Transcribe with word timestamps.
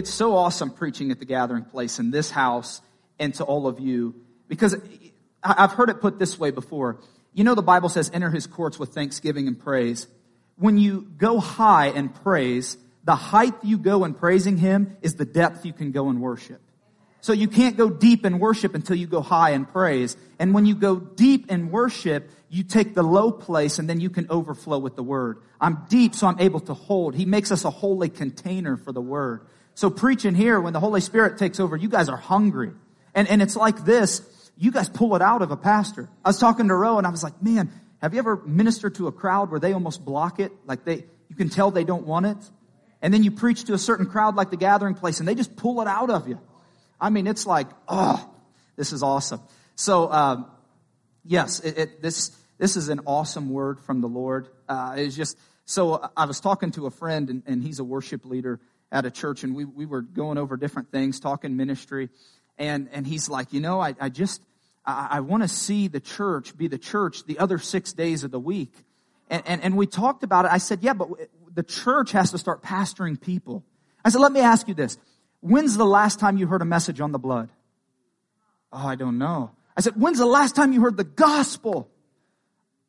it's 0.00 0.08
so 0.08 0.34
awesome 0.34 0.70
preaching 0.70 1.10
at 1.10 1.18
the 1.18 1.26
gathering 1.26 1.62
place 1.62 1.98
in 1.98 2.10
this 2.10 2.30
house 2.30 2.80
and 3.18 3.34
to 3.34 3.44
all 3.44 3.66
of 3.66 3.80
you 3.80 4.14
because 4.48 4.74
I've 5.42 5.72
heard 5.72 5.90
it 5.90 6.00
put 6.00 6.18
this 6.18 6.38
way 6.38 6.50
before. 6.50 7.00
You 7.34 7.44
know, 7.44 7.54
the 7.54 7.60
Bible 7.60 7.90
says, 7.90 8.10
enter 8.14 8.30
his 8.30 8.46
courts 8.46 8.78
with 8.78 8.94
thanksgiving 8.94 9.46
and 9.46 9.60
praise. 9.60 10.06
When 10.56 10.78
you 10.78 11.02
go 11.18 11.38
high 11.38 11.88
in 11.88 12.08
praise, 12.08 12.78
the 13.04 13.14
height 13.14 13.52
you 13.62 13.76
go 13.76 14.06
in 14.06 14.14
praising 14.14 14.56
him 14.56 14.96
is 15.02 15.16
the 15.16 15.26
depth 15.26 15.66
you 15.66 15.74
can 15.74 15.92
go 15.92 16.08
in 16.08 16.18
worship. 16.18 16.62
So 17.20 17.34
you 17.34 17.46
can't 17.48 17.76
go 17.76 17.90
deep 17.90 18.24
in 18.24 18.38
worship 18.38 18.74
until 18.74 18.96
you 18.96 19.06
go 19.06 19.20
high 19.20 19.50
in 19.50 19.66
praise. 19.66 20.16
And 20.38 20.54
when 20.54 20.64
you 20.64 20.74
go 20.74 20.96
deep 20.98 21.50
in 21.50 21.70
worship, 21.70 22.30
you 22.48 22.62
take 22.62 22.94
the 22.94 23.02
low 23.02 23.32
place 23.32 23.78
and 23.78 23.86
then 23.86 24.00
you 24.00 24.08
can 24.08 24.28
overflow 24.30 24.78
with 24.78 24.96
the 24.96 25.02
word. 25.02 25.42
I'm 25.60 25.84
deep, 25.90 26.14
so 26.14 26.26
I'm 26.26 26.40
able 26.40 26.60
to 26.60 26.72
hold. 26.72 27.14
He 27.14 27.26
makes 27.26 27.52
us 27.52 27.66
a 27.66 27.70
holy 27.70 28.08
container 28.08 28.78
for 28.78 28.92
the 28.92 29.02
word. 29.02 29.42
So 29.80 29.88
preaching 29.88 30.34
here, 30.34 30.60
when 30.60 30.74
the 30.74 30.78
Holy 30.78 31.00
Spirit 31.00 31.38
takes 31.38 31.58
over, 31.58 31.74
you 31.74 31.88
guys 31.88 32.10
are 32.10 32.16
hungry. 32.18 32.70
And, 33.14 33.26
and 33.26 33.40
it's 33.40 33.56
like 33.56 33.82
this. 33.86 34.20
You 34.58 34.72
guys 34.72 34.90
pull 34.90 35.16
it 35.16 35.22
out 35.22 35.40
of 35.40 35.52
a 35.52 35.56
pastor. 35.56 36.10
I 36.22 36.28
was 36.28 36.38
talking 36.38 36.68
to 36.68 36.74
Roe 36.74 36.98
and 36.98 37.06
I 37.06 37.10
was 37.10 37.22
like, 37.22 37.42
man, 37.42 37.72
have 38.02 38.12
you 38.12 38.18
ever 38.18 38.36
ministered 38.44 38.96
to 38.96 39.06
a 39.06 39.12
crowd 39.12 39.50
where 39.50 39.58
they 39.58 39.72
almost 39.72 40.04
block 40.04 40.38
it? 40.38 40.52
Like 40.66 40.84
they, 40.84 41.06
you 41.30 41.34
can 41.34 41.48
tell 41.48 41.70
they 41.70 41.84
don't 41.84 42.06
want 42.06 42.26
it. 42.26 42.36
And 43.00 43.14
then 43.14 43.22
you 43.22 43.30
preach 43.30 43.64
to 43.64 43.72
a 43.72 43.78
certain 43.78 44.04
crowd 44.04 44.36
like 44.36 44.50
the 44.50 44.58
gathering 44.58 44.96
place 44.96 45.18
and 45.18 45.26
they 45.26 45.34
just 45.34 45.56
pull 45.56 45.80
it 45.80 45.88
out 45.88 46.10
of 46.10 46.28
you. 46.28 46.38
I 47.00 47.08
mean, 47.08 47.26
it's 47.26 47.46
like, 47.46 47.68
oh, 47.88 48.28
this 48.76 48.92
is 48.92 49.02
awesome. 49.02 49.40
So, 49.76 50.12
um, 50.12 50.50
yes, 51.24 51.60
it, 51.60 51.78
it, 51.78 52.02
this 52.02 52.36
this 52.58 52.76
is 52.76 52.90
an 52.90 53.00
awesome 53.06 53.48
word 53.48 53.80
from 53.80 54.02
the 54.02 54.08
Lord. 54.08 54.46
Uh, 54.68 54.96
it's 54.98 55.16
just 55.16 55.38
so 55.64 56.10
I 56.14 56.26
was 56.26 56.38
talking 56.40 56.72
to 56.72 56.86
a 56.86 56.90
friend, 56.90 57.30
and, 57.30 57.42
and, 57.46 57.62
he's 57.62 57.78
a 57.78 57.84
worship 57.84 58.24
leader 58.24 58.60
at 58.92 59.04
a 59.06 59.10
church, 59.10 59.44
and 59.44 59.54
we 59.54 59.64
we 59.64 59.86
were 59.86 60.02
going 60.02 60.38
over 60.38 60.56
different 60.56 60.90
things, 60.90 61.20
talking 61.20 61.56
ministry, 61.56 62.08
and 62.58 62.88
and 62.92 63.06
he's 63.06 63.28
like, 63.28 63.52
you 63.52 63.60
know, 63.60 63.80
I, 63.80 63.94
I 64.00 64.08
just 64.08 64.42
I, 64.84 65.08
I 65.10 65.20
want 65.20 65.42
to 65.42 65.48
see 65.48 65.88
the 65.88 66.00
church 66.00 66.56
be 66.56 66.68
the 66.68 66.78
church 66.78 67.24
the 67.24 67.38
other 67.38 67.58
six 67.58 67.92
days 67.92 68.24
of 68.24 68.30
the 68.30 68.40
week, 68.40 68.72
and, 69.28 69.42
and 69.46 69.62
and 69.62 69.76
we 69.76 69.86
talked 69.86 70.22
about 70.22 70.44
it. 70.44 70.52
I 70.52 70.58
said, 70.58 70.80
yeah, 70.82 70.94
but 70.94 71.08
the 71.54 71.62
church 71.62 72.12
has 72.12 72.30
to 72.32 72.38
start 72.38 72.62
pastoring 72.62 73.20
people. 73.20 73.64
I 74.04 74.08
said, 74.08 74.20
let 74.20 74.32
me 74.32 74.40
ask 74.40 74.68
you 74.68 74.74
this. 74.74 74.98
When's 75.40 75.76
the 75.76 75.86
last 75.86 76.20
time 76.20 76.36
you 76.36 76.46
heard 76.46 76.62
a 76.62 76.66
message 76.66 77.00
on 77.00 77.12
the 77.12 77.18
blood? 77.18 77.50
Oh, 78.72 78.86
I 78.86 78.94
don't 78.94 79.18
know. 79.18 79.50
I 79.76 79.80
said, 79.80 79.94
when's 79.96 80.18
the 80.18 80.26
last 80.26 80.54
time 80.54 80.72
you 80.72 80.80
heard 80.80 80.96
the 80.96 81.04
gospel? 81.04 81.90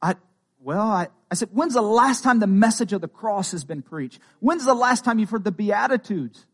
I, 0.02 0.16
well, 0.60 0.82
I, 0.82 1.08
I 1.32 1.36
said, 1.36 1.48
when's 1.54 1.76
the 1.76 1.82
last 1.82 2.24
time 2.24 2.40
the 2.40 2.48
message 2.48 2.92
of 2.92 3.00
the 3.00 3.08
cross 3.08 3.54
has 3.54 3.64
been 3.64 3.82
preached? 3.82 4.20
When's 4.42 4.66
the 4.66 4.74
last 4.74 5.06
time 5.06 5.18
you've 5.18 5.30
heard 5.30 5.46
the 5.46 5.52
Beatitudes? 5.52 6.46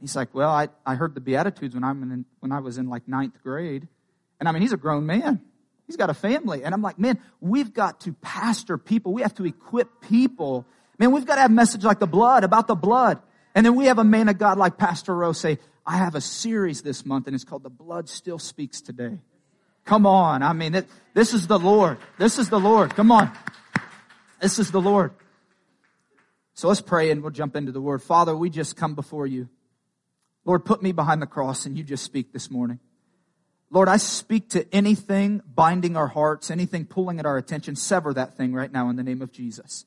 He's 0.00 0.16
like, 0.16 0.34
well, 0.34 0.50
I, 0.50 0.68
I 0.86 0.94
heard 0.94 1.14
the 1.14 1.20
Beatitudes 1.20 1.74
when, 1.74 1.84
I'm 1.84 2.02
in, 2.02 2.24
when 2.40 2.50
I 2.50 2.60
was 2.60 2.78
in 2.78 2.88
like 2.88 3.06
ninth 3.06 3.42
grade. 3.42 3.86
And 4.40 4.48
I 4.48 4.52
mean, 4.52 4.62
he's 4.62 4.72
a 4.72 4.78
grown 4.78 5.04
man. 5.04 5.42
He's 5.86 5.96
got 5.96 6.08
a 6.08 6.14
family. 6.14 6.64
And 6.64 6.74
I'm 6.74 6.80
like, 6.80 6.98
man, 6.98 7.20
we've 7.42 7.74
got 7.74 8.00
to 8.00 8.14
pastor 8.14 8.78
people. 8.78 9.12
We 9.12 9.20
have 9.20 9.34
to 9.34 9.44
equip 9.44 10.00
people. 10.00 10.64
Man, 10.98 11.12
we've 11.12 11.26
got 11.26 11.34
to 11.34 11.42
have 11.42 11.50
message 11.50 11.84
like 11.84 11.98
the 11.98 12.06
blood, 12.06 12.42
about 12.42 12.66
the 12.66 12.74
blood. 12.74 13.20
And 13.54 13.66
then 13.66 13.76
we 13.76 13.86
have 13.86 13.98
a 13.98 14.04
man 14.04 14.30
of 14.30 14.38
God 14.38 14.56
like 14.56 14.78
Pastor 14.78 15.14
Rose 15.14 15.38
say, 15.38 15.58
I 15.86 15.98
have 15.98 16.14
a 16.14 16.20
series 16.22 16.80
this 16.80 17.04
month 17.04 17.26
and 17.26 17.34
it's 17.34 17.44
called 17.44 17.62
The 17.62 17.70
Blood 17.70 18.08
Still 18.08 18.38
Speaks 18.38 18.80
Today. 18.80 19.18
Come 19.84 20.06
on. 20.06 20.42
I 20.42 20.54
mean, 20.54 20.74
it, 20.74 20.86
this 21.12 21.34
is 21.34 21.46
the 21.46 21.58
Lord. 21.58 21.98
This 22.18 22.38
is 22.38 22.48
the 22.48 22.58
Lord. 22.58 22.94
Come 22.94 23.12
on. 23.12 23.30
This 24.44 24.58
is 24.58 24.70
the 24.70 24.80
Lord. 24.80 25.12
So 26.52 26.68
let's 26.68 26.82
pray 26.82 27.10
and 27.10 27.22
we'll 27.22 27.30
jump 27.30 27.56
into 27.56 27.72
the 27.72 27.80
word. 27.80 28.02
Father, 28.02 28.36
we 28.36 28.50
just 28.50 28.76
come 28.76 28.94
before 28.94 29.26
you. 29.26 29.48
Lord, 30.44 30.66
put 30.66 30.82
me 30.82 30.92
behind 30.92 31.22
the 31.22 31.26
cross 31.26 31.64
and 31.64 31.78
you 31.78 31.82
just 31.82 32.04
speak 32.04 32.30
this 32.30 32.50
morning. 32.50 32.78
Lord, 33.70 33.88
I 33.88 33.96
speak 33.96 34.50
to 34.50 34.70
anything 34.70 35.40
binding 35.46 35.96
our 35.96 36.08
hearts, 36.08 36.50
anything 36.50 36.84
pulling 36.84 37.18
at 37.18 37.24
our 37.24 37.38
attention. 37.38 37.74
Sever 37.74 38.12
that 38.12 38.36
thing 38.36 38.52
right 38.52 38.70
now 38.70 38.90
in 38.90 38.96
the 38.96 39.02
name 39.02 39.22
of 39.22 39.32
Jesus. 39.32 39.86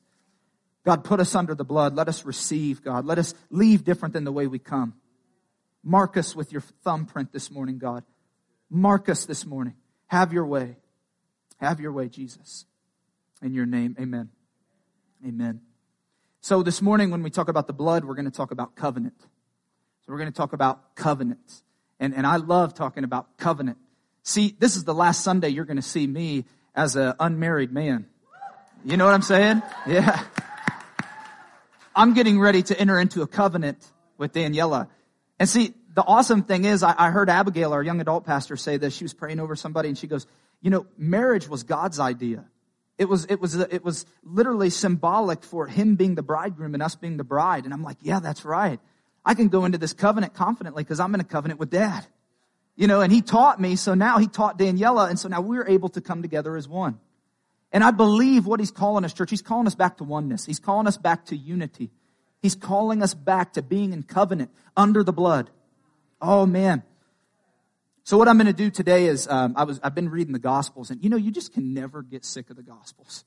God, 0.84 1.04
put 1.04 1.20
us 1.20 1.36
under 1.36 1.54
the 1.54 1.64
blood. 1.64 1.94
Let 1.94 2.08
us 2.08 2.24
receive, 2.24 2.82
God. 2.82 3.04
Let 3.04 3.18
us 3.18 3.34
leave 3.50 3.84
different 3.84 4.12
than 4.12 4.24
the 4.24 4.32
way 4.32 4.48
we 4.48 4.58
come. 4.58 4.94
Mark 5.84 6.16
us 6.16 6.34
with 6.34 6.50
your 6.50 6.62
thumbprint 6.82 7.32
this 7.32 7.48
morning, 7.48 7.78
God. 7.78 8.02
Mark 8.68 9.08
us 9.08 9.24
this 9.24 9.46
morning. 9.46 9.74
Have 10.08 10.32
your 10.32 10.46
way. 10.46 10.78
Have 11.60 11.78
your 11.78 11.92
way, 11.92 12.08
Jesus. 12.08 12.64
In 13.40 13.54
your 13.54 13.64
name, 13.64 13.94
amen. 14.00 14.30
Amen. 15.26 15.60
So 16.40 16.62
this 16.62 16.80
morning, 16.80 17.10
when 17.10 17.22
we 17.22 17.30
talk 17.30 17.48
about 17.48 17.66
the 17.66 17.72
blood, 17.72 18.04
we're 18.04 18.14
going 18.14 18.24
to 18.24 18.30
talk 18.30 18.52
about 18.52 18.76
covenant. 18.76 19.14
So 19.20 20.12
we're 20.12 20.18
going 20.18 20.30
to 20.30 20.36
talk 20.36 20.52
about 20.52 20.94
covenant. 20.94 21.62
And, 21.98 22.14
and 22.14 22.24
I 22.24 22.36
love 22.36 22.74
talking 22.74 23.02
about 23.02 23.36
covenant. 23.36 23.78
See, 24.22 24.54
this 24.58 24.76
is 24.76 24.84
the 24.84 24.94
last 24.94 25.24
Sunday 25.24 25.48
you're 25.48 25.64
going 25.64 25.76
to 25.76 25.82
see 25.82 26.06
me 26.06 26.44
as 26.74 26.94
an 26.94 27.14
unmarried 27.18 27.72
man. 27.72 28.06
You 28.84 28.96
know 28.96 29.04
what 29.04 29.14
I'm 29.14 29.22
saying? 29.22 29.62
Yeah. 29.86 30.22
I'm 31.96 32.14
getting 32.14 32.38
ready 32.38 32.62
to 32.62 32.78
enter 32.78 33.00
into 33.00 33.22
a 33.22 33.26
covenant 33.26 33.84
with 34.18 34.32
Daniela. 34.32 34.88
And 35.40 35.48
see, 35.48 35.74
the 35.94 36.04
awesome 36.04 36.44
thing 36.44 36.64
is, 36.64 36.84
I, 36.84 36.94
I 36.96 37.10
heard 37.10 37.28
Abigail, 37.28 37.72
our 37.72 37.82
young 37.82 38.00
adult 38.00 38.24
pastor, 38.24 38.56
say 38.56 38.76
this. 38.76 38.94
She 38.94 39.04
was 39.04 39.14
praying 39.14 39.40
over 39.40 39.56
somebody 39.56 39.88
and 39.88 39.98
she 39.98 40.06
goes, 40.06 40.28
you 40.60 40.70
know, 40.70 40.86
marriage 40.96 41.48
was 41.48 41.64
God's 41.64 41.98
idea. 41.98 42.44
It 42.98 43.08
was, 43.08 43.26
it 43.26 43.40
was, 43.40 43.54
it 43.54 43.84
was 43.84 44.04
literally 44.24 44.70
symbolic 44.70 45.44
for 45.44 45.66
him 45.66 45.94
being 45.94 46.16
the 46.16 46.22
bridegroom 46.22 46.74
and 46.74 46.82
us 46.82 46.96
being 46.96 47.16
the 47.16 47.24
bride. 47.24 47.64
And 47.64 47.72
I'm 47.72 47.84
like, 47.84 47.98
yeah, 48.02 48.18
that's 48.18 48.44
right. 48.44 48.80
I 49.24 49.34
can 49.34 49.48
go 49.48 49.64
into 49.64 49.78
this 49.78 49.92
covenant 49.92 50.34
confidently 50.34 50.82
because 50.82 50.98
I'm 50.98 51.14
in 51.14 51.20
a 51.20 51.24
covenant 51.24 51.60
with 51.60 51.70
dad. 51.70 52.04
You 52.74 52.86
know, 52.86 53.00
and 53.00 53.12
he 53.12 53.22
taught 53.22 53.60
me, 53.60 53.76
so 53.76 53.94
now 53.94 54.18
he 54.18 54.26
taught 54.26 54.58
Daniela, 54.58 55.08
and 55.08 55.18
so 55.18 55.28
now 55.28 55.40
we're 55.40 55.66
able 55.66 55.88
to 55.90 56.00
come 56.00 56.22
together 56.22 56.56
as 56.56 56.68
one. 56.68 56.98
And 57.72 57.84
I 57.84 57.90
believe 57.90 58.46
what 58.46 58.60
he's 58.60 58.70
calling 58.70 59.04
us, 59.04 59.12
church, 59.12 59.30
he's 59.30 59.42
calling 59.42 59.66
us 59.66 59.74
back 59.74 59.98
to 59.98 60.04
oneness. 60.04 60.46
He's 60.46 60.60
calling 60.60 60.86
us 60.86 60.96
back 60.96 61.26
to 61.26 61.36
unity. 61.36 61.90
He's 62.40 62.54
calling 62.54 63.02
us 63.02 63.14
back 63.14 63.54
to 63.54 63.62
being 63.62 63.92
in 63.92 64.04
covenant 64.04 64.50
under 64.76 65.02
the 65.02 65.12
blood. 65.12 65.50
Oh 66.20 66.46
man. 66.46 66.82
So 68.08 68.16
what 68.16 68.26
I'm 68.26 68.38
going 68.38 68.46
to 68.46 68.54
do 68.54 68.70
today 68.70 69.04
is 69.04 69.28
um, 69.28 69.52
I 69.54 69.64
was 69.64 69.80
I've 69.82 69.94
been 69.94 70.08
reading 70.08 70.32
the 70.32 70.38
Gospels, 70.38 70.88
and 70.88 71.04
you 71.04 71.10
know 71.10 71.18
you 71.18 71.30
just 71.30 71.52
can 71.52 71.74
never 71.74 72.00
get 72.00 72.24
sick 72.24 72.48
of 72.48 72.56
the 72.56 72.62
Gospels. 72.62 73.26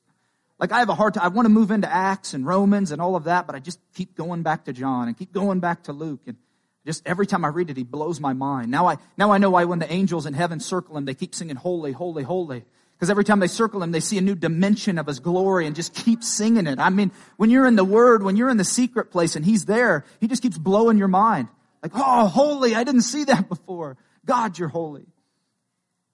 Like 0.58 0.72
I 0.72 0.80
have 0.80 0.90
a 0.90 0.96
hard 0.96 1.14
time. 1.14 1.24
I 1.24 1.28
want 1.28 1.46
to 1.46 1.52
move 1.52 1.70
into 1.70 1.88
Acts 1.88 2.34
and 2.34 2.48
Romans 2.48 2.92
and 2.92 3.00
all 3.00 3.16
of 3.16 3.26
that, 3.26 3.46
but 3.46 3.56
I 3.56 3.60
just 3.60 3.80
keep 3.94 4.16
going 4.16 4.42
back 4.42 4.66
to 4.66 4.74
John 4.74 5.08
and 5.08 5.16
keep 5.16 5.32
going 5.32 5.60
back 5.60 5.84
to 5.84 5.94
Luke 5.94 6.22
and 6.26 6.36
just 6.84 7.06
every 7.06 7.28
time 7.28 7.46
I 7.46 7.50
read 7.50 7.70
it, 7.70 7.78
he 7.78 7.84
blows 7.84 8.20
my 8.20 8.34
mind. 8.34 8.72
Now 8.72 8.88
I 8.88 8.98
now 9.18 9.30
I 9.30 9.38
know 9.38 9.52
why 9.52 9.66
when 9.66 9.78
the 9.78 9.94
angels 9.94 10.26
in 10.26 10.34
heaven 10.34 10.60
circle 10.60 10.98
him, 10.98 11.06
they 11.06 11.14
keep 11.14 11.36
singing 11.36 11.58
holy, 11.58 11.92
holy, 11.92 12.24
holy. 12.24 12.66
Because 12.96 13.12
every 13.12 13.24
time 13.24 13.40
they 13.40 13.46
circle 13.46 13.84
him, 13.84 13.92
they 13.92 14.00
see 14.00 14.18
a 14.18 14.22
new 14.22 14.34
dimension 14.34 14.98
of 14.98 15.06
his 15.06 15.20
glory 15.20 15.68
and 15.68 15.76
just 15.76 15.94
keep 15.94 16.24
singing 16.24 16.66
it. 16.66 16.80
I 16.80 16.90
mean, 16.90 17.12
when 17.38 17.52
you're 17.52 17.68
in 17.68 17.76
the 17.76 17.86
Word, 17.86 18.24
when 18.24 18.36
you're 18.36 18.50
in 18.50 18.58
the 18.58 18.64
secret 18.64 19.12
place 19.12 19.36
and 19.36 19.46
he's 19.46 19.66
there, 19.66 20.06
he 20.20 20.28
just 20.28 20.42
keeps 20.42 20.58
blowing 20.58 20.98
your 20.98 21.08
mind. 21.08 21.50
Like, 21.84 21.92
oh, 21.94 22.26
holy, 22.26 22.74
I 22.74 22.84
didn't 22.84 23.04
see 23.04 23.26
that 23.26 23.48
before. 23.50 23.96
God, 24.26 24.58
you're 24.58 24.70
holy. 24.70 25.08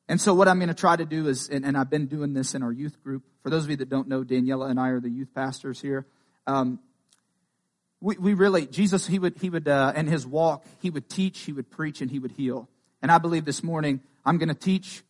And 0.10 0.22
so 0.22 0.34
what 0.34 0.48
I'm 0.48 0.60
going 0.60 0.70
to 0.70 0.74
try 0.74 0.96
to 0.96 1.06
do 1.06 1.28
is, 1.28 1.50
and, 1.50 1.66
and, 1.66 1.78
I've 1.78 1.90
been 1.90 2.08
doing 2.08 2.34
this 2.34 2.56
in 2.56 2.64
our 2.64 2.72
youth 2.72 3.04
group. 3.04 3.24
For 3.44 3.50
those 3.50 3.66
of 3.66 3.70
you 3.70 3.76
that 3.78 3.90
don't 3.90 4.08
know, 4.08 4.24
Daniela 4.24 4.70
and 4.70 4.80
I 4.80 4.90
are 4.90 5.02
the 5.02 5.10
youth 5.10 5.34
pastors 5.36 5.82
here. 5.82 6.06
Um, 6.46 6.80
we, 8.00 8.18
we 8.18 8.34
really, 8.34 8.68
Jesus, 8.68 9.06
he 9.06 9.20
would, 9.20 9.38
he 9.40 9.50
would, 9.50 9.68
uh, 9.68 9.92
in 9.96 10.08
his 10.08 10.26
walk, 10.26 10.66
he 10.80 10.90
would 10.90 11.10
teach, 11.10 11.40
he 11.40 11.52
would 11.52 11.70
preach, 11.70 12.02
and 12.02 12.10
he 12.10 12.20
would 12.20 12.32
heal. 12.32 12.70
And 13.02 13.12
I 13.12 13.18
believe 13.18 13.44
this 13.44 13.64
morning, 13.64 14.02
I'm 14.26 14.38
going 14.38 14.50
to 14.50 14.56
teach, 14.56 15.04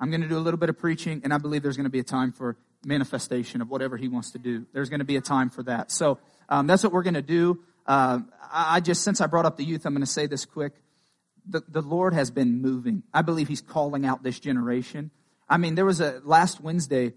I'm 0.00 0.10
going 0.10 0.22
to 0.22 0.28
do 0.28 0.38
a 0.38 0.40
little 0.40 0.58
bit 0.58 0.70
of 0.70 0.78
preaching, 0.78 1.20
and 1.24 1.34
I 1.34 1.38
believe 1.38 1.62
there's 1.62 1.76
going 1.76 1.84
to 1.84 1.90
be 1.90 1.98
a 1.98 2.04
time 2.04 2.32
for 2.32 2.56
manifestation 2.84 3.60
of 3.60 3.68
whatever 3.68 3.96
he 3.96 4.08
wants 4.08 4.30
to 4.30 4.38
do. 4.38 4.66
There's 4.72 4.88
going 4.88 5.00
to 5.00 5.04
be 5.04 5.16
a 5.16 5.20
time 5.20 5.50
for 5.50 5.62
that. 5.64 5.90
So 5.90 6.18
um, 6.48 6.66
that's 6.66 6.82
what 6.82 6.92
we're 6.92 7.02
going 7.02 7.14
to 7.14 7.22
do. 7.22 7.60
Uh, 7.86 8.20
I 8.50 8.80
just, 8.80 9.02
since 9.02 9.20
I 9.20 9.26
brought 9.26 9.44
up 9.44 9.56
the 9.56 9.64
youth, 9.64 9.84
I'm 9.84 9.92
going 9.92 10.00
to 10.00 10.06
say 10.06 10.26
this 10.26 10.44
quick. 10.44 10.72
The, 11.48 11.62
the 11.66 11.82
Lord 11.82 12.14
has 12.14 12.30
been 12.30 12.60
moving. 12.60 13.02
I 13.12 13.22
believe 13.22 13.48
He's 13.48 13.60
calling 13.60 14.04
out 14.04 14.22
this 14.22 14.38
generation. 14.38 15.10
I 15.48 15.56
mean, 15.56 15.74
there 15.74 15.86
was 15.86 16.00
a 16.00 16.20
last 16.24 16.60
Wednesday, 16.60 17.14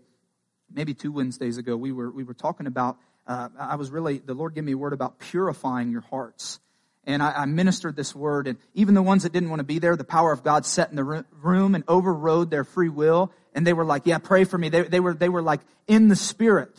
maybe 0.73 0.93
two 0.93 1.11
Wednesdays 1.11 1.57
ago, 1.57 1.75
we 1.75 1.91
were 1.91 2.09
we 2.09 2.23
were 2.23 2.33
talking 2.33 2.67
about. 2.67 2.97
Uh, 3.27 3.49
I 3.59 3.75
was 3.75 3.91
really 3.91 4.19
the 4.19 4.33
Lord 4.33 4.55
gave 4.55 4.63
me 4.63 4.71
a 4.71 4.77
word 4.77 4.93
about 4.93 5.19
purifying 5.19 5.91
your 5.91 6.01
hearts. 6.01 6.59
And 7.03 7.23
I, 7.23 7.31
I, 7.31 7.45
ministered 7.45 7.95
this 7.95 8.13
word, 8.13 8.45
and 8.45 8.59
even 8.75 8.93
the 8.93 9.01
ones 9.01 9.23
that 9.23 9.33
didn't 9.33 9.49
want 9.49 9.59
to 9.59 9.65
be 9.65 9.79
there, 9.79 9.95
the 9.95 10.03
power 10.03 10.31
of 10.31 10.43
God 10.43 10.67
set 10.67 10.91
in 10.91 10.95
the 10.95 11.25
room 11.31 11.73
and 11.73 11.83
overrode 11.87 12.51
their 12.51 12.63
free 12.63 12.89
will. 12.89 13.31
And 13.55 13.65
they 13.65 13.73
were 13.73 13.85
like, 13.85 14.03
"Yeah, 14.05 14.19
pray 14.19 14.43
for 14.43 14.57
me." 14.57 14.69
They, 14.69 14.83
they 14.83 14.99
were 14.99 15.15
they 15.15 15.29
were 15.29 15.41
like 15.41 15.61
in 15.87 16.09
the 16.09 16.15
spirit, 16.15 16.71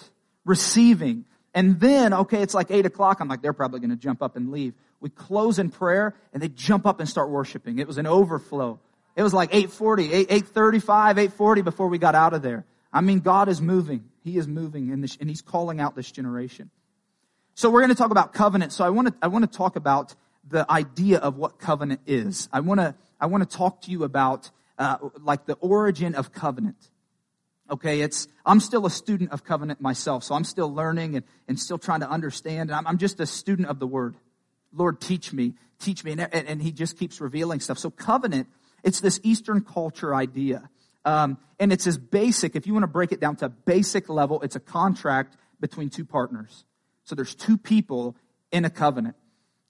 receiving. 0.45 1.25
And 1.55 1.81
then, 1.81 2.15
okay, 2.15 2.41
it's 2.41 2.55
like 2.55 2.71
eight 2.71 2.87
o'clock. 2.87 3.21
I'm 3.21 3.29
like, 3.29 3.43
they're 3.43 3.53
probably 3.53 3.81
going 3.81 3.91
to 3.91 3.97
jump 3.97 4.23
up 4.23 4.37
and 4.37 4.51
leave. 4.51 4.75
We 5.03 5.11
close 5.11 5.59
in 5.59 5.71
prayer, 5.71 6.15
and 6.33 6.43
they 6.43 6.49
jump 6.49 6.87
up 6.87 7.01
and 7.01 7.09
start 7.09 7.29
worshiping. 7.29 7.79
It 7.79 7.87
was 7.87 7.99
an 7.99 8.07
overflow. 8.07 8.79
It 9.17 9.23
was 9.23 9.35
like 9.35 9.51
8:40, 9.51 10.13
8, 10.13 10.31
8:35, 10.31 11.19
8:40 11.19 11.65
before 11.65 11.89
we 11.89 11.99
got 11.99 12.15
out 12.15 12.33
of 12.33 12.41
there. 12.41 12.65
I 12.93 13.01
mean, 13.01 13.21
God 13.21 13.49
is 13.49 13.61
moving. 13.61 14.05
He 14.23 14.39
is 14.39 14.47
moving, 14.47 14.91
in 14.91 15.01
this, 15.01 15.17
and 15.21 15.29
He's 15.29 15.43
calling 15.43 15.81
out 15.81 15.97
this 15.97 16.11
generation. 16.11 16.71
So 17.55 17.69
we're 17.69 17.81
going 17.81 17.91
to 17.91 17.97
talk 17.97 18.11
about 18.11 18.33
covenant. 18.33 18.73
So 18.73 18.85
I 18.85 18.91
want 18.91 19.09
to, 19.09 19.15
I 19.21 19.29
want 19.29 19.51
to 19.51 19.59
talk 19.59 19.77
about 19.77 20.15
the 20.49 20.71
idea 20.71 21.19
of 21.19 21.37
what 21.37 21.59
covenant 21.59 22.01
is. 22.07 22.49
I 22.53 22.61
want 22.61 22.81
to 22.81 22.95
I 23.21 23.27
want 23.27 23.49
to 23.49 23.57
talk 23.57 23.83
to 23.83 23.91
you 23.91 24.05
about 24.05 24.51
uh, 24.79 24.97
like 25.21 25.47
the 25.47 25.55
origin 25.55 26.15
of 26.15 26.33
covenant. 26.33 26.91
Okay, 27.71 28.01
it's 28.01 28.29
I'm 28.45 28.61
still 28.61 28.85
a 28.87 28.91
student 28.91 29.33
of 29.33 29.45
covenant 29.45 29.81
myself, 29.81 30.25
so 30.25 30.35
I'm 30.35 30.45
still 30.45 30.73
learning 30.73 31.17
and, 31.17 31.25
and 31.49 31.59
still 31.59 31.79
trying 31.79 32.01
to 32.01 32.11
understand. 32.11 32.73
I'm, 32.73 32.87
I'm 32.87 32.99
just 32.99 33.21
a 33.21 33.27
student 33.27 33.69
of 33.69 33.79
the 33.79 33.87
word. 33.87 34.17
Lord, 34.73 35.01
teach 35.01 35.33
me, 35.33 35.55
teach 35.79 36.05
me, 36.05 36.13
and, 36.13 36.21
and 36.21 36.63
He 36.63 36.73
just 36.73 36.99
keeps 36.99 37.21
revealing 37.21 37.61
stuff. 37.61 37.79
So 37.79 37.91
covenant, 37.91 38.49
it's 38.83 39.01
this 39.01 39.21
Eastern 39.23 39.63
culture 39.63 40.15
idea, 40.15 40.69
um, 41.05 41.39
and 41.59 41.73
it's 41.73 41.87
as 41.87 41.99
basic. 41.99 42.57
If 42.57 42.67
you 42.67 42.73
want 42.73 42.85
to 42.85 42.89
break 42.89 43.13
it 43.13 43.21
down 43.21 43.37
to 43.37 43.49
basic 43.49 44.09
level, 44.09 44.41
it's 44.43 44.57
a 44.57 44.61
contract 44.61 45.37
between 45.61 45.91
two 45.91 46.05
partners. 46.05 46.65
So 47.05 47.15
there's 47.15 47.35
two 47.35 47.57
people 47.57 48.17
in 48.51 48.65
a 48.65 48.71
covenant. 48.71 49.17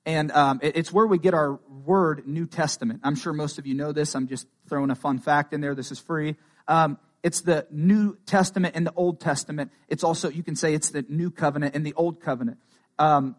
And 0.04 0.32
um, 0.32 0.58
it, 0.62 0.76
it's 0.76 0.92
where 0.92 1.06
we 1.06 1.18
get 1.18 1.34
our 1.34 1.60
word 1.84 2.26
New 2.26 2.46
Testament. 2.46 3.00
I'm 3.04 3.14
sure 3.14 3.32
most 3.32 3.58
of 3.58 3.66
you 3.66 3.74
know 3.74 3.92
this. 3.92 4.14
I'm 4.14 4.26
just 4.26 4.46
throwing 4.68 4.90
a 4.90 4.94
fun 4.94 5.18
fact 5.18 5.52
in 5.52 5.60
there. 5.60 5.74
This 5.74 5.92
is 5.92 5.98
free. 5.98 6.36
Um, 6.66 6.98
it's 7.22 7.42
the 7.42 7.66
New 7.70 8.16
Testament 8.26 8.74
and 8.74 8.84
the 8.84 8.92
Old 8.94 9.20
Testament. 9.20 9.70
It's 9.88 10.02
also, 10.02 10.28
you 10.28 10.42
can 10.42 10.56
say 10.56 10.74
it's 10.74 10.90
the 10.90 11.04
New 11.08 11.30
Covenant 11.30 11.76
and 11.76 11.86
the 11.86 11.94
Old 11.94 12.20
Covenant. 12.20 12.58
Um, 12.98 13.36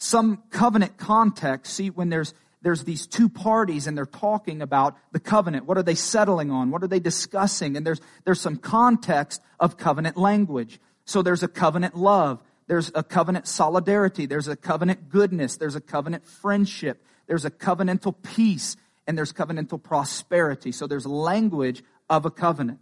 some 0.00 0.42
covenant 0.50 0.96
context, 0.96 1.74
see, 1.74 1.90
when 1.90 2.08
there's, 2.08 2.32
there's 2.62 2.84
these 2.84 3.06
two 3.06 3.28
parties 3.28 3.86
and 3.86 3.96
they're 3.96 4.06
talking 4.06 4.62
about 4.62 4.96
the 5.12 5.20
covenant. 5.20 5.66
What 5.66 5.76
are 5.76 5.82
they 5.82 5.94
settling 5.94 6.50
on? 6.50 6.70
What 6.70 6.82
are 6.82 6.88
they 6.88 7.00
discussing? 7.00 7.76
And 7.76 7.86
there's, 7.86 8.00
there's 8.24 8.40
some 8.40 8.56
context 8.56 9.42
of 9.60 9.76
covenant 9.76 10.16
language. 10.16 10.80
So 11.04 11.20
there's 11.20 11.42
a 11.42 11.48
covenant 11.48 11.96
love. 11.96 12.42
There's 12.66 12.90
a 12.94 13.02
covenant 13.02 13.46
solidarity. 13.46 14.24
There's 14.24 14.48
a 14.48 14.56
covenant 14.56 15.10
goodness. 15.10 15.58
There's 15.58 15.76
a 15.76 15.80
covenant 15.80 16.26
friendship. 16.26 17.04
There's 17.26 17.44
a 17.44 17.50
covenantal 17.50 18.14
peace 18.22 18.76
and 19.06 19.18
there's 19.18 19.34
covenantal 19.34 19.82
prosperity. 19.82 20.72
So 20.72 20.86
there's 20.86 21.06
language 21.06 21.82
of 22.08 22.24
a 22.24 22.30
covenant. 22.30 22.78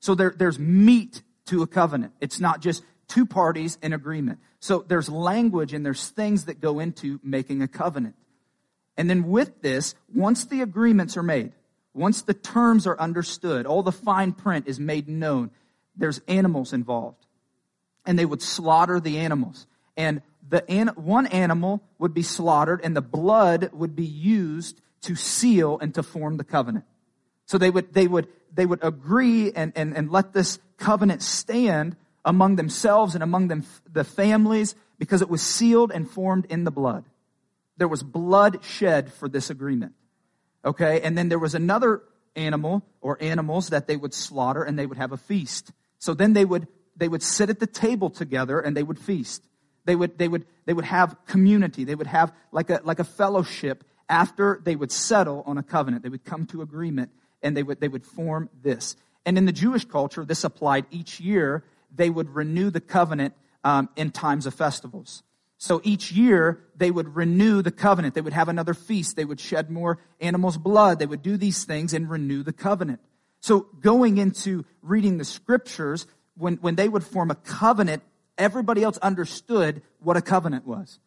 So 0.00 0.14
there, 0.14 0.34
there's 0.34 0.58
meat 0.58 1.22
to 1.46 1.62
a 1.62 1.66
covenant. 1.66 2.14
It's 2.20 2.40
not 2.40 2.62
just 2.62 2.82
two 3.14 3.24
parties 3.24 3.78
in 3.80 3.92
agreement. 3.92 4.40
So 4.58 4.84
there's 4.88 5.08
language 5.08 5.72
and 5.72 5.86
there's 5.86 6.08
things 6.08 6.46
that 6.46 6.60
go 6.60 6.80
into 6.80 7.20
making 7.22 7.62
a 7.62 7.68
covenant. 7.68 8.16
And 8.96 9.08
then 9.08 9.28
with 9.28 9.62
this, 9.62 9.94
once 10.12 10.46
the 10.46 10.62
agreements 10.62 11.16
are 11.16 11.22
made, 11.22 11.52
once 11.92 12.22
the 12.22 12.34
terms 12.34 12.88
are 12.88 12.98
understood, 12.98 13.66
all 13.66 13.84
the 13.84 13.92
fine 13.92 14.32
print 14.32 14.66
is 14.66 14.80
made 14.80 15.08
known, 15.08 15.52
there's 15.94 16.20
animals 16.26 16.72
involved 16.72 17.24
and 18.04 18.18
they 18.18 18.26
would 18.26 18.42
slaughter 18.42 18.98
the 18.98 19.18
animals. 19.18 19.68
And 19.96 20.20
the 20.48 20.68
an, 20.68 20.88
one 20.88 21.28
animal 21.28 21.82
would 22.00 22.14
be 22.14 22.24
slaughtered 22.24 22.80
and 22.82 22.96
the 22.96 23.00
blood 23.00 23.70
would 23.72 23.94
be 23.94 24.04
used 24.04 24.80
to 25.02 25.14
seal 25.14 25.78
and 25.78 25.94
to 25.94 26.02
form 26.02 26.36
the 26.36 26.44
covenant. 26.44 26.84
So 27.46 27.58
they 27.58 27.70
would, 27.70 27.94
they 27.94 28.08
would, 28.08 28.26
they 28.52 28.66
would 28.66 28.82
agree 28.82 29.52
and, 29.52 29.72
and, 29.76 29.96
and 29.96 30.10
let 30.10 30.32
this 30.32 30.58
covenant 30.78 31.22
stand 31.22 31.94
among 32.24 32.56
themselves 32.56 33.14
and 33.14 33.22
among 33.22 33.48
them, 33.48 33.64
the 33.90 34.04
families 34.04 34.74
because 34.98 35.22
it 35.22 35.28
was 35.28 35.42
sealed 35.42 35.92
and 35.92 36.08
formed 36.10 36.46
in 36.46 36.64
the 36.64 36.70
blood. 36.70 37.04
There 37.76 37.88
was 37.88 38.02
blood 38.02 38.64
shed 38.64 39.12
for 39.12 39.28
this 39.28 39.50
agreement. 39.50 39.92
Okay. 40.64 41.00
And 41.00 41.18
then 41.18 41.28
there 41.28 41.38
was 41.38 41.54
another 41.54 42.02
animal 42.36 42.82
or 43.00 43.18
animals 43.20 43.70
that 43.70 43.86
they 43.86 43.96
would 43.96 44.14
slaughter 44.14 44.62
and 44.62 44.78
they 44.78 44.86
would 44.86 44.98
have 44.98 45.12
a 45.12 45.16
feast. 45.16 45.72
So 45.98 46.14
then 46.14 46.32
they 46.32 46.44
would 46.44 46.66
they 46.96 47.08
would 47.08 47.22
sit 47.22 47.50
at 47.50 47.60
the 47.60 47.66
table 47.66 48.10
together 48.10 48.60
and 48.60 48.76
they 48.76 48.82
would 48.82 48.98
feast. 48.98 49.42
They 49.84 49.96
would, 49.96 50.18
they 50.18 50.28
would, 50.28 50.46
they 50.64 50.72
would 50.72 50.84
have 50.84 51.16
community. 51.26 51.84
They 51.84 51.94
would 51.94 52.06
have 52.06 52.32
like 52.52 52.70
a, 52.70 52.80
like 52.84 53.00
a 53.00 53.04
fellowship 53.04 53.84
after 54.08 54.60
they 54.62 54.76
would 54.76 54.92
settle 54.92 55.42
on 55.46 55.58
a 55.58 55.62
covenant. 55.62 56.02
They 56.02 56.08
would 56.08 56.24
come 56.24 56.46
to 56.46 56.62
agreement 56.62 57.10
and 57.42 57.56
they 57.56 57.62
would, 57.62 57.80
they 57.80 57.88
would 57.88 58.06
form 58.06 58.48
this. 58.62 58.96
And 59.26 59.36
in 59.36 59.44
the 59.44 59.52
Jewish 59.52 59.84
culture, 59.84 60.24
this 60.24 60.44
applied 60.44 60.86
each 60.90 61.20
year. 61.20 61.64
They 61.94 62.10
would 62.10 62.34
renew 62.34 62.70
the 62.70 62.80
covenant 62.80 63.34
um, 63.62 63.88
in 63.96 64.10
times 64.10 64.46
of 64.46 64.54
festivals. 64.54 65.22
So 65.56 65.80
each 65.82 66.12
year 66.12 66.60
they 66.76 66.90
would 66.90 67.16
renew 67.16 67.62
the 67.62 67.70
covenant. 67.70 68.14
They 68.14 68.20
would 68.20 68.32
have 68.32 68.48
another 68.48 68.74
feast. 68.74 69.16
They 69.16 69.24
would 69.24 69.40
shed 69.40 69.70
more 69.70 69.98
animals' 70.20 70.58
blood. 70.58 70.98
They 70.98 71.06
would 71.06 71.22
do 71.22 71.36
these 71.36 71.64
things 71.64 71.94
and 71.94 72.10
renew 72.10 72.42
the 72.42 72.52
covenant. 72.52 73.00
So 73.40 73.68
going 73.80 74.18
into 74.18 74.64
reading 74.82 75.18
the 75.18 75.24
scriptures, 75.24 76.06
when, 76.36 76.56
when 76.56 76.74
they 76.74 76.88
would 76.88 77.04
form 77.04 77.30
a 77.30 77.34
covenant, 77.34 78.02
everybody 78.36 78.82
else 78.82 78.98
understood 78.98 79.82
what 80.00 80.16
a 80.16 80.22
covenant 80.22 80.66
was. 80.66 80.98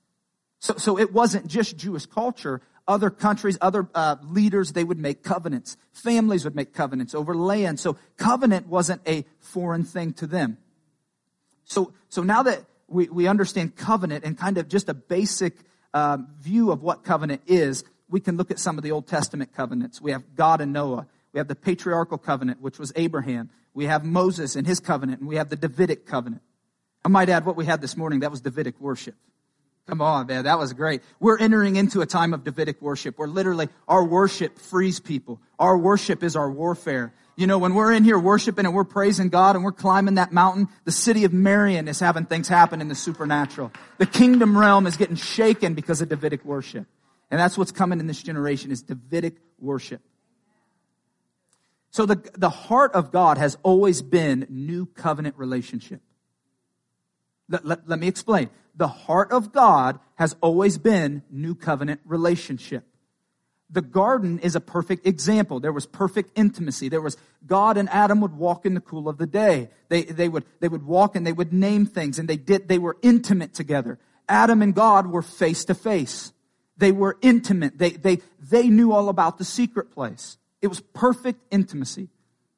So, 0.60 0.76
so 0.78 0.98
it 0.98 1.14
wasn't 1.14 1.48
just 1.48 1.78
Jewish 1.78 2.06
culture. 2.06 2.62
Other 2.88 3.10
countries, 3.10 3.58
other 3.62 3.88
uh, 3.94 4.16
leaders, 4.24 4.72
they 4.72 4.84
would 4.84 4.98
make 4.98 5.22
covenants. 5.22 5.78
Families 5.92 6.46
would 6.46 6.56
make 6.56 6.74
covenants 6.74 7.14
over 7.14 7.36
land. 7.36 7.80
So 7.80 7.98
covenant 8.16 8.68
wasn't 8.68 9.02
a 9.08 9.26
foreign 9.40 9.84
thing 9.84 10.14
to 10.14 10.26
them. 10.26 10.58
So, 11.68 11.94
so 12.10 12.24
now 12.24 12.44
that 12.44 12.64
we, 12.88 13.10
we 13.10 13.28
understand 13.28 13.76
covenant 13.76 14.24
and 14.24 14.38
kind 14.38 14.58
of 14.58 14.70
just 14.70 14.90
a 14.90 14.94
basic 14.94 15.58
uh, 15.94 16.18
view 16.40 16.72
of 16.72 16.82
what 16.82 17.04
covenant 17.04 17.42
is, 17.46 17.84
we 18.10 18.22
can 18.22 18.38
look 18.38 18.52
at 18.52 18.58
some 18.58 18.78
of 18.78 18.84
the 18.84 18.92
Old 18.92 19.06
Testament 19.06 19.54
covenants. 19.54 20.02
We 20.02 20.12
have 20.12 20.36
God 20.36 20.62
and 20.62 20.72
Noah. 20.72 21.08
We 21.34 21.40
have 21.40 21.50
the 21.50 21.56
patriarchal 21.56 22.18
covenant, 22.18 22.62
which 22.62 22.80
was 22.80 22.94
Abraham. 22.96 23.50
We 23.74 23.86
have 23.86 24.06
Moses 24.06 24.56
and 24.56 24.66
his 24.66 24.80
covenant, 24.80 25.20
and 25.20 25.28
we 25.28 25.36
have 25.36 25.50
the 25.50 25.58
Davidic 25.58 26.06
covenant. 26.06 26.42
I 27.04 27.10
might 27.10 27.30
add 27.30 27.46
what 27.46 27.58
we 27.58 27.66
had 27.66 27.82
this 27.82 27.98
morning, 27.98 28.22
that 28.22 28.32
was 28.32 28.42
Davidic 28.42 28.80
worship. 28.80 29.16
Come 29.88 30.02
on, 30.02 30.28
man, 30.28 30.46
that 30.46 30.58
was 30.58 30.74
great. 30.74 31.02
We're 31.20 31.38
entering 31.38 31.76
into 31.76 32.02
a 32.02 32.06
time 32.06 32.34
of 32.34 32.44
Davidic 32.44 32.82
worship 32.82 33.20
where 33.20 33.28
literally 33.28 33.70
our 33.88 34.04
worship 34.04 34.58
frees 34.58 35.00
people. 35.00 35.42
Our 35.60 35.78
worship 35.78 36.24
is 36.24 36.36
our 36.36 36.50
warfare. 36.50 37.14
You 37.38 37.46
know, 37.46 37.60
when 37.60 37.76
we're 37.76 37.94
in 37.94 38.04
here 38.04 38.18
worshiping 38.18 38.66
and 38.66 38.74
we're 38.74 38.84
praising 38.84 39.30
God 39.30 39.56
and 39.56 39.64
we're 39.64 39.72
climbing 39.72 40.16
that 40.16 40.34
mountain, 40.34 40.68
the 40.86 40.92
city 40.92 41.24
of 41.24 41.32
Marion 41.32 41.88
is 41.88 42.00
having 42.00 42.26
things 42.26 42.48
happen 42.48 42.82
in 42.82 42.88
the 42.88 42.96
supernatural. 42.96 43.72
The 44.00 44.08
kingdom 44.08 44.58
realm 44.58 44.88
is 44.88 44.98
getting 44.98 45.16
shaken 45.16 45.76
because 45.76 46.02
of 46.02 46.10
Davidic 46.10 46.44
worship. 46.44 46.88
And 47.30 47.40
that's 47.40 47.56
what's 47.56 47.72
coming 47.72 48.00
in 48.00 48.08
this 48.08 48.24
generation 48.24 48.72
is 48.72 48.82
Davidic 48.82 49.36
worship. 49.60 50.02
So 51.92 52.08
the, 52.08 52.28
the 52.36 52.50
heart 52.50 52.94
of 52.94 53.12
God 53.12 53.38
has 53.38 53.56
always 53.62 54.02
been 54.02 54.48
new 54.50 54.88
covenant 54.88 55.36
relationship. 55.38 56.02
Let, 57.50 57.66
let, 57.66 57.88
let 57.88 58.00
me 58.00 58.08
explain. 58.08 58.50
The 58.76 58.88
heart 58.88 59.32
of 59.32 59.52
God 59.52 60.00
has 60.16 60.36
always 60.42 60.80
been 60.80 61.22
new 61.30 61.54
covenant 61.54 62.02
relationship. 62.04 62.84
The 63.70 63.82
garden 63.82 64.40
is 64.40 64.56
a 64.56 64.62
perfect 64.62 65.06
example. 65.06 65.60
There 65.60 65.74
was 65.74 65.86
perfect 65.86 66.32
intimacy. 66.38 66.88
There 66.88 67.02
was 67.02 67.18
God 67.46 67.78
and 67.78 67.90
Adam 67.90 68.22
would 68.22 68.34
walk 68.38 68.66
in 68.66 68.74
the 68.74 68.80
cool 68.80 69.10
of 69.10 69.18
the 69.18 69.26
day. 69.26 69.70
They, 69.90 70.04
they 70.04 70.30
would, 70.30 70.46
they 70.62 70.70
would 70.70 70.86
walk 70.86 71.16
and 71.16 71.28
they 71.28 71.34
would 71.34 71.52
name 71.52 71.86
things 71.86 72.18
and 72.18 72.30
they 72.30 72.38
did, 72.38 72.70
they 72.70 72.80
were 72.80 72.98
intimate 73.02 73.54
together. 73.54 74.00
Adam 74.30 74.62
and 74.62 74.74
God 74.74 75.08
were 75.08 75.22
face 75.22 75.66
to 75.66 75.76
face. 75.76 76.32
They 76.78 76.92
were 76.92 77.18
intimate. 77.22 77.78
They, 77.78 77.92
they, 77.92 78.20
they 78.40 78.70
knew 78.70 78.94
all 78.94 79.10
about 79.10 79.38
the 79.38 79.46
secret 79.46 79.92
place. 79.92 80.38
It 80.62 80.68
was 80.68 80.80
perfect 80.80 81.42
intimacy. 81.52 82.10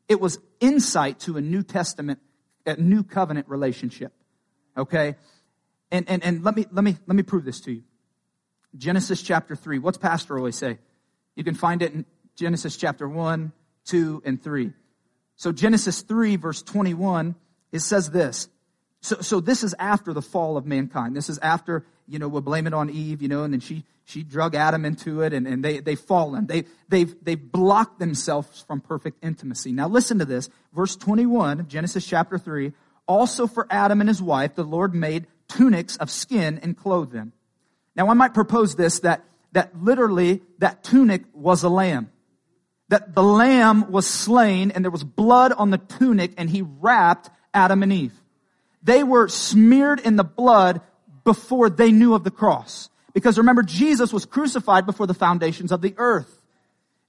It 0.08 0.20
was 0.20 0.40
insight 0.60 1.20
to 1.22 1.38
a 1.38 1.42
New 1.42 1.64
Testament, 1.64 2.20
a 2.66 2.76
new 2.76 3.04
covenant 3.04 3.48
relationship. 3.48 4.14
Okay? 4.78 5.16
And, 5.92 6.10
and, 6.10 6.24
and 6.24 6.44
let 6.44 6.56
me, 6.56 6.66
let 6.72 6.84
me, 6.84 6.98
let 7.08 7.16
me 7.16 7.24
prove 7.24 7.46
this 7.46 7.62
to 7.62 7.72
you. 7.72 7.84
Genesis 8.78 9.22
chapter 9.22 9.56
3. 9.56 9.80
What's 9.80 9.98
pastor 9.98 10.38
always 10.38 10.56
say? 10.56 10.78
You 11.40 11.46
can 11.46 11.56
find 11.56 11.82
it 11.82 11.94
in 11.94 12.06
Genesis 12.36 12.76
chapter 12.76 13.08
1, 13.08 13.54
2, 13.86 14.24
and 14.26 14.44
3. 14.44 14.74
So 15.38 15.54
Genesis 15.54 16.02
3 16.02 16.36
verse 16.36 16.62
21, 16.62 17.34
it 17.72 17.80
says 17.80 18.10
this. 18.12 18.50
So, 19.00 19.22
so 19.22 19.40
this 19.40 19.64
is 19.64 19.74
after 19.80 20.12
the 20.12 20.22
fall 20.22 20.58
of 20.58 20.66
mankind. 20.66 21.16
This 21.16 21.30
is 21.30 21.40
after, 21.40 21.86
you 22.10 22.20
know, 22.20 22.28
we'll 22.28 22.42
blame 22.42 22.68
it 22.68 22.74
on 22.74 22.90
Eve, 22.90 23.22
you 23.22 23.30
know, 23.30 23.44
and 23.46 23.54
then 23.54 23.62
she, 23.62 23.86
she 24.04 24.22
drug 24.22 24.54
Adam 24.54 24.84
into 24.84 25.22
it 25.22 25.32
and, 25.32 25.48
and 25.48 25.64
they, 25.64 25.80
they've 25.80 25.98
fallen. 25.98 26.46
They, 26.46 26.66
they've, 26.90 27.16
they've 27.24 27.42
blocked 27.42 28.00
themselves 28.00 28.66
from 28.68 28.82
perfect 28.82 29.24
intimacy. 29.24 29.72
Now 29.72 29.88
listen 29.88 30.20
to 30.20 30.26
this. 30.26 30.50
Verse 30.74 30.98
21, 30.98 31.70
Genesis 31.70 32.06
chapter 32.06 32.38
3. 32.38 32.74
Also 33.08 33.48
for 33.48 33.66
Adam 33.70 34.02
and 34.02 34.10
his 34.10 34.22
wife, 34.22 34.56
the 34.56 34.66
Lord 34.66 34.94
made 34.94 35.26
tunics 35.48 35.96
of 35.96 36.10
skin 36.10 36.60
and 36.62 36.76
clothed 36.76 37.14
them. 37.14 37.32
Now 37.96 38.10
I 38.10 38.14
might 38.14 38.34
propose 38.34 38.76
this, 38.76 39.00
that, 39.00 39.24
that 39.52 39.82
literally 39.82 40.42
that 40.60 40.84
tunic 40.84 41.24
was 41.34 41.64
a 41.64 41.70
lamb. 41.70 42.12
That 42.90 43.14
the 43.14 43.24
lamb 43.24 43.92
was 43.92 44.08
slain 44.08 44.72
and 44.72 44.84
there 44.84 44.92
was 44.92 45.04
blood 45.04 45.52
on 45.52 45.70
the 45.70 45.78
tunic 45.78 46.34
and 46.38 46.50
he 46.50 46.62
wrapped 46.62 47.30
Adam 47.54 47.84
and 47.84 47.94
Eve. 47.94 48.14
They 48.82 49.04
were 49.04 49.28
smeared 49.28 50.00
in 50.00 50.16
the 50.16 50.24
blood 50.24 50.82
before 51.24 51.70
they 51.70 51.92
knew 51.92 52.14
of 52.14 52.24
the 52.24 52.32
cross. 52.32 52.90
Because 53.14 53.38
remember, 53.38 53.64
Jesus 53.64 54.14
was 54.14 54.26
crucified 54.26 54.86
before 54.86 55.08
the 55.08 55.14
foundations 55.14 55.72
of 55.72 55.82
the 55.82 55.94
earth. 55.98 56.42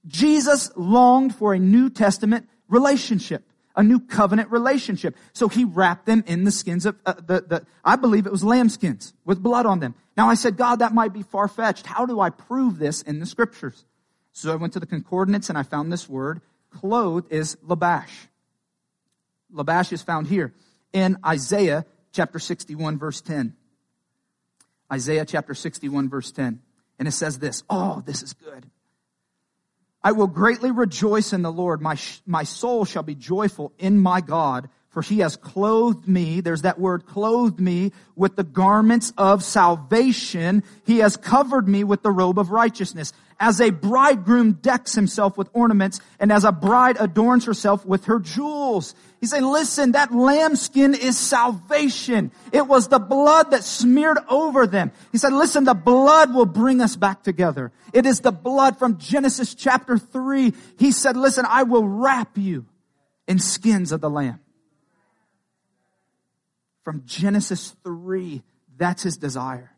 Jesus 0.07 0.71
longed 0.75 1.35
for 1.35 1.53
a 1.53 1.59
New 1.59 1.89
Testament 1.89 2.49
relationship, 2.67 3.43
a 3.75 3.83
new 3.83 3.99
covenant 3.99 4.51
relationship. 4.51 5.15
So 5.33 5.47
he 5.47 5.63
wrapped 5.63 6.05
them 6.05 6.23
in 6.27 6.43
the 6.43 6.51
skins 6.51 6.85
of 6.85 6.95
uh, 7.05 7.13
the, 7.13 7.41
the, 7.41 7.65
I 7.83 7.95
believe 7.95 8.25
it 8.25 8.31
was 8.31 8.43
lamb 8.43 8.69
skins 8.69 9.13
with 9.25 9.41
blood 9.41 9.65
on 9.65 9.79
them. 9.79 9.95
Now 10.17 10.29
I 10.29 10.35
said, 10.35 10.57
God, 10.57 10.79
that 10.79 10.93
might 10.93 11.13
be 11.13 11.23
far 11.23 11.47
fetched. 11.47 11.85
How 11.85 12.05
do 12.05 12.19
I 12.19 12.29
prove 12.29 12.79
this 12.79 13.01
in 13.01 13.19
the 13.19 13.25
scriptures? 13.25 13.85
So 14.33 14.51
I 14.51 14.55
went 14.55 14.73
to 14.73 14.79
the 14.79 14.85
concordance 14.85 15.49
and 15.49 15.57
I 15.57 15.63
found 15.63 15.91
this 15.91 16.07
word. 16.07 16.41
Clothed 16.69 17.31
is 17.31 17.57
labash. 17.67 18.27
Labash 19.53 19.91
is 19.91 20.01
found 20.01 20.27
here 20.27 20.53
in 20.93 21.17
Isaiah 21.25 21.85
chapter 22.13 22.39
61 22.39 22.97
verse 22.97 23.21
10. 23.21 23.55
Isaiah 24.91 25.25
chapter 25.25 25.53
61 25.53 26.09
verse 26.09 26.31
10. 26.31 26.61
And 26.99 27.07
it 27.07 27.11
says 27.11 27.39
this. 27.39 27.63
Oh, 27.69 28.03
this 28.05 28.21
is 28.21 28.33
good. 28.33 28.69
I 30.03 30.13
will 30.13 30.27
greatly 30.27 30.71
rejoice 30.71 31.31
in 31.31 31.41
the 31.41 31.51
Lord. 31.51 31.81
My, 31.81 31.97
my 32.25 32.43
soul 32.43 32.85
shall 32.85 33.03
be 33.03 33.15
joyful 33.15 33.71
in 33.77 33.99
my 33.99 34.21
God, 34.21 34.69
for 34.89 35.01
he 35.01 35.19
has 35.19 35.37
clothed 35.37 36.07
me, 36.07 36.41
there's 36.41 36.63
that 36.63 36.79
word, 36.79 37.05
clothed 37.05 37.59
me 37.59 37.91
with 38.15 38.35
the 38.35 38.43
garments 38.43 39.13
of 39.17 39.43
salvation. 39.43 40.63
He 40.85 40.97
has 40.99 41.17
covered 41.17 41.67
me 41.67 41.83
with 41.83 42.01
the 42.01 42.11
robe 42.11 42.39
of 42.39 42.49
righteousness. 42.49 43.13
As 43.39 43.61
a 43.61 43.69
bridegroom 43.69 44.53
decks 44.53 44.93
himself 44.93 45.37
with 45.37 45.49
ornaments, 45.53 46.01
and 46.19 46.31
as 46.31 46.43
a 46.43 46.51
bride 46.51 46.97
adorns 46.99 47.45
herself 47.45 47.85
with 47.85 48.05
her 48.05 48.19
jewels. 48.19 48.93
He 49.21 49.27
said, 49.27 49.43
listen, 49.43 49.91
that 49.91 50.11
lambskin 50.11 50.95
is 50.95 51.15
salvation. 51.15 52.31
It 52.51 52.65
was 52.67 52.87
the 52.87 52.97
blood 52.97 53.51
that 53.51 53.63
smeared 53.63 54.17
over 54.27 54.65
them. 54.65 54.91
He 55.11 55.19
said, 55.19 55.31
listen, 55.31 55.63
the 55.63 55.75
blood 55.75 56.33
will 56.33 56.47
bring 56.47 56.81
us 56.81 56.95
back 56.95 57.21
together. 57.21 57.71
It 57.93 58.07
is 58.07 58.21
the 58.21 58.31
blood 58.31 58.79
from 58.79 58.97
Genesis 58.97 59.53
chapter 59.53 59.99
3. 59.99 60.53
He 60.79 60.91
said, 60.91 61.15
listen, 61.15 61.45
I 61.47 61.63
will 61.63 61.87
wrap 61.87 62.35
you 62.35 62.65
in 63.27 63.37
skins 63.37 63.91
of 63.91 64.01
the 64.01 64.09
lamb 64.09 64.39
from 66.83 67.03
Genesis 67.05 67.75
3. 67.83 68.41
That's 68.75 69.03
his 69.03 69.17
desire. 69.17 69.71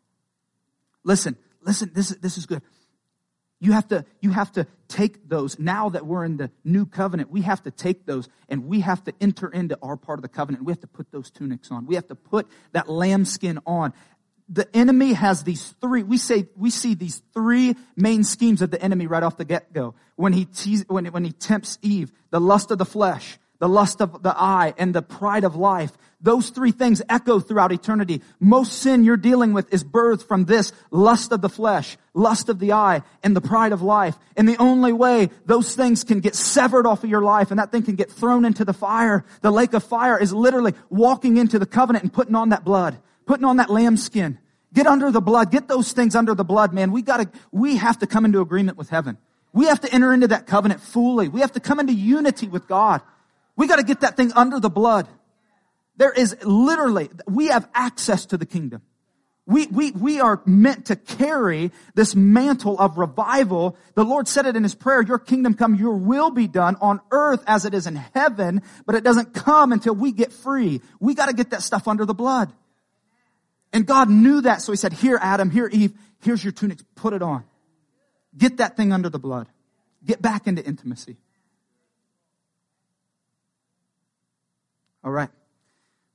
Listen, 1.03 1.35
listen, 1.62 1.91
this, 1.93 2.09
this 2.09 2.38
is 2.38 2.45
good. 2.45 2.62
You 3.63 3.72
have 3.72 3.88
to, 3.88 4.03
you 4.20 4.32
have 4.32 4.51
to 4.51 4.67
take 4.89 5.29
those. 5.29 5.58
Now 5.58 5.88
that 5.88 6.05
we're 6.05 6.25
in 6.25 6.36
the 6.36 6.51
new 6.65 6.86
covenant, 6.86 7.32
we 7.32 7.43
have 7.43 7.63
to 7.63 7.72
take 7.72 8.05
those 8.05 8.27
and 8.50 8.65
we 8.65 8.82
have 8.82 9.01
to 9.05 9.13
enter 9.22 9.48
into 9.48 9.77
our 9.82 9.96
part 9.96 10.20
of 10.20 10.22
the 10.22 10.27
covenant. 10.27 10.65
We 10.65 10.74
have 10.74 10.82
to 10.82 10.88
put 10.88 11.12
those 11.13 11.32
tunics 11.32 11.72
on. 11.72 11.86
We 11.86 11.96
have 11.96 12.08
to 12.10 12.15
put 12.15 12.46
that 12.74 12.89
lambskin 12.89 13.60
on. 13.65 13.93
The 14.50 14.67
enemy 14.75 15.13
has 15.13 15.43
these 15.43 15.74
three, 15.79 16.03
we 16.03 16.17
say, 16.17 16.50
we 16.58 16.72
see 16.72 16.93
these 16.93 17.22
three 17.34 17.77
main 17.96 18.25
schemes 18.25 18.62
of 18.62 18.70
the 18.70 18.82
enemy 18.82 19.08
right 19.08 19.24
off 19.24 19.38
the 19.38 19.46
get-go. 19.46 19.96
When 20.17 20.34
he 20.34 20.43
tease, 20.43 20.84
when, 20.89 21.05
when 21.05 21.24
he 21.24 21.32
tempts 21.32 21.79
Eve, 21.82 22.12
the 22.32 22.41
lust 22.41 22.70
of 22.70 22.79
the 22.79 22.86
flesh, 22.86 23.39
the 23.60 23.70
lust 23.70 24.01
of 24.01 24.22
the 24.24 24.36
eye, 24.38 24.74
and 24.77 24.93
the 24.93 25.01
pride 25.01 25.46
of 25.46 25.55
life. 25.55 25.93
Those 26.24 26.51
three 26.51 26.72
things 26.72 27.01
echo 27.10 27.42
throughout 27.42 27.74
eternity. 27.74 28.22
Most 28.39 28.80
sin 28.80 29.03
you're 29.03 29.18
dealing 29.18 29.51
with 29.51 29.72
is 29.74 29.84
birthed 29.84 30.25
from 30.25 30.46
this 30.46 30.72
lust 30.89 31.34
of 31.34 31.42
the 31.42 31.50
flesh, 31.50 31.98
lust 32.13 32.48
of 32.48 32.60
the 32.60 32.72
eye, 32.72 33.03
and 33.22 33.36
the 33.36 33.42
pride 33.42 33.74
of 33.74 33.82
life. 33.82 34.18
And 34.38 34.48
the 34.48 34.56
only 34.58 34.94
way 34.94 35.30
those 35.46 35.75
things 35.75 36.06
can 36.06 36.22
get 36.22 36.34
severed 36.34 36.88
off 36.88 37.03
of 37.03 37.10
your 37.10 37.22
life 37.22 37.51
and 37.51 37.60
that 37.60 37.74
thing 37.74 37.84
can 37.84 37.96
get 37.96 38.10
thrown 38.10 38.46
into 38.46 38.63
the 38.63 38.74
fire, 38.74 39.25
the 39.42 39.51
lake 39.51 39.74
of 39.74 39.84
fire 39.84 40.18
is 40.18 40.32
literally 40.32 40.74
walking 40.89 41.36
into 41.36 41.60
the 41.60 41.65
covenant 41.65 42.03
and 42.03 42.13
putting 42.13 42.36
on 42.36 42.50
that 42.50 42.63
blood, 42.63 42.98
putting 43.25 43.46
on 43.46 43.58
that 43.58 43.70
lamb 43.70 43.98
skin. 43.98 44.39
Get 44.74 44.88
under 44.88 45.12
the 45.12 45.22
blood. 45.22 45.51
Get 45.51 45.68
those 45.68 45.92
things 45.92 46.15
under 46.15 46.34
the 46.34 46.46
blood, 46.46 46.74
man. 46.74 46.94
We 46.94 47.01
gotta, 47.01 47.30
we 47.51 47.75
have 47.75 48.00
to 48.00 48.08
come 48.08 48.24
into 48.24 48.39
agreement 48.39 48.77
with 48.77 48.89
heaven. 48.89 49.18
We 49.51 49.65
have 49.65 49.82
to 49.82 49.94
enter 49.94 50.13
into 50.13 50.30
that 50.30 50.48
covenant 50.48 50.80
fully. 50.80 51.27
We 51.27 51.42
have 51.42 51.51
to 51.51 51.60
come 51.60 51.82
into 51.82 51.94
unity 51.94 52.48
with 52.48 52.65
God. 52.68 53.01
We 53.58 53.68
gotta 53.68 53.84
get 53.84 54.01
that 54.01 54.15
thing 54.15 54.32
under 54.34 54.62
the 54.62 54.70
blood. 54.70 55.08
There 55.97 56.12
is 56.12 56.35
literally, 56.43 57.09
we 57.27 57.47
have 57.47 57.67
access 57.73 58.25
to 58.27 58.38
the 58.38 58.45
kingdom. 58.45 58.81
We, 59.45 59.67
we, 59.67 59.91
we 59.91 60.21
are 60.21 60.41
meant 60.45 60.85
to 60.85 60.95
carry 60.95 61.71
this 61.95 62.15
mantle 62.15 62.79
of 62.79 62.97
revival. 62.97 63.77
The 63.93 64.05
Lord 64.05 64.27
said 64.27 64.45
it 64.45 64.55
in 64.55 64.63
His 64.63 64.73
prayer, 64.73 65.01
your 65.01 65.19
kingdom 65.19 65.53
come, 65.53 65.75
your 65.75 65.95
will 65.95 66.31
be 66.31 66.47
done 66.47 66.77
on 66.79 67.01
earth 67.12 67.43
as 67.45 67.65
it 67.65 67.73
is 67.73 67.85
in 67.85 67.95
heaven, 67.95 68.62
but 68.85 68.95
it 68.95 69.03
doesn't 69.03 69.33
come 69.33 69.73
until 69.73 69.95
we 69.95 70.13
get 70.13 70.31
free. 70.31 70.81
We 71.01 71.13
gotta 71.13 71.33
get 71.33 71.50
that 71.50 71.62
stuff 71.62 71.89
under 71.89 72.05
the 72.05 72.13
blood. 72.13 72.53
And 73.73 73.85
God 73.85 74.09
knew 74.09 74.41
that, 74.41 74.62
so 74.62 74.71
He 74.71 74.77
said, 74.77 74.93
here 74.93 75.19
Adam, 75.21 75.51
here 75.51 75.67
Eve, 75.71 75.93
here's 76.21 76.43
your 76.43 76.53
tunics, 76.53 76.83
put 76.95 77.12
it 77.13 77.21
on. 77.21 77.43
Get 78.38 78.57
that 78.57 78.77
thing 78.77 78.93
under 78.93 79.09
the 79.09 79.19
blood. 79.19 79.50
Get 80.05 80.21
back 80.21 80.47
into 80.47 80.65
intimacy. 80.65 81.17
All 85.03 85.12
right. 85.12 85.29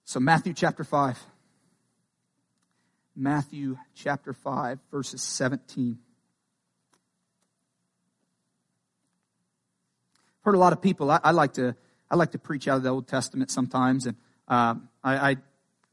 So 0.09 0.21
Matthew 0.21 0.55
chapter 0.55 0.85
5. 0.85 1.19
Matthew 3.15 3.77
chapter 3.95 4.33
5, 4.33 4.79
verses 4.91 5.23
17. 5.23 5.99
I've 10.17 10.45
Heard 10.47 10.55
a 10.55 10.59
lot 10.59 10.73
of 10.73 10.81
people. 10.81 11.11
I, 11.11 11.21
I, 11.23 11.33
like 11.33 11.53
to 11.53 11.77
I 12.11 12.17
like 12.17 12.31
to 12.31 12.39
preach 12.39 12.69
out 12.69 12.79
of 12.79 12.85
the 12.85 12.89
Old 12.89 13.07
Testament 13.07 13.51
sometimes, 13.51 14.07
and 14.07 14.17
uh, 14.49 14.77
I, 15.05 15.31
I 15.33 15.37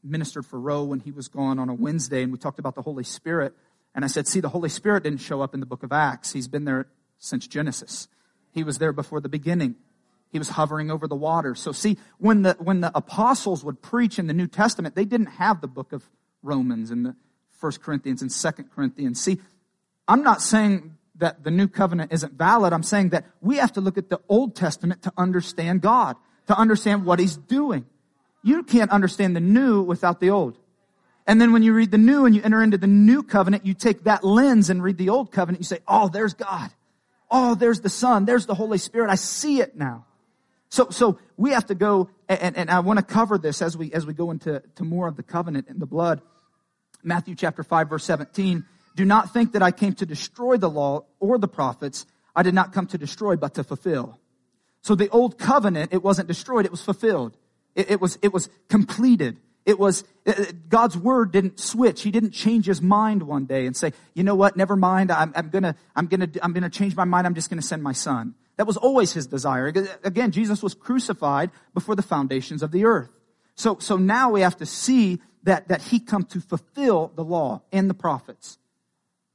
ministered 0.02 0.46
for 0.46 0.58
Roe 0.58 0.84
when 0.84 1.00
he 1.00 1.10
was 1.10 1.28
gone 1.28 1.58
on 1.58 1.68
a 1.68 1.74
Wednesday, 1.74 2.22
and 2.22 2.32
we 2.32 2.38
talked 2.38 2.58
about 2.58 2.74
the 2.74 2.80
Holy 2.80 3.04
Spirit. 3.04 3.52
And 3.94 4.02
I 4.02 4.08
said, 4.08 4.26
"See, 4.26 4.40
the 4.40 4.48
Holy 4.48 4.70
Spirit 4.70 5.02
didn't 5.02 5.20
show 5.20 5.42
up 5.42 5.52
in 5.52 5.60
the 5.60 5.66
Book 5.66 5.82
of 5.82 5.92
Acts. 5.92 6.32
He's 6.32 6.48
been 6.48 6.64
there 6.64 6.86
since 7.18 7.46
Genesis. 7.46 8.08
He 8.50 8.64
was 8.64 8.78
there 8.78 8.94
before 8.94 9.20
the 9.20 9.28
beginning. 9.28 9.74
He 10.36 10.38
was 10.38 10.50
hovering 10.50 10.90
over 10.90 11.08
the 11.08 11.16
water. 11.16 11.54
So 11.54 11.72
see, 11.72 11.96
when 12.18 12.42
the, 12.42 12.58
when 12.58 12.82
the 12.82 12.92
apostles 12.94 13.64
would 13.64 13.80
preach 13.80 14.18
in 14.18 14.26
the 14.26 14.34
New 14.34 14.46
Testament, 14.46 14.94
they 14.94 15.06
didn't 15.06 15.28
have 15.28 15.62
the 15.62 15.66
book 15.66 15.94
of 15.94 16.04
Romans 16.42 16.90
and 16.90 17.06
the 17.06 17.16
First 17.52 17.80
Corinthians 17.80 18.20
and 18.20 18.30
Second 18.30 18.70
Corinthians. 18.70 19.18
See, 19.18 19.40
I'm 20.06 20.22
not 20.22 20.42
saying 20.42 20.94
that 21.14 21.42
the 21.42 21.50
new 21.50 21.68
covenant 21.68 22.12
isn't 22.12 22.34
valid. 22.34 22.74
I'm 22.74 22.82
saying 22.82 23.08
that 23.10 23.24
we 23.40 23.56
have 23.56 23.72
to 23.72 23.80
look 23.80 23.96
at 23.96 24.10
the 24.10 24.20
Old 24.28 24.54
Testament 24.54 25.00
to 25.04 25.12
understand 25.16 25.80
God, 25.80 26.16
to 26.48 26.58
understand 26.58 27.06
what 27.06 27.18
He's 27.18 27.38
doing. 27.38 27.86
You 28.42 28.62
can't 28.62 28.90
understand 28.90 29.34
the 29.34 29.40
new 29.40 29.80
without 29.80 30.20
the 30.20 30.28
old. 30.28 30.58
And 31.26 31.40
then 31.40 31.54
when 31.54 31.62
you 31.62 31.72
read 31.72 31.90
the 31.92 31.96
new 31.96 32.26
and 32.26 32.36
you 32.36 32.42
enter 32.42 32.62
into 32.62 32.76
the 32.76 32.86
new 32.86 33.22
covenant, 33.22 33.64
you 33.64 33.72
take 33.72 34.04
that 34.04 34.22
lens 34.22 34.68
and 34.68 34.82
read 34.82 34.98
the 34.98 35.08
old 35.08 35.32
covenant. 35.32 35.62
You 35.62 35.66
say, 35.66 35.78
oh, 35.88 36.10
there's 36.10 36.34
God. 36.34 36.70
Oh, 37.30 37.54
there's 37.54 37.80
the 37.80 37.88
Son. 37.88 38.26
There's 38.26 38.46
the 38.46 38.54
Holy 38.54 38.78
Spirit. 38.78 39.10
I 39.10 39.16
see 39.16 39.60
it 39.60 39.76
now. 39.76 40.05
So, 40.68 40.88
so 40.90 41.18
we 41.36 41.50
have 41.50 41.66
to 41.66 41.74
go, 41.74 42.10
and, 42.28 42.56
and 42.56 42.70
I 42.70 42.80
want 42.80 42.98
to 42.98 43.04
cover 43.04 43.38
this 43.38 43.62
as 43.62 43.76
we, 43.76 43.92
as 43.92 44.06
we 44.06 44.14
go 44.14 44.30
into 44.30 44.62
to 44.76 44.84
more 44.84 45.06
of 45.06 45.16
the 45.16 45.22
covenant 45.22 45.68
and 45.68 45.80
the 45.80 45.86
blood. 45.86 46.20
Matthew 47.02 47.34
chapter 47.34 47.62
5 47.62 47.88
verse 47.88 48.04
17. 48.04 48.64
Do 48.96 49.04
not 49.04 49.32
think 49.32 49.52
that 49.52 49.62
I 49.62 49.70
came 49.70 49.94
to 49.94 50.06
destroy 50.06 50.56
the 50.56 50.70
law 50.70 51.04
or 51.20 51.38
the 51.38 51.48
prophets. 51.48 52.06
I 52.34 52.42
did 52.42 52.54
not 52.54 52.72
come 52.72 52.86
to 52.88 52.98
destroy, 52.98 53.36
but 53.36 53.54
to 53.54 53.64
fulfill. 53.64 54.18
So 54.82 54.94
the 54.94 55.08
old 55.10 55.38
covenant, 55.38 55.92
it 55.92 56.02
wasn't 56.02 56.28
destroyed, 56.28 56.64
it 56.64 56.70
was 56.70 56.82
fulfilled. 56.82 57.36
It, 57.74 57.90
it 57.92 58.00
was, 58.00 58.18
it 58.22 58.32
was 58.32 58.48
completed. 58.68 59.38
It 59.66 59.78
was, 59.78 60.04
it, 60.24 60.68
God's 60.68 60.96
word 60.96 61.32
didn't 61.32 61.58
switch. 61.58 62.02
He 62.02 62.10
didn't 62.10 62.30
change 62.30 62.66
his 62.66 62.80
mind 62.80 63.24
one 63.24 63.46
day 63.46 63.66
and 63.66 63.76
say, 63.76 63.92
you 64.14 64.22
know 64.22 64.34
what, 64.34 64.56
never 64.56 64.76
mind, 64.76 65.10
I'm, 65.10 65.32
I'm 65.34 65.50
gonna, 65.50 65.74
I'm 65.94 66.06
gonna, 66.06 66.28
I'm 66.40 66.52
gonna 66.52 66.70
change 66.70 66.96
my 66.96 67.04
mind, 67.04 67.26
I'm 67.26 67.34
just 67.34 67.50
gonna 67.50 67.62
send 67.62 67.82
my 67.82 67.92
son. 67.92 68.34
That 68.56 68.66
was 68.66 68.76
always 68.76 69.12
his 69.12 69.26
desire. 69.26 69.66
Again, 70.02 70.30
Jesus 70.30 70.62
was 70.62 70.74
crucified 70.74 71.50
before 71.74 71.94
the 71.94 72.02
foundations 72.02 72.62
of 72.62 72.70
the 72.70 72.86
earth. 72.86 73.10
So, 73.54 73.78
so 73.78 73.96
now 73.96 74.30
we 74.30 74.40
have 74.40 74.56
to 74.58 74.66
see 74.66 75.20
that, 75.42 75.68
that 75.68 75.82
he 75.82 76.00
come 76.00 76.24
to 76.24 76.40
fulfill 76.40 77.12
the 77.14 77.24
law 77.24 77.62
and 77.72 77.88
the 77.88 77.94
prophets. 77.94 78.58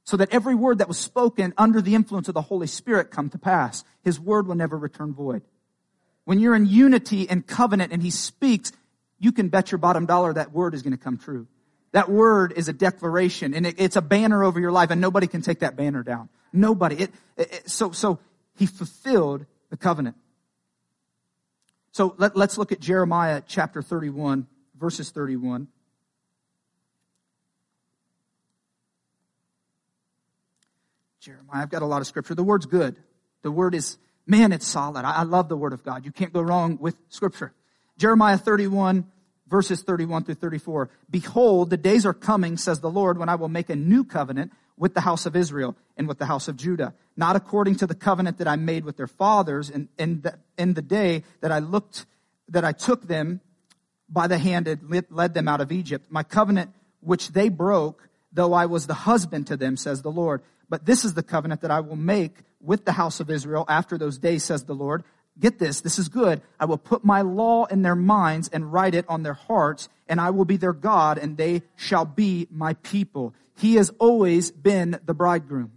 So 0.04 0.16
that 0.16 0.32
every 0.32 0.54
word 0.54 0.78
that 0.78 0.88
was 0.88 0.98
spoken 0.98 1.54
under 1.56 1.80
the 1.80 1.94
influence 1.94 2.28
of 2.28 2.34
the 2.34 2.42
Holy 2.42 2.66
Spirit 2.66 3.10
come 3.10 3.30
to 3.30 3.38
pass. 3.38 3.84
His 4.02 4.18
word 4.18 4.46
will 4.46 4.56
never 4.56 4.76
return 4.76 5.14
void. 5.14 5.42
When 6.24 6.40
you're 6.40 6.54
in 6.54 6.66
unity 6.66 7.28
and 7.28 7.46
covenant 7.46 7.92
and 7.92 8.02
he 8.02 8.10
speaks, 8.10 8.72
you 9.18 9.32
can 9.32 9.48
bet 9.48 9.70
your 9.70 9.78
bottom 9.78 10.06
dollar 10.06 10.32
that 10.34 10.52
word 10.52 10.74
is 10.74 10.82
going 10.82 10.92
to 10.92 11.02
come 11.02 11.18
true. 11.18 11.46
That 11.92 12.08
word 12.08 12.52
is 12.56 12.68
a 12.68 12.72
declaration 12.72 13.54
and 13.54 13.66
it, 13.66 13.76
it's 13.78 13.96
a 13.96 14.02
banner 14.02 14.42
over 14.42 14.58
your 14.58 14.72
life 14.72 14.90
and 14.90 15.00
nobody 15.00 15.26
can 15.26 15.42
take 15.42 15.60
that 15.60 15.76
banner 15.76 16.02
down. 16.02 16.28
Nobody. 16.52 16.96
It, 16.96 17.10
it, 17.36 17.70
so, 17.70 17.92
so 17.92 18.18
he 18.56 18.66
fulfilled 18.66 19.46
the 19.70 19.76
covenant. 19.76 20.16
So 21.92 22.14
let, 22.18 22.36
us 22.36 22.56
look 22.56 22.72
at 22.72 22.80
Jeremiah 22.80 23.42
chapter 23.46 23.82
31, 23.82 24.46
verses 24.78 25.10
31. 25.10 25.68
Jeremiah, 31.20 31.62
I've 31.62 31.70
got 31.70 31.82
a 31.82 31.86
lot 31.86 32.00
of 32.00 32.06
scripture. 32.06 32.34
The 32.34 32.42
word's 32.42 32.66
good. 32.66 32.96
The 33.42 33.50
word 33.50 33.74
is, 33.74 33.98
man, 34.26 34.52
it's 34.52 34.66
solid. 34.66 35.04
I, 35.04 35.12
I 35.12 35.22
love 35.22 35.48
the 35.48 35.56
word 35.56 35.72
of 35.72 35.84
God. 35.84 36.04
You 36.04 36.12
can't 36.12 36.32
go 36.32 36.40
wrong 36.40 36.78
with 36.80 36.96
scripture. 37.10 37.52
Jeremiah 37.98 38.38
31, 38.38 39.04
verses 39.46 39.82
31 39.82 40.24
through 40.24 40.34
34. 40.36 40.90
Behold, 41.10 41.70
the 41.70 41.76
days 41.76 42.06
are 42.06 42.14
coming, 42.14 42.56
says 42.56 42.80
the 42.80 42.90
Lord, 42.90 43.18
when 43.18 43.28
I 43.28 43.36
will 43.36 43.48
make 43.48 43.70
a 43.70 43.76
new 43.76 44.02
covenant 44.02 44.52
with 44.82 44.94
the 44.94 45.00
house 45.00 45.26
of 45.26 45.36
Israel 45.36 45.76
and 45.96 46.08
with 46.08 46.18
the 46.18 46.26
house 46.26 46.48
of 46.48 46.56
Judah, 46.56 46.92
not 47.16 47.36
according 47.36 47.76
to 47.76 47.86
the 47.86 47.94
covenant 47.94 48.38
that 48.38 48.48
I 48.48 48.56
made 48.56 48.84
with 48.84 48.96
their 48.96 49.06
fathers 49.06 49.70
in, 49.70 49.88
in, 49.96 50.22
the, 50.22 50.36
in 50.58 50.74
the 50.74 50.82
day 50.82 51.22
that 51.40 51.52
I 51.52 51.60
looked 51.60 52.04
that 52.48 52.64
I 52.64 52.72
took 52.72 53.06
them 53.06 53.40
by 54.08 54.26
the 54.26 54.38
hand 54.38 54.66
and 54.66 55.04
led 55.08 55.34
them 55.34 55.46
out 55.46 55.60
of 55.60 55.70
Egypt. 55.70 56.06
My 56.10 56.24
covenant 56.24 56.72
which 56.98 57.28
they 57.28 57.48
broke, 57.48 58.08
though 58.32 58.52
I 58.52 58.66
was 58.66 58.88
the 58.88 58.94
husband 58.94 59.46
to 59.46 59.56
them, 59.56 59.76
says 59.76 60.02
the 60.02 60.10
Lord. 60.10 60.42
But 60.68 60.84
this 60.84 61.04
is 61.04 61.14
the 61.14 61.22
covenant 61.22 61.60
that 61.60 61.70
I 61.70 61.78
will 61.78 61.94
make 61.94 62.34
with 62.60 62.84
the 62.84 62.92
house 62.92 63.20
of 63.20 63.30
Israel 63.30 63.64
after 63.68 63.96
those 63.96 64.18
days, 64.18 64.42
says 64.42 64.64
the 64.64 64.74
Lord. 64.74 65.04
Get 65.38 65.60
this, 65.60 65.80
this 65.80 66.00
is 66.00 66.08
good. 66.08 66.42
I 66.58 66.64
will 66.64 66.76
put 66.76 67.04
my 67.04 67.22
law 67.22 67.66
in 67.66 67.82
their 67.82 67.94
minds 67.94 68.48
and 68.48 68.72
write 68.72 68.96
it 68.96 69.04
on 69.08 69.22
their 69.22 69.32
hearts, 69.34 69.88
and 70.08 70.20
I 70.20 70.30
will 70.30 70.44
be 70.44 70.56
their 70.56 70.72
God, 70.72 71.18
and 71.18 71.36
they 71.36 71.62
shall 71.76 72.04
be 72.04 72.48
my 72.50 72.74
people. 72.74 73.32
He 73.62 73.76
has 73.76 73.92
always 74.00 74.50
been 74.50 74.98
the 75.04 75.14
bridegroom. 75.14 75.70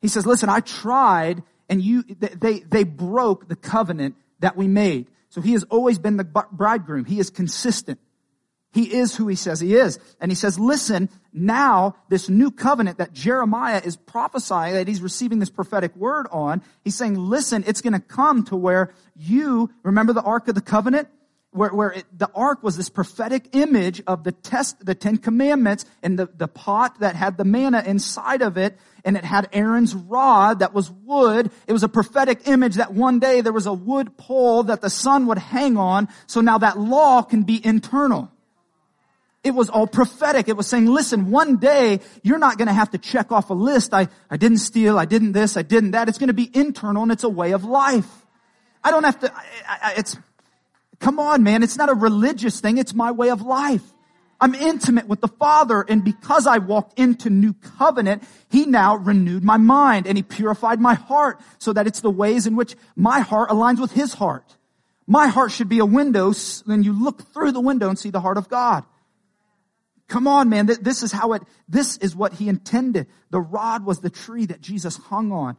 He 0.00 0.08
says, 0.08 0.26
listen, 0.26 0.48
I 0.48 0.58
tried, 0.58 1.44
and 1.68 1.80
you, 1.80 2.02
they, 2.02 2.58
they 2.58 2.82
broke 2.82 3.46
the 3.46 3.54
covenant 3.54 4.16
that 4.40 4.56
we 4.56 4.66
made. 4.66 5.06
So 5.28 5.40
he 5.40 5.52
has 5.52 5.62
always 5.70 6.00
been 6.00 6.16
the 6.16 6.24
bridegroom. 6.24 7.04
He 7.04 7.20
is 7.20 7.30
consistent. 7.30 8.00
He 8.72 8.92
is 8.92 9.14
who 9.14 9.28
he 9.28 9.36
says 9.36 9.60
he 9.60 9.76
is. 9.76 10.00
And 10.20 10.32
he 10.32 10.34
says, 10.34 10.58
listen, 10.58 11.08
now 11.32 11.94
this 12.08 12.28
new 12.28 12.50
covenant 12.50 12.98
that 12.98 13.12
Jeremiah 13.12 13.80
is 13.84 13.96
prophesying, 13.96 14.74
that 14.74 14.88
he's 14.88 15.00
receiving 15.00 15.38
this 15.38 15.48
prophetic 15.48 15.94
word 15.94 16.26
on, 16.32 16.60
he's 16.82 16.96
saying, 16.96 17.14
listen, 17.14 17.62
it's 17.68 17.82
going 17.82 17.92
to 17.92 18.00
come 18.00 18.42
to 18.46 18.56
where 18.56 18.92
you, 19.14 19.70
remember 19.84 20.12
the 20.12 20.22
Ark 20.22 20.48
of 20.48 20.56
the 20.56 20.60
Covenant? 20.60 21.06
Where, 21.56 21.70
where 21.70 21.90
it, 21.90 22.04
the 22.16 22.30
ark 22.34 22.62
was 22.62 22.76
this 22.76 22.88
prophetic 22.88 23.48
image 23.56 24.02
of 24.06 24.24
the 24.24 24.32
test, 24.32 24.84
the 24.84 24.94
Ten 24.94 25.16
Commandments, 25.16 25.86
and 26.02 26.18
the, 26.18 26.26
the 26.26 26.48
pot 26.48 27.00
that 27.00 27.16
had 27.16 27.38
the 27.38 27.44
manna 27.44 27.82
inside 27.84 28.42
of 28.42 28.58
it, 28.58 28.78
and 29.04 29.16
it 29.16 29.24
had 29.24 29.48
Aaron's 29.52 29.94
rod 29.94 30.58
that 30.58 30.74
was 30.74 30.90
wood. 30.90 31.50
It 31.66 31.72
was 31.72 31.82
a 31.82 31.88
prophetic 31.88 32.46
image 32.46 32.74
that 32.74 32.92
one 32.92 33.20
day 33.20 33.40
there 33.40 33.52
was 33.54 33.66
a 33.66 33.72
wood 33.72 34.16
pole 34.18 34.64
that 34.64 34.82
the 34.82 34.90
Son 34.90 35.26
would 35.28 35.38
hang 35.38 35.78
on, 35.78 36.08
so 36.26 36.42
now 36.42 36.58
that 36.58 36.78
law 36.78 37.22
can 37.22 37.42
be 37.42 37.64
internal. 37.64 38.30
It 39.42 39.54
was 39.54 39.70
all 39.70 39.86
prophetic. 39.86 40.48
It 40.48 40.56
was 40.56 40.66
saying, 40.66 40.86
listen, 40.86 41.30
one 41.30 41.56
day 41.56 42.00
you're 42.22 42.36
not 42.38 42.58
going 42.58 42.66
to 42.66 42.74
have 42.74 42.90
to 42.90 42.98
check 42.98 43.30
off 43.30 43.48
a 43.48 43.54
list. 43.54 43.94
I, 43.94 44.08
I 44.28 44.36
didn't 44.36 44.58
steal. 44.58 44.98
I 44.98 45.04
didn't 45.04 45.32
this. 45.32 45.56
I 45.56 45.62
didn't 45.62 45.92
that. 45.92 46.08
It's 46.08 46.18
going 46.18 46.28
to 46.28 46.34
be 46.34 46.50
internal 46.52 47.04
and 47.04 47.12
it's 47.12 47.22
a 47.22 47.28
way 47.28 47.52
of 47.52 47.64
life. 47.64 48.10
I 48.82 48.90
don't 48.90 49.04
have 49.04 49.20
to, 49.20 49.32
I, 49.32 49.78
I, 49.82 49.94
it's, 49.98 50.16
come 50.98 51.18
on, 51.18 51.42
man. 51.42 51.62
It's 51.62 51.76
not 51.76 51.88
a 51.88 51.94
religious 51.94 52.60
thing. 52.60 52.78
It's 52.78 52.94
my 52.94 53.10
way 53.10 53.30
of 53.30 53.42
life. 53.42 53.82
I'm 54.40 54.54
intimate 54.54 55.08
with 55.08 55.22
the 55.22 55.28
Father, 55.28 55.84
and 55.88 56.04
because 56.04 56.46
I 56.46 56.58
walked 56.58 56.98
into 56.98 57.30
new 57.30 57.54
covenant, 57.54 58.22
He 58.50 58.66
now 58.66 58.96
renewed 58.96 59.42
my 59.42 59.56
mind 59.56 60.06
and 60.06 60.18
He 60.18 60.22
purified 60.22 60.80
my 60.80 60.94
heart 60.94 61.40
so 61.58 61.72
that 61.72 61.86
it's 61.86 62.00
the 62.00 62.10
ways 62.10 62.46
in 62.46 62.54
which 62.54 62.76
my 62.94 63.20
heart 63.20 63.48
aligns 63.48 63.80
with 63.80 63.92
His 63.92 64.12
heart. 64.12 64.56
My 65.06 65.28
heart 65.28 65.52
should 65.52 65.68
be 65.68 65.78
a 65.78 65.86
window, 65.86 66.32
then 66.66 66.82
you 66.82 66.92
look 66.92 67.32
through 67.32 67.52
the 67.52 67.60
window 67.60 67.88
and 67.88 67.98
see 67.98 68.10
the 68.10 68.20
heart 68.20 68.36
of 68.36 68.48
God. 68.48 68.84
Come 70.08 70.28
on, 70.28 70.48
man. 70.48 70.66
This 70.66 71.02
is 71.02 71.12
how 71.12 71.32
it, 71.32 71.42
this 71.68 71.96
is 71.98 72.14
what 72.14 72.32
he 72.34 72.48
intended. 72.48 73.08
The 73.30 73.40
rod 73.40 73.84
was 73.84 74.00
the 74.00 74.10
tree 74.10 74.46
that 74.46 74.60
Jesus 74.60 74.96
hung 74.96 75.32
on. 75.32 75.56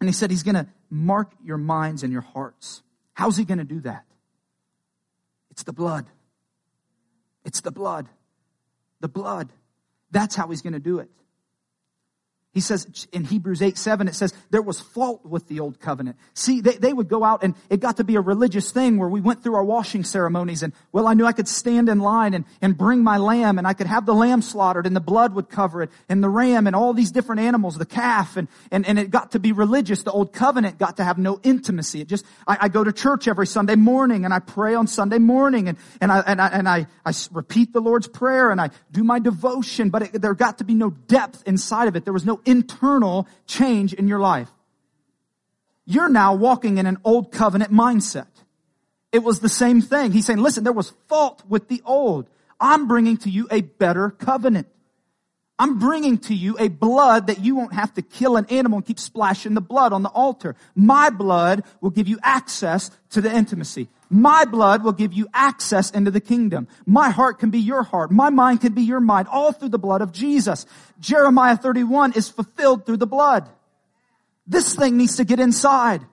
And 0.00 0.08
he 0.08 0.14
said 0.14 0.30
he's 0.30 0.42
going 0.42 0.54
to 0.54 0.66
mark 0.90 1.32
your 1.42 1.58
minds 1.58 2.02
and 2.02 2.12
your 2.12 2.22
hearts. 2.22 2.82
How's 3.12 3.36
he 3.36 3.44
going 3.44 3.58
to 3.58 3.64
do 3.64 3.80
that? 3.80 4.04
It's 5.54 5.62
the 5.62 5.72
blood. 5.72 6.06
It's 7.44 7.60
the 7.60 7.70
blood. 7.70 8.08
The 8.98 9.06
blood. 9.06 9.52
That's 10.10 10.34
how 10.34 10.48
he's 10.48 10.62
going 10.62 10.72
to 10.72 10.80
do 10.80 10.98
it. 10.98 11.08
He 12.54 12.60
says 12.60 13.08
in 13.12 13.24
Hebrews 13.24 13.60
8, 13.60 13.76
7, 13.76 14.06
it 14.06 14.14
says 14.14 14.32
there 14.50 14.62
was 14.62 14.78
fault 14.78 15.26
with 15.26 15.48
the 15.48 15.58
old 15.58 15.80
covenant. 15.80 16.16
See, 16.34 16.60
they, 16.60 16.76
they 16.76 16.92
would 16.92 17.08
go 17.08 17.24
out 17.24 17.42
and 17.42 17.56
it 17.68 17.80
got 17.80 17.96
to 17.96 18.04
be 18.04 18.14
a 18.14 18.20
religious 18.20 18.70
thing 18.70 18.96
where 18.96 19.08
we 19.08 19.20
went 19.20 19.42
through 19.42 19.56
our 19.56 19.64
washing 19.64 20.04
ceremonies 20.04 20.62
and, 20.62 20.72
well, 20.92 21.08
I 21.08 21.14
knew 21.14 21.26
I 21.26 21.32
could 21.32 21.48
stand 21.48 21.88
in 21.88 21.98
line 21.98 22.32
and, 22.32 22.44
and 22.62 22.78
bring 22.78 23.02
my 23.02 23.16
lamb 23.16 23.58
and 23.58 23.66
I 23.66 23.72
could 23.72 23.88
have 23.88 24.06
the 24.06 24.14
lamb 24.14 24.40
slaughtered 24.40 24.86
and 24.86 24.94
the 24.94 25.00
blood 25.00 25.34
would 25.34 25.48
cover 25.48 25.82
it 25.82 25.90
and 26.08 26.22
the 26.22 26.28
ram 26.28 26.68
and 26.68 26.76
all 26.76 26.94
these 26.94 27.10
different 27.10 27.40
animals, 27.40 27.76
the 27.76 27.84
calf 27.84 28.36
and, 28.36 28.46
and, 28.70 28.86
and 28.86 29.00
it 29.00 29.10
got 29.10 29.32
to 29.32 29.40
be 29.40 29.50
religious. 29.50 30.04
The 30.04 30.12
old 30.12 30.32
covenant 30.32 30.78
got 30.78 30.98
to 30.98 31.04
have 31.04 31.18
no 31.18 31.40
intimacy. 31.42 32.02
It 32.02 32.08
just, 32.08 32.24
I, 32.46 32.58
I 32.60 32.68
go 32.68 32.84
to 32.84 32.92
church 32.92 33.26
every 33.26 33.48
Sunday 33.48 33.74
morning 33.74 34.24
and 34.24 34.32
I 34.32 34.38
pray 34.38 34.76
on 34.76 34.86
Sunday 34.86 35.18
morning 35.18 35.68
and, 35.68 35.76
and 36.00 36.12
I, 36.12 36.20
and 36.20 36.40
I, 36.40 36.46
and 36.46 36.68
I, 36.68 36.86
I 37.04 37.12
repeat 37.32 37.72
the 37.72 37.80
Lord's 37.80 38.06
prayer 38.06 38.52
and 38.52 38.60
I 38.60 38.70
do 38.92 39.02
my 39.02 39.18
devotion, 39.18 39.90
but 39.90 40.02
it, 40.02 40.22
there 40.22 40.34
got 40.34 40.58
to 40.58 40.64
be 40.64 40.74
no 40.74 40.90
depth 40.90 41.42
inside 41.46 41.88
of 41.88 41.96
it. 41.96 42.04
There 42.04 42.12
was 42.12 42.24
no 42.24 42.40
internal 42.46 43.28
change 43.46 43.92
in 43.92 44.08
your 44.08 44.20
life. 44.20 44.50
You're 45.86 46.08
now 46.08 46.34
walking 46.34 46.78
in 46.78 46.86
an 46.86 46.98
old 47.04 47.32
covenant 47.32 47.72
mindset. 47.72 48.26
It 49.12 49.22
was 49.22 49.40
the 49.40 49.48
same 49.48 49.80
thing. 49.80 50.12
He's 50.12 50.26
saying, 50.26 50.40
listen, 50.40 50.64
there 50.64 50.72
was 50.72 50.92
fault 51.08 51.42
with 51.48 51.68
the 51.68 51.82
old. 51.84 52.28
I'm 52.58 52.88
bringing 52.88 53.16
to 53.18 53.30
you 53.30 53.46
a 53.50 53.60
better 53.60 54.10
covenant. 54.10 54.68
I'm 55.58 55.78
bringing 55.78 56.18
to 56.18 56.34
you 56.34 56.56
a 56.58 56.68
blood 56.68 57.28
that 57.28 57.44
you 57.44 57.54
won't 57.54 57.74
have 57.74 57.94
to 57.94 58.02
kill 58.02 58.36
an 58.36 58.46
animal 58.50 58.78
and 58.78 58.86
keep 58.86 58.98
splashing 58.98 59.54
the 59.54 59.60
blood 59.60 59.92
on 59.92 60.02
the 60.02 60.08
altar. 60.08 60.56
My 60.74 61.10
blood 61.10 61.62
will 61.80 61.90
give 61.90 62.08
you 62.08 62.18
access 62.24 62.90
to 63.10 63.20
the 63.20 63.32
intimacy. 63.32 63.88
My 64.10 64.44
blood 64.44 64.82
will 64.82 64.92
give 64.92 65.12
you 65.12 65.28
access 65.32 65.90
into 65.90 66.10
the 66.10 66.20
kingdom. 66.20 66.66
My 66.86 67.10
heart 67.10 67.38
can 67.38 67.50
be 67.50 67.60
your 67.60 67.84
heart. 67.84 68.10
My 68.10 68.30
mind 68.30 68.62
can 68.62 68.72
be 68.72 68.82
your 68.82 69.00
mind, 69.00 69.28
all 69.28 69.52
through 69.52 69.68
the 69.70 69.78
blood 69.78 70.02
of 70.02 70.12
Jesus. 70.12 70.66
Jeremiah 70.98 71.56
31 71.56 72.12
is 72.14 72.28
fulfilled 72.28 72.84
through 72.84 72.98
the 72.98 73.06
blood. 73.06 73.48
This 74.46 74.74
thing 74.74 74.96
needs 74.96 75.16
to 75.16 75.24
get 75.24 75.38
inside. 75.38 76.04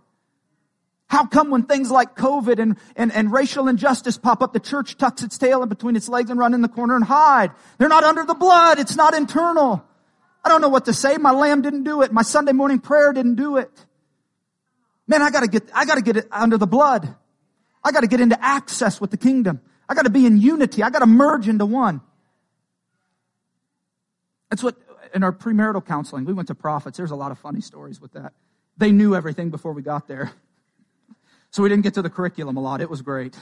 How 1.12 1.26
come 1.26 1.50
when 1.50 1.64
things 1.64 1.92
like 1.92 2.16
COVID 2.16 2.58
and, 2.58 2.78
and, 2.96 3.12
and 3.12 3.34
racial 3.34 3.68
injustice 3.68 4.18
pop 4.18 4.42
up, 4.42 4.54
the 4.54 4.62
church 4.62 4.98
tucks 4.98 5.22
its 5.24 5.38
tail 5.38 5.62
in 5.62 5.68
between 5.68 5.98
its 5.98 6.08
legs 6.08 6.30
and 6.30 6.40
run 6.40 6.54
in 6.54 6.62
the 6.62 6.70
corner 6.70 6.96
and 6.96 7.04
hide? 7.04 7.52
They're 7.78 7.90
not 7.90 8.06
under 8.06 8.24
the 8.24 8.34
blood. 8.34 8.80
It's 8.80 8.96
not 8.96 9.14
internal. 9.14 9.84
I 10.42 10.48
don't 10.48 10.62
know 10.62 10.70
what 10.70 10.86
to 10.86 10.94
say. 10.94 11.18
My 11.18 11.32
lamb 11.32 11.64
didn't 11.64 11.84
do 11.84 12.02
it. 12.02 12.14
My 12.14 12.22
Sunday 12.22 12.54
morning 12.54 12.80
prayer 12.80 13.12
didn't 13.12 13.36
do 13.36 13.58
it. 13.58 13.70
Man, 15.06 15.22
I 15.22 15.32
gotta 15.32 15.50
get, 15.50 15.70
I 15.74 15.84
gotta 15.84 16.02
get 16.02 16.16
it 16.16 16.30
under 16.32 16.58
the 16.58 16.66
blood. 16.66 17.14
I 17.84 17.92
gotta 17.92 18.08
get 18.08 18.22
into 18.22 18.42
access 18.42 19.02
with 19.02 19.12
the 19.12 19.18
kingdom. 19.18 19.60
I 19.90 19.96
gotta 19.96 20.10
be 20.10 20.26
in 20.26 20.38
unity. 20.38 20.82
I 20.82 20.92
gotta 20.92 21.08
merge 21.08 21.50
into 21.50 21.66
one. 21.66 22.00
That's 24.50 24.64
what, 24.64 24.78
in 25.14 25.24
our 25.24 25.34
premarital 25.34 25.86
counseling, 25.86 26.24
we 26.24 26.32
went 26.32 26.48
to 26.48 26.56
prophets. 26.56 26.96
There's 26.98 27.12
a 27.12 27.18
lot 27.18 27.34
of 27.34 27.40
funny 27.40 27.60
stories 27.60 28.00
with 28.00 28.14
that. 28.14 28.32
They 28.78 28.94
knew 28.94 29.14
everything 29.14 29.50
before 29.50 29.74
we 29.74 29.82
got 29.82 30.08
there. 30.08 30.32
So 31.52 31.64
we 31.64 31.70
didn't 31.70 31.84
get 31.84 31.94
to 31.96 32.02
the 32.02 32.10
curriculum 32.10 32.58
a 32.58 32.62
lot. 32.62 32.82
It 32.82 32.90
was 32.90 33.02
great. 33.02 33.38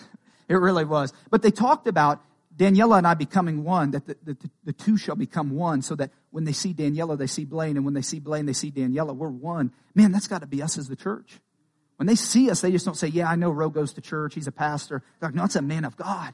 It 0.47 0.55
really 0.55 0.83
was. 0.83 1.13
But 1.29 1.43
they 1.43 1.51
talked 1.51 1.87
about 1.87 2.21
Daniela 2.55 2.97
and 2.97 3.07
I 3.07 3.13
becoming 3.13 3.63
one, 3.63 3.91
that 3.91 4.05
the, 4.05 4.17
the, 4.23 4.49
the, 4.65 4.73
two 4.73 4.97
shall 4.97 5.15
become 5.15 5.51
one, 5.51 5.81
so 5.81 5.95
that 5.95 6.11
when 6.31 6.43
they 6.43 6.51
see 6.51 6.73
Daniela, 6.73 7.17
they 7.17 7.27
see 7.27 7.45
Blaine, 7.45 7.77
and 7.77 7.85
when 7.85 7.93
they 7.93 8.01
see 8.01 8.19
Blaine, 8.19 8.45
they 8.45 8.53
see 8.53 8.69
Daniela. 8.69 9.15
We're 9.15 9.29
one. 9.29 9.71
Man, 9.95 10.11
that's 10.11 10.27
got 10.27 10.41
to 10.41 10.47
be 10.47 10.61
us 10.61 10.77
as 10.77 10.89
the 10.89 10.95
church. 10.95 11.39
When 11.95 12.07
they 12.07 12.15
see 12.15 12.49
us, 12.49 12.61
they 12.61 12.71
just 12.71 12.83
don't 12.85 12.97
say, 12.97 13.07
yeah, 13.07 13.29
I 13.29 13.35
know 13.35 13.51
Roe 13.51 13.69
goes 13.69 13.93
to 13.93 14.01
church, 14.01 14.33
he's 14.33 14.47
a 14.47 14.51
pastor. 14.51 15.03
They're 15.19 15.29
like, 15.29 15.35
no, 15.35 15.43
that's 15.43 15.55
a 15.55 15.61
man 15.61 15.85
of 15.85 15.95
God. 15.95 16.33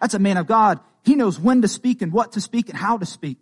That's 0.00 0.14
a 0.14 0.18
man 0.18 0.36
of 0.36 0.46
God. 0.46 0.80
He 1.04 1.14
knows 1.14 1.38
when 1.38 1.62
to 1.62 1.68
speak 1.68 2.02
and 2.02 2.12
what 2.12 2.32
to 2.32 2.40
speak 2.40 2.68
and 2.68 2.76
how 2.76 2.98
to 2.98 3.06
speak. 3.06 3.38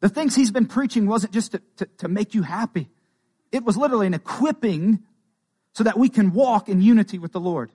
The 0.00 0.08
things 0.08 0.34
he's 0.34 0.50
been 0.50 0.66
preaching 0.66 1.06
wasn't 1.06 1.32
just 1.32 1.52
to, 1.52 1.62
to, 1.76 1.86
to 1.98 2.08
make 2.08 2.34
you 2.34 2.42
happy. 2.42 2.88
It 3.52 3.64
was 3.64 3.76
literally 3.76 4.06
an 4.06 4.14
equipping 4.14 5.04
so 5.78 5.84
that 5.84 5.96
we 5.96 6.08
can 6.08 6.32
walk 6.32 6.68
in 6.68 6.82
unity 6.82 7.20
with 7.20 7.30
the 7.30 7.38
Lord. 7.38 7.70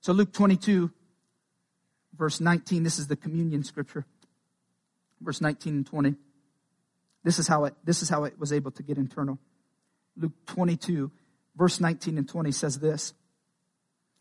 So 0.00 0.14
Luke 0.14 0.32
22, 0.32 0.90
verse 2.16 2.40
19, 2.40 2.82
this 2.82 2.98
is 2.98 3.06
the 3.06 3.16
communion 3.16 3.62
scripture. 3.62 4.06
Verse 5.20 5.42
19 5.42 5.74
and 5.74 5.86
20. 5.86 6.14
This 7.22 7.38
is 7.38 7.46
how 7.46 7.66
it, 7.66 7.74
this 7.84 8.00
is 8.00 8.08
how 8.08 8.24
it 8.24 8.38
was 8.38 8.50
able 8.50 8.70
to 8.70 8.82
get 8.82 8.96
internal. 8.96 9.38
Luke 10.16 10.32
22, 10.46 11.10
verse 11.54 11.80
19 11.80 12.16
and 12.16 12.26
20 12.26 12.50
says 12.50 12.78
this. 12.78 13.12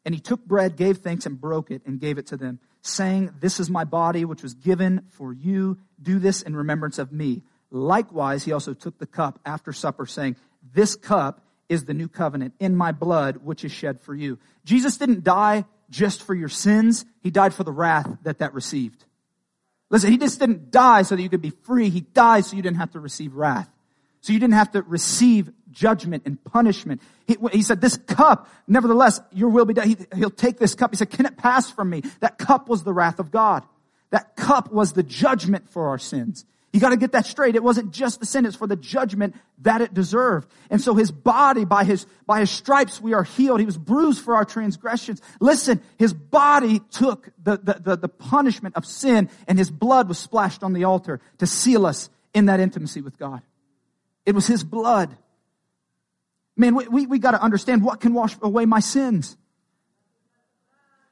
And 0.03 0.13
he 0.13 0.19
took 0.19 0.43
bread, 0.43 0.75
gave 0.75 0.97
thanks, 0.97 1.25
and 1.25 1.39
broke 1.39 1.71
it, 1.71 1.81
and 1.85 1.97
gave 1.97 2.17
it 2.17 2.27
to 2.27 2.35
them, 2.35 2.59
saying, 2.81 3.35
This 3.39 3.61
is 3.61 3.69
my 3.69 3.85
body, 3.85 4.25
which 4.25 4.43
was 4.43 4.53
given 4.53 5.05
for 5.11 5.31
you. 5.31 5.77
Do 6.01 6.19
this 6.19 6.41
in 6.41 6.57
remembrance 6.57 6.99
of 6.99 7.13
me. 7.13 7.43
Likewise, 7.71 8.43
he 8.43 8.51
also 8.51 8.73
took 8.73 8.97
the 8.99 9.07
cup 9.07 9.39
after 9.45 9.71
supper, 9.71 10.05
saying, 10.05 10.35
this 10.73 10.95
cup 10.95 11.41
is 11.69 11.85
the 11.85 11.93
new 11.93 12.07
covenant 12.07 12.53
in 12.59 12.75
my 12.75 12.91
blood, 12.91 13.37
which 13.37 13.63
is 13.65 13.71
shed 13.71 14.01
for 14.01 14.13
you. 14.13 14.37
Jesus 14.65 14.97
didn't 14.97 15.23
die 15.23 15.65
just 15.89 16.23
for 16.23 16.33
your 16.33 16.49
sins. 16.49 17.05
He 17.21 17.31
died 17.31 17.53
for 17.53 17.63
the 17.63 17.71
wrath 17.71 18.09
that 18.23 18.39
that 18.39 18.53
received. 18.53 19.03
Listen, 19.89 20.11
he 20.11 20.17
just 20.17 20.39
didn't 20.39 20.71
die 20.71 21.03
so 21.03 21.15
that 21.15 21.21
you 21.21 21.29
could 21.29 21.41
be 21.41 21.53
free. 21.63 21.89
He 21.89 22.01
died 22.01 22.45
so 22.45 22.55
you 22.55 22.61
didn't 22.61 22.77
have 22.77 22.91
to 22.91 22.99
receive 22.99 23.33
wrath. 23.33 23.69
So 24.21 24.33
you 24.33 24.39
didn't 24.39 24.55
have 24.55 24.71
to 24.71 24.81
receive 24.81 25.51
judgment 25.69 26.23
and 26.25 26.43
punishment. 26.43 27.01
He, 27.27 27.37
he 27.51 27.61
said, 27.61 27.81
this 27.81 27.97
cup, 27.97 28.49
nevertheless, 28.67 29.21
your 29.31 29.49
will 29.49 29.65
be 29.65 29.75
done. 29.75 29.87
He, 29.87 29.97
he'll 30.15 30.31
take 30.31 30.57
this 30.57 30.73
cup. 30.73 30.91
He 30.91 30.97
said, 30.97 31.11
can 31.11 31.27
it 31.27 31.37
pass 31.37 31.69
from 31.69 31.91
me? 31.91 32.01
That 32.21 32.39
cup 32.39 32.67
was 32.67 32.83
the 32.83 32.93
wrath 32.93 33.19
of 33.19 33.29
God. 33.29 33.63
That 34.09 34.35
cup 34.35 34.71
was 34.71 34.93
the 34.93 35.03
judgment 35.03 35.69
for 35.69 35.89
our 35.89 35.99
sins. 35.99 36.45
You 36.75 36.81
got 36.81 36.89
to 36.89 36.97
get 36.97 37.13
that 37.13 37.25
straight. 37.25 37.55
It 37.55 37.63
wasn't 37.63 37.93
just 37.93 38.19
the 38.19 38.25
sentence 38.25 38.53
for 38.53 38.67
the 38.67 38.75
judgment 38.75 39.33
that 39.59 39.79
it 39.79 39.93
deserved. 39.93 40.51
And 40.69 40.81
so 40.81 40.93
his 40.93 41.09
body, 41.09 41.63
by 41.63 41.85
his, 41.85 42.05
by 42.25 42.41
his 42.41 42.51
stripes, 42.51 42.99
we 42.99 43.13
are 43.13 43.23
healed. 43.23 43.61
He 43.61 43.65
was 43.65 43.77
bruised 43.77 44.21
for 44.21 44.35
our 44.35 44.43
transgressions. 44.43 45.21
Listen, 45.39 45.81
his 45.97 46.13
body 46.13 46.81
took 46.91 47.29
the, 47.41 47.57
the, 47.63 47.81
the, 47.81 47.95
the 47.95 48.09
punishment 48.09 48.75
of 48.75 48.85
sin 48.85 49.29
and 49.47 49.57
his 49.57 49.71
blood 49.71 50.09
was 50.09 50.19
splashed 50.19 50.63
on 50.63 50.73
the 50.73 50.83
altar 50.83 51.21
to 51.37 51.47
seal 51.47 51.85
us 51.85 52.09
in 52.33 52.47
that 52.47 52.59
intimacy 52.59 52.99
with 52.99 53.17
God. 53.17 53.41
It 54.25 54.35
was 54.35 54.45
his 54.45 54.65
blood. 54.65 55.15
Man, 56.57 56.75
we, 56.75 56.89
we, 56.89 57.07
we 57.07 57.19
got 57.19 57.31
to 57.31 57.41
understand 57.41 57.85
what 57.85 58.01
can 58.01 58.13
wash 58.13 58.35
away 58.41 58.65
my 58.65 58.81
sins. 58.81 59.37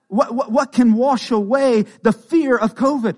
What, 0.09 0.35
what, 0.35 0.51
what 0.51 0.71
can 0.73 0.95
wash 0.95 1.31
away 1.31 1.85
the 2.01 2.11
fear 2.11 2.57
of 2.57 2.75
COVID? 2.75 3.15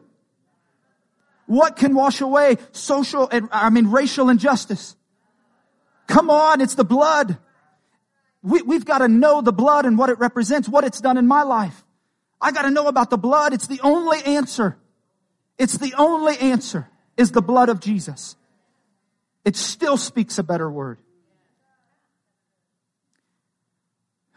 What 1.46 1.76
can 1.76 1.94
wash 1.94 2.22
away 2.22 2.58
social 2.72 3.30
and, 3.30 3.50
I 3.52 3.70
mean, 3.70 3.88
racial 3.88 4.30
injustice? 4.30 4.96
Come 6.08 6.30
on, 6.30 6.62
it's 6.62 6.76
the 6.76 6.84
blood. 6.84 7.38
We, 8.42 8.62
we've 8.62 8.86
got 8.86 9.00
to 9.00 9.08
know 9.08 9.42
the 9.42 9.54
blood 9.54 9.86
and 9.86 9.98
what 9.98 10.10
it 10.10 10.20
represents, 10.20 10.70
what 10.70 10.84
it's 10.84 11.02
done 11.02 11.18
in 11.18 11.28
my 11.28 11.44
life. 11.44 11.84
I 12.42 12.52
got 12.52 12.64
to 12.64 12.72
know 12.72 12.88
about 12.88 13.10
the 13.10 13.18
blood. 13.18 13.54
It's 13.54 13.68
the 13.68 13.80
only 13.82 14.22
answer. 14.24 14.78
It's 15.58 15.78
the 15.78 15.94
only 15.98 16.38
answer 16.38 16.90
is 17.18 17.32
the 17.32 17.42
blood 17.42 17.70
of 17.70 17.80
Jesus. 17.80 18.36
It 19.44 19.56
still 19.56 19.98
speaks 19.98 20.38
a 20.38 20.44
better 20.44 20.70
word. 20.70 21.00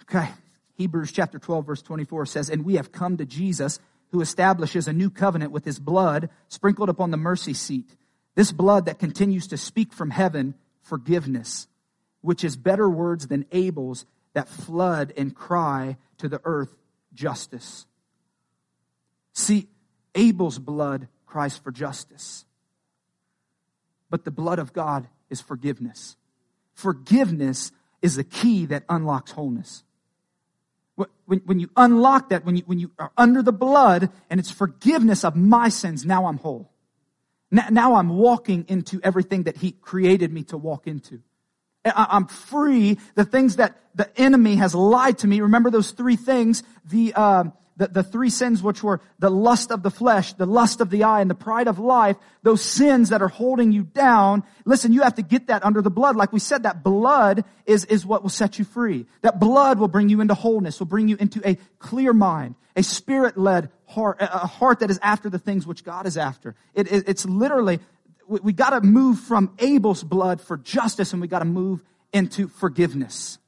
Okay. 0.02 0.28
Hebrews 0.76 1.12
chapter 1.12 1.38
12 1.38 1.66
verse 1.66 1.82
24 1.82 2.26
says, 2.26 2.50
and 2.50 2.64
we 2.64 2.76
have 2.76 2.92
come 2.92 3.16
to 3.16 3.26
Jesus 3.26 3.80
who 4.10 4.20
establishes 4.20 4.88
a 4.88 4.92
new 4.92 5.10
covenant 5.10 5.52
with 5.52 5.64
his 5.64 5.78
blood 5.78 6.30
sprinkled 6.48 6.88
upon 6.88 7.10
the 7.10 7.16
mercy 7.16 7.54
seat. 7.54 7.96
This 8.34 8.52
blood 8.52 8.86
that 8.86 8.98
continues 8.98 9.46
to 9.48 9.56
speak 9.56 9.92
from 9.92 10.10
heaven 10.10 10.54
forgiveness, 10.82 11.68
which 12.20 12.44
is 12.44 12.56
better 12.56 12.88
words 12.88 13.26
than 13.26 13.44
Abel's 13.52 14.06
that 14.32 14.48
flood 14.48 15.12
and 15.16 15.34
cry 15.34 15.96
to 16.18 16.28
the 16.28 16.40
earth 16.44 16.74
justice. 17.12 17.86
See, 19.32 19.68
Abel's 20.14 20.58
blood 20.58 21.08
cries 21.26 21.56
for 21.56 21.70
justice. 21.70 22.44
But 24.10 24.24
the 24.24 24.30
blood 24.30 24.58
of 24.58 24.72
God 24.72 25.08
is 25.28 25.40
forgiveness. 25.40 26.16
Forgiveness 26.74 27.72
is 28.00 28.16
the 28.16 28.24
key 28.24 28.66
that 28.66 28.84
unlocks 28.88 29.32
wholeness. 29.32 29.84
When, 31.26 31.38
when 31.44 31.60
you 31.60 31.70
unlock 31.76 32.30
that, 32.30 32.44
when 32.44 32.56
you, 32.56 32.62
when 32.66 32.78
you 32.78 32.90
are 32.98 33.12
under 33.16 33.42
the 33.42 33.52
blood 33.52 34.10
and 34.30 34.40
it's 34.40 34.50
forgiveness 34.50 35.24
of 35.24 35.36
my 35.36 35.68
sins, 35.68 36.04
now 36.04 36.26
I'm 36.26 36.38
whole. 36.38 36.70
Now, 37.50 37.68
now 37.70 37.94
I'm 37.94 38.10
walking 38.10 38.64
into 38.68 39.00
everything 39.02 39.44
that 39.44 39.56
He 39.56 39.72
created 39.72 40.32
me 40.32 40.42
to 40.44 40.56
walk 40.56 40.86
into. 40.86 41.20
I'm 41.84 42.26
free. 42.26 42.98
The 43.14 43.24
things 43.24 43.56
that 43.56 43.76
the 43.94 44.10
enemy 44.20 44.56
has 44.56 44.74
lied 44.74 45.18
to 45.18 45.26
me. 45.26 45.40
Remember 45.40 45.70
those 45.70 45.92
three 45.92 46.16
things. 46.16 46.62
The, 46.84 47.14
um, 47.14 47.52
the, 47.78 47.86
the 47.86 48.02
three 48.02 48.28
sins 48.28 48.62
which 48.62 48.82
were 48.82 49.00
the 49.20 49.30
lust 49.30 49.70
of 49.70 49.82
the 49.82 49.90
flesh, 49.90 50.32
the 50.34 50.46
lust 50.46 50.80
of 50.80 50.90
the 50.90 51.04
eye, 51.04 51.20
and 51.20 51.30
the 51.30 51.34
pride 51.34 51.68
of 51.68 51.78
life, 51.78 52.16
those 52.42 52.60
sins 52.60 53.08
that 53.10 53.22
are 53.22 53.28
holding 53.28 53.72
you 53.72 53.84
down, 53.84 54.42
listen, 54.64 54.92
you 54.92 55.02
have 55.02 55.14
to 55.14 55.22
get 55.22 55.46
that 55.46 55.64
under 55.64 55.80
the 55.80 55.90
blood. 55.90 56.16
Like 56.16 56.32
we 56.32 56.40
said, 56.40 56.64
that 56.64 56.82
blood 56.82 57.44
is, 57.66 57.84
is 57.86 58.04
what 58.04 58.22
will 58.22 58.30
set 58.30 58.58
you 58.58 58.64
free. 58.64 59.06
That 59.22 59.38
blood 59.38 59.78
will 59.78 59.88
bring 59.88 60.08
you 60.08 60.20
into 60.20 60.34
wholeness, 60.34 60.80
will 60.80 60.86
bring 60.86 61.08
you 61.08 61.16
into 61.18 61.40
a 61.48 61.56
clear 61.78 62.12
mind, 62.12 62.56
a 62.74 62.82
spirit-led 62.82 63.70
heart, 63.86 64.16
a 64.20 64.46
heart 64.46 64.80
that 64.80 64.90
is 64.90 64.98
after 65.00 65.30
the 65.30 65.38
things 65.38 65.66
which 65.66 65.84
God 65.84 66.06
is 66.06 66.16
after. 66.16 66.56
It, 66.74 66.90
it, 66.92 67.04
it's 67.08 67.24
literally, 67.24 67.78
we, 68.26 68.40
we 68.40 68.52
gotta 68.52 68.80
move 68.80 69.20
from 69.20 69.54
Abel's 69.60 70.02
blood 70.02 70.40
for 70.40 70.56
justice 70.56 71.12
and 71.12 71.22
we 71.22 71.28
gotta 71.28 71.44
move 71.44 71.82
into 72.12 72.48
forgiveness. 72.48 73.38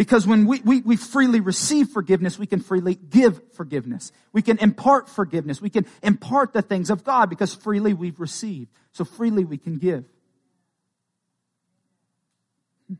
Because 0.00 0.26
when 0.26 0.46
we, 0.46 0.62
we, 0.62 0.80
we 0.80 0.96
freely 0.96 1.40
receive 1.40 1.90
forgiveness, 1.90 2.38
we 2.38 2.46
can 2.46 2.60
freely 2.60 2.94
give 2.94 3.42
forgiveness. 3.52 4.12
We 4.32 4.40
can 4.40 4.56
impart 4.56 5.10
forgiveness. 5.10 5.60
We 5.60 5.68
can 5.68 5.84
impart 6.02 6.54
the 6.54 6.62
things 6.62 6.88
of 6.88 7.04
God 7.04 7.28
because 7.28 7.54
freely 7.54 7.92
we've 7.92 8.18
received. 8.18 8.70
So 8.92 9.04
freely 9.04 9.44
we 9.44 9.58
can 9.58 9.76
give. 9.76 10.06
I 12.90 12.96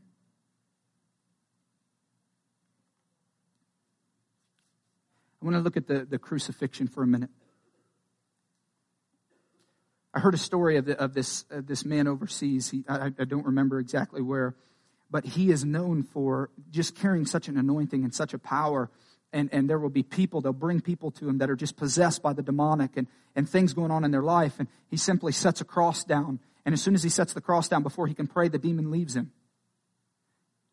want 5.41 5.57
to 5.57 5.61
look 5.61 5.79
at 5.79 5.87
the, 5.87 6.05
the 6.05 6.19
crucifixion 6.19 6.87
for 6.87 7.03
a 7.03 7.07
minute. 7.07 7.31
I 10.13 10.21
heard 10.21 10.35
a 10.35 10.37
story 10.37 10.77
of, 10.77 10.85
the, 10.85 11.03
of 11.03 11.15
this, 11.15 11.47
of 11.49 11.67
this 11.67 11.87
man 11.87 12.07
overseas. 12.07 12.69
He, 12.69 12.85
I, 12.87 13.07
I 13.07 13.25
don't 13.25 13.47
remember 13.47 13.79
exactly 13.79 14.21
where 14.21 14.55
but 15.11 15.25
he 15.25 15.51
is 15.51 15.65
known 15.65 16.03
for 16.03 16.51
just 16.71 16.95
carrying 16.95 17.27
such 17.27 17.49
an 17.49 17.57
anointing 17.57 18.05
and 18.05 18.15
such 18.15 18.33
a 18.33 18.39
power. 18.39 18.91
And, 19.33 19.49
and 19.53 19.69
there 19.69 19.79
will 19.79 19.91
be 19.91 20.03
people, 20.03 20.41
they'll 20.41 20.53
bring 20.53 20.81
people 20.81 21.11
to 21.13 21.29
him 21.29 21.39
that 21.39 21.51
are 21.51 21.57
just 21.57 21.77
possessed 21.77 22.23
by 22.23 22.33
the 22.33 22.43
demonic 22.43 22.97
and, 22.97 23.07
and 23.37 23.49
things 23.49 23.75
going 23.75 23.91
on 23.91 24.05
in 24.05 24.11
their 24.11 24.23
life. 24.23 24.55
And 24.59 24.69
he 24.89 24.97
simply 24.97 25.33
sets 25.33 25.61
a 25.61 25.65
cross 25.65 26.05
down. 26.05 26.41
And 26.65 26.73
as 26.73 26.83
soon 26.83 26.95
as 26.95 27.03
he 27.03 27.09
sets 27.09 27.33
the 27.33 27.41
cross 27.41 27.69
down, 27.69 27.83
before 27.83 28.07
he 28.07 28.15
can 28.15 28.27
pray, 28.27 28.49
the 28.49 28.59
demon 28.59 28.91
leaves 28.91 29.17
him. 29.17 29.33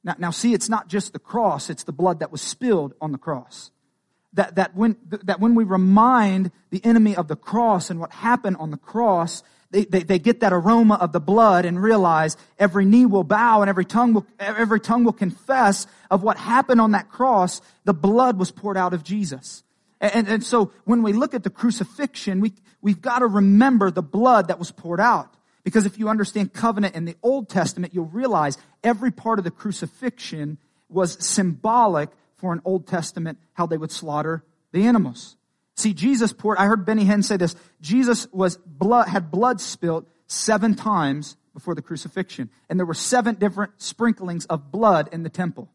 Now, 0.03 0.15
now 0.17 0.31
see, 0.31 0.53
it's 0.53 0.69
not 0.69 0.87
just 0.87 1.13
the 1.13 1.19
cross, 1.19 1.69
it's 1.69 1.83
the 1.83 1.91
blood 1.91 2.19
that 2.19 2.31
was 2.31 2.41
spilled 2.41 2.93
on 3.01 3.11
the 3.11 3.17
cross. 3.17 3.71
That, 4.33 4.55
that, 4.55 4.75
when, 4.75 4.97
that 5.23 5.39
when 5.39 5.55
we 5.55 5.63
remind 5.63 6.51
the 6.69 6.83
enemy 6.85 7.15
of 7.15 7.27
the 7.27 7.35
cross 7.35 7.89
and 7.89 7.99
what 7.99 8.11
happened 8.11 8.57
on 8.57 8.71
the 8.71 8.77
cross, 8.77 9.41
they, 9.71 9.85
they, 9.85 10.03
they, 10.03 10.19
get 10.19 10.39
that 10.39 10.53
aroma 10.53 10.95
of 10.95 11.11
the 11.11 11.19
blood 11.19 11.65
and 11.65 11.81
realize 11.81 12.37
every 12.57 12.85
knee 12.85 13.05
will 13.05 13.23
bow 13.23 13.61
and 13.61 13.69
every 13.69 13.85
tongue 13.85 14.13
will, 14.13 14.25
every 14.39 14.79
tongue 14.79 15.03
will 15.03 15.13
confess 15.13 15.87
of 16.09 16.23
what 16.23 16.37
happened 16.37 16.79
on 16.79 16.91
that 16.91 17.09
cross. 17.09 17.61
The 17.83 17.93
blood 17.93 18.39
was 18.39 18.51
poured 18.51 18.77
out 18.77 18.93
of 18.93 19.03
Jesus. 19.03 19.63
And, 19.99 20.27
and 20.27 20.43
so 20.43 20.71
when 20.85 21.03
we 21.03 21.13
look 21.13 21.33
at 21.33 21.43
the 21.43 21.49
crucifixion, 21.49 22.39
we, 22.39 22.53
we've 22.81 23.01
got 23.01 23.19
to 23.19 23.27
remember 23.27 23.91
the 23.91 24.03
blood 24.03 24.47
that 24.47 24.59
was 24.59 24.71
poured 24.71 24.99
out. 24.99 25.33
Because 25.63 25.85
if 25.85 25.99
you 25.99 26.07
understand 26.07 26.53
covenant 26.53 26.95
in 26.95 27.03
the 27.03 27.17
Old 27.21 27.49
Testament, 27.49 27.93
you'll 27.93 28.05
realize 28.05 28.57
every 28.83 29.11
part 29.11 29.37
of 29.37 29.43
the 29.43 29.51
crucifixion 29.51 30.57
was 30.87 31.17
symbolic 31.25 32.09
for 32.37 32.53
an 32.53 32.61
Old 32.63 32.87
Testament, 32.87 33.37
how 33.53 33.65
they 33.65 33.77
would 33.77 33.91
slaughter 33.91 34.43
the 34.71 34.85
animals. 34.85 35.35
See, 35.77 35.93
Jesus 35.93 36.33
poured, 36.33 36.57
I 36.57 36.65
heard 36.65 36.85
Benny 36.85 37.05
Hinn 37.05 37.23
say 37.23 37.37
this, 37.37 37.55
Jesus 37.81 38.27
was 38.31 38.57
blood, 38.57 39.07
had 39.07 39.29
blood 39.29 39.61
spilt 39.61 40.07
seven 40.25 40.73
times 40.73 41.37
before 41.53 41.75
the 41.75 41.83
crucifixion. 41.83 42.49
And 42.67 42.79
there 42.79 42.85
were 42.85 42.95
seven 42.95 43.35
different 43.35 43.79
sprinklings 43.79 44.47
of 44.47 44.71
blood 44.71 45.09
in 45.11 45.21
the 45.21 45.29
temple. 45.29 45.69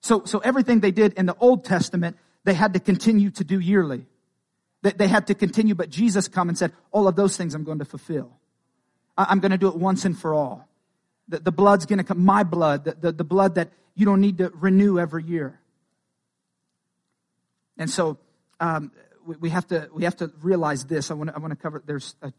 So, 0.00 0.24
so 0.24 0.38
everything 0.38 0.78
they 0.78 0.92
did 0.92 1.14
in 1.14 1.26
the 1.26 1.36
Old 1.40 1.64
Testament, 1.64 2.16
they 2.44 2.54
had 2.54 2.74
to 2.74 2.80
continue 2.80 3.30
to 3.32 3.42
do 3.42 3.58
yearly. 3.58 4.06
They, 4.82 4.92
they 4.92 5.08
had 5.08 5.26
to 5.26 5.34
continue, 5.34 5.74
but 5.74 5.90
Jesus 5.90 6.28
come 6.28 6.48
and 6.48 6.56
said, 6.56 6.72
all 6.92 7.08
of 7.08 7.16
those 7.16 7.36
things 7.36 7.54
I'm 7.54 7.64
going 7.64 7.80
to 7.80 7.84
fulfill. 7.84 8.38
I, 9.16 9.26
I'm 9.30 9.40
going 9.40 9.50
to 9.50 9.58
do 9.58 9.66
it 9.66 9.74
once 9.74 10.04
and 10.04 10.16
for 10.16 10.34
all. 10.34 10.68
The, 11.26 11.40
the 11.40 11.52
blood's 11.52 11.84
going 11.84 11.98
to 11.98 12.04
come, 12.04 12.24
my 12.24 12.44
blood, 12.44 12.84
the, 12.84 12.92
the, 12.92 13.12
the 13.12 13.24
blood 13.24 13.56
that 13.56 13.72
you 13.96 14.06
don't 14.06 14.20
need 14.20 14.38
to 14.38 14.52
renew 14.54 15.00
every 15.00 15.24
year. 15.24 15.58
And 17.76 17.90
so, 17.90 18.18
um, 18.60 18.92
we, 19.26 19.36
we, 19.36 19.50
have 19.50 19.66
to 19.68 19.88
we 19.92 20.04
have 20.04 20.16
to 20.16 20.32
realize 20.42 20.84
this. 20.84 21.10
I 21.10 21.14
want 21.14 21.30
to, 21.30 21.36
I 21.36 21.38
want 21.38 21.52
to 21.52 21.56
cover. 21.56 21.82
There's 21.84 22.14
a, 22.22 22.32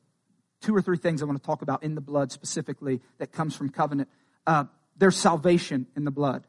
two 0.62 0.76
or 0.76 0.82
three 0.82 0.98
things 0.98 1.22
I 1.22 1.26
want 1.26 1.42
to 1.42 1.46
talk 1.46 1.62
about 1.62 1.84
in 1.84 1.96
the 1.96 2.02
blood 2.02 2.32
specifically 2.32 3.02
that 3.18 3.32
comes 3.32 3.56
from 3.56 3.70
covenant. 3.70 4.10
Uh, 4.46 4.66
there's 4.98 5.16
salvation 5.16 5.88
in 5.96 6.04
the 6.04 6.12
blood. 6.12 6.46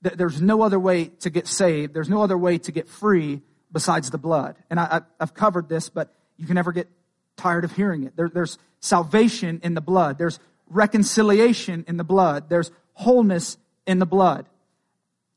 There's 0.00 0.40
no 0.40 0.62
other 0.62 0.80
way 0.80 1.06
to 1.20 1.30
get 1.30 1.46
saved. 1.46 1.94
There's 1.94 2.08
no 2.08 2.22
other 2.22 2.36
way 2.36 2.58
to 2.58 2.72
get 2.72 2.88
free 2.88 3.42
besides 3.70 4.10
the 4.10 4.18
blood. 4.18 4.56
And 4.68 4.80
I, 4.80 5.02
have 5.20 5.32
covered 5.32 5.68
this, 5.68 5.88
but 5.88 6.12
you 6.36 6.46
can 6.46 6.56
never 6.56 6.72
get 6.72 6.88
tired 7.36 7.64
of 7.64 7.72
hearing 7.72 8.02
it. 8.02 8.16
There, 8.16 8.28
there's 8.28 8.58
salvation 8.80 9.60
in 9.62 9.74
the 9.74 9.80
blood. 9.80 10.18
There's 10.18 10.40
reconciliation 10.68 11.84
in 11.86 11.98
the 11.98 12.04
blood. 12.04 12.48
There's 12.48 12.72
wholeness 12.94 13.58
in 13.86 14.00
the 14.00 14.06
blood 14.06 14.46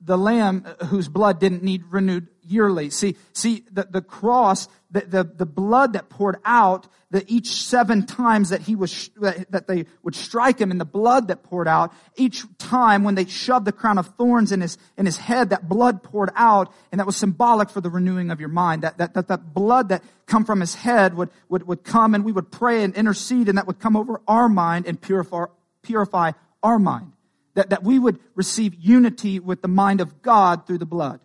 the 0.02 0.18
lamb 0.18 0.66
uh, 0.66 0.86
whose 0.86 1.08
blood 1.08 1.40
didn't 1.40 1.64
need 1.64 1.84
renewed 1.90 2.28
yearly. 2.44 2.90
See, 2.90 3.16
see, 3.34 3.64
the, 3.72 3.88
the 3.90 4.02
cross, 4.02 4.68
the, 4.92 5.02
the, 5.02 5.24
the 5.24 5.46
blood 5.46 5.94
that 5.94 6.10
poured 6.10 6.38
out, 6.46 6.88
the 7.10 7.24
each 7.28 7.48
seven 7.48 8.06
times 8.06 8.50
that 8.50 8.62
he 8.62 8.76
was, 8.76 9.10
that 9.50 9.68
they 9.68 9.86
would 10.04 10.16
strike 10.16 10.60
him 10.60 10.70
and 10.70 10.80
the 10.80 10.86
blood 10.86 11.30
that 11.30 11.44
poured 11.44 11.68
out, 11.68 11.94
each 12.16 12.44
time 12.58 13.04
when 13.04 13.16
they 13.16 13.26
shoved 13.26 13.66
the 13.66 13.72
crown 13.72 13.98
of 13.98 14.08
thorns 14.16 14.52
in 14.52 14.62
his, 14.62 14.78
in 14.98 15.06
his 15.06 15.18
head, 15.18 15.50
that 15.50 15.68
blood 15.68 16.04
poured 16.04 16.30
out 16.36 16.72
and 16.92 17.00
that 17.00 17.06
was 17.06 17.16
symbolic 17.16 17.70
for 17.70 17.82
the 17.82 17.90
renewing 17.90 18.32
of 18.32 18.40
your 18.40 18.50
mind. 18.50 18.84
That, 18.84 18.98
that, 18.98 19.14
that, 19.16 19.28
that 19.30 19.54
blood 19.54 19.90
that 19.90 20.04
come 20.28 20.46
from 20.46 20.60
his 20.60 20.76
head 20.76 21.16
would, 21.16 21.30
would, 21.50 21.68
would 21.68 21.84
come 21.84 22.14
and 22.14 22.24
we 22.24 22.32
would 22.32 22.52
pray 22.52 22.84
and 22.84 22.94
intercede 22.96 23.50
and 23.50 23.58
that 23.58 23.66
would 23.66 23.80
come 23.80 23.96
over 23.96 24.22
our 24.28 24.50
mind 24.50 24.86
and 24.86 25.02
purify, 25.02 25.46
purify 25.82 26.32
our 26.62 26.78
mind. 26.78 27.15
That, 27.56 27.72
that 27.72 27.84
we 27.84 28.00
would 28.00 28.20
receive 28.36 28.76
unity 28.76 29.40
with 29.40 29.62
the 29.62 29.68
mind 29.68 30.02
of 30.02 30.22
God 30.22 30.68
through 30.68 30.78
the 30.78 30.86
blood. 30.86 31.22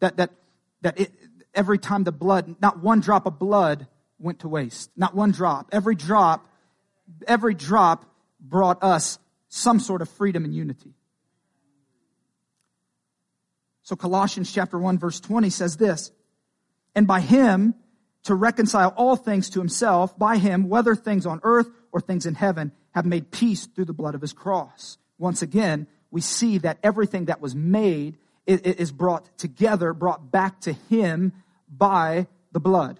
That, 0.00 0.16
that, 0.16 0.30
that 0.82 0.98
it, 1.00 1.12
every 1.54 1.78
time 1.78 2.04
the 2.04 2.12
blood, 2.12 2.56
not 2.60 2.82
one 2.82 3.00
drop 3.00 3.26
of 3.26 3.38
blood 3.38 3.86
went 4.18 4.40
to 4.40 4.48
waste. 4.48 4.90
Not 4.96 5.14
one 5.14 5.32
drop. 5.32 5.68
Every 5.72 5.94
drop, 5.94 6.46
every 7.26 7.54
drop 7.54 8.04
brought 8.40 8.82
us 8.82 9.18
some 9.48 9.80
sort 9.80 10.02
of 10.02 10.08
freedom 10.08 10.44
and 10.44 10.54
unity. 10.54 10.94
So 13.82 13.96
Colossians 13.96 14.52
chapter 14.52 14.78
1 14.78 14.98
verse 14.98 15.18
20 15.18 15.50
says 15.50 15.76
this, 15.76 16.12
and 16.94 17.06
by 17.06 17.20
him 17.20 17.74
to 18.24 18.34
reconcile 18.34 18.92
all 18.96 19.16
things 19.16 19.48
to 19.50 19.60
himself, 19.60 20.18
by 20.18 20.36
him, 20.36 20.68
whether 20.68 20.94
things 20.94 21.24
on 21.24 21.40
earth 21.42 21.68
or 21.92 22.00
things 22.00 22.26
in 22.26 22.34
heaven, 22.34 22.72
have 22.90 23.06
made 23.06 23.30
peace 23.30 23.66
through 23.66 23.86
the 23.86 23.94
blood 23.94 24.14
of 24.14 24.20
his 24.20 24.32
cross. 24.32 24.98
Once 25.18 25.42
again, 25.42 25.86
we 26.10 26.20
see 26.20 26.58
that 26.58 26.78
everything 26.82 27.26
that 27.26 27.40
was 27.40 27.54
made 27.54 28.16
is 28.46 28.90
brought 28.90 29.36
together, 29.36 29.92
brought 29.92 30.30
back 30.30 30.60
to 30.62 30.72
him 30.72 31.32
by 31.68 32.26
the 32.52 32.60
blood. 32.60 32.98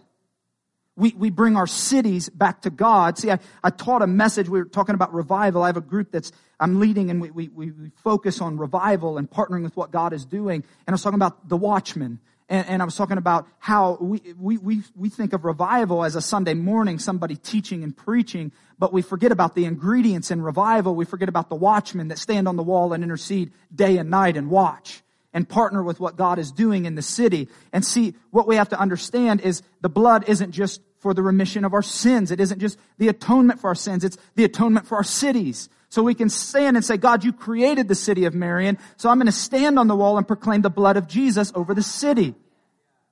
We, 0.94 1.14
we 1.16 1.31
bring 1.31 1.57
our 1.57 1.66
cities 1.66 2.28
back 2.28 2.62
to 2.62 2.70
God. 2.70 3.18
See, 3.18 3.31
I, 3.31 3.38
I 3.62 3.70
taught 3.70 4.02
a 4.02 4.07
message. 4.07 4.48
We 4.48 4.59
were 4.59 4.64
talking 4.64 4.96
about 4.96 5.14
revival. 5.14 5.62
I 5.62 5.68
have 5.68 5.76
a 5.76 5.81
group 5.81 6.11
that's 6.11 6.33
I'm 6.61 6.81
leading 6.81 7.11
and 7.11 7.20
we, 7.20 7.31
we, 7.31 7.48
we 7.48 7.72
focus 8.02 8.40
on 8.40 8.59
revival 8.59 9.16
and 9.16 9.31
partnering 9.31 9.62
with 9.62 9.76
what 9.76 9.92
God 9.92 10.12
is 10.12 10.24
doing. 10.24 10.64
And 10.87 10.88
I 10.88 10.92
was 10.92 11.02
talking 11.02 11.14
about 11.14 11.48
the 11.48 11.57
watchman. 11.57 12.18
And, 12.48 12.66
and 12.66 12.82
I 12.82 12.84
was 12.84 12.96
talking 12.96 13.18
about 13.18 13.46
how 13.58 13.98
we, 14.00 14.22
we, 14.38 14.56
we, 14.58 14.82
we 14.94 15.08
think 15.08 15.32
of 15.32 15.44
revival 15.44 16.04
as 16.04 16.16
a 16.16 16.20
Sunday 16.20 16.54
morning, 16.54 16.98
somebody 16.98 17.37
teaching 17.37 17.84
and 17.84 17.96
preaching, 17.96 18.52
but 18.78 18.92
we 18.92 19.02
forget 19.02 19.32
about 19.32 19.54
the 19.54 19.64
ingredients 19.64 20.30
in 20.30 20.40
revival. 20.40 20.94
We 20.94 21.04
forget 21.04 21.28
about 21.28 21.48
the 21.48 21.56
watchmen 21.56 22.08
that 22.08 22.18
stand 22.18 22.48
on 22.48 22.56
the 22.56 22.62
wall 22.62 22.92
and 22.92 23.04
intercede 23.04 23.52
day 23.74 23.98
and 23.98 24.11
night 24.11 24.37
and 24.37 24.50
watch 24.50 25.02
and 25.34 25.48
partner 25.48 25.82
with 25.82 26.00
what 26.00 26.16
God 26.16 26.38
is 26.38 26.50
doing 26.50 26.87
in 26.87 26.94
the 26.94 27.02
city. 27.02 27.48
And 27.72 27.84
see, 27.84 28.14
what 28.30 28.46
we 28.46 28.56
have 28.56 28.70
to 28.70 28.80
understand 28.80 29.42
is 29.42 29.62
the 29.82 29.90
blood 29.90 30.28
isn't 30.28 30.52
just 30.52 30.80
for 31.00 31.14
the 31.14 31.22
remission 31.22 31.64
of 31.64 31.74
our 31.74 31.82
sins. 31.82 32.30
It 32.30 32.40
isn't 32.40 32.61
just 32.61 32.78
the 32.96 33.08
atonement 33.08 33.61
for 33.61 33.68
our 33.68 33.74
sins. 33.74 34.04
It's 34.04 34.16
the 34.34 34.44
atonement 34.44 34.87
for 34.87 34.96
our 34.96 35.04
cities. 35.04 35.68
So 35.90 36.03
we 36.03 36.14
can 36.14 36.29
stand 36.29 36.77
and 36.77 36.85
say, 36.85 36.96
God, 36.96 37.24
you 37.24 37.33
created 37.33 37.88
the 37.88 37.94
city 37.94 38.27
of 38.27 38.35
Marion. 38.35 38.79
So 38.96 39.09
I'm 39.09 39.16
going 39.16 39.27
to 39.27 39.33
stand 39.33 39.79
on 39.79 39.88
the 39.88 39.96
wall 39.96 40.18
and 40.18 40.27
proclaim 40.27 40.61
the 40.61 40.70
blood 40.70 40.96
of 40.96 41.09
Jesus 41.09 41.51
over 41.55 41.74
the 41.74 41.83
city. 41.83 42.35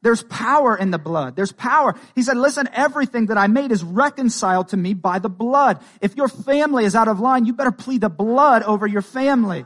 There's 0.03 0.23
power 0.23 0.77
in 0.77 0.91
the 0.91 0.99
blood. 0.99 1.37
There's 1.37 1.53
power. 1.53 1.95
He 2.15 2.23
said, 2.23 2.37
listen, 2.37 2.69
everything 2.73 3.27
that 3.27 3.39
I 3.39 3.47
made 3.47 3.73
is 3.73 3.83
reconciled 3.83 4.69
to 4.69 4.77
me 4.77 4.95
by 4.95 5.19
the 5.19 5.31
blood. 5.31 5.83
If 6.01 6.17
your 6.17 6.29
family 6.29 6.85
is 6.85 6.95
out 6.95 7.09
of 7.09 7.19
line, 7.19 7.47
you 7.47 7.55
better 7.55 7.73
plead 7.73 8.03
the 8.03 8.11
blood 8.11 8.63
over 8.63 8.87
your 8.87 9.03
family. 9.03 9.65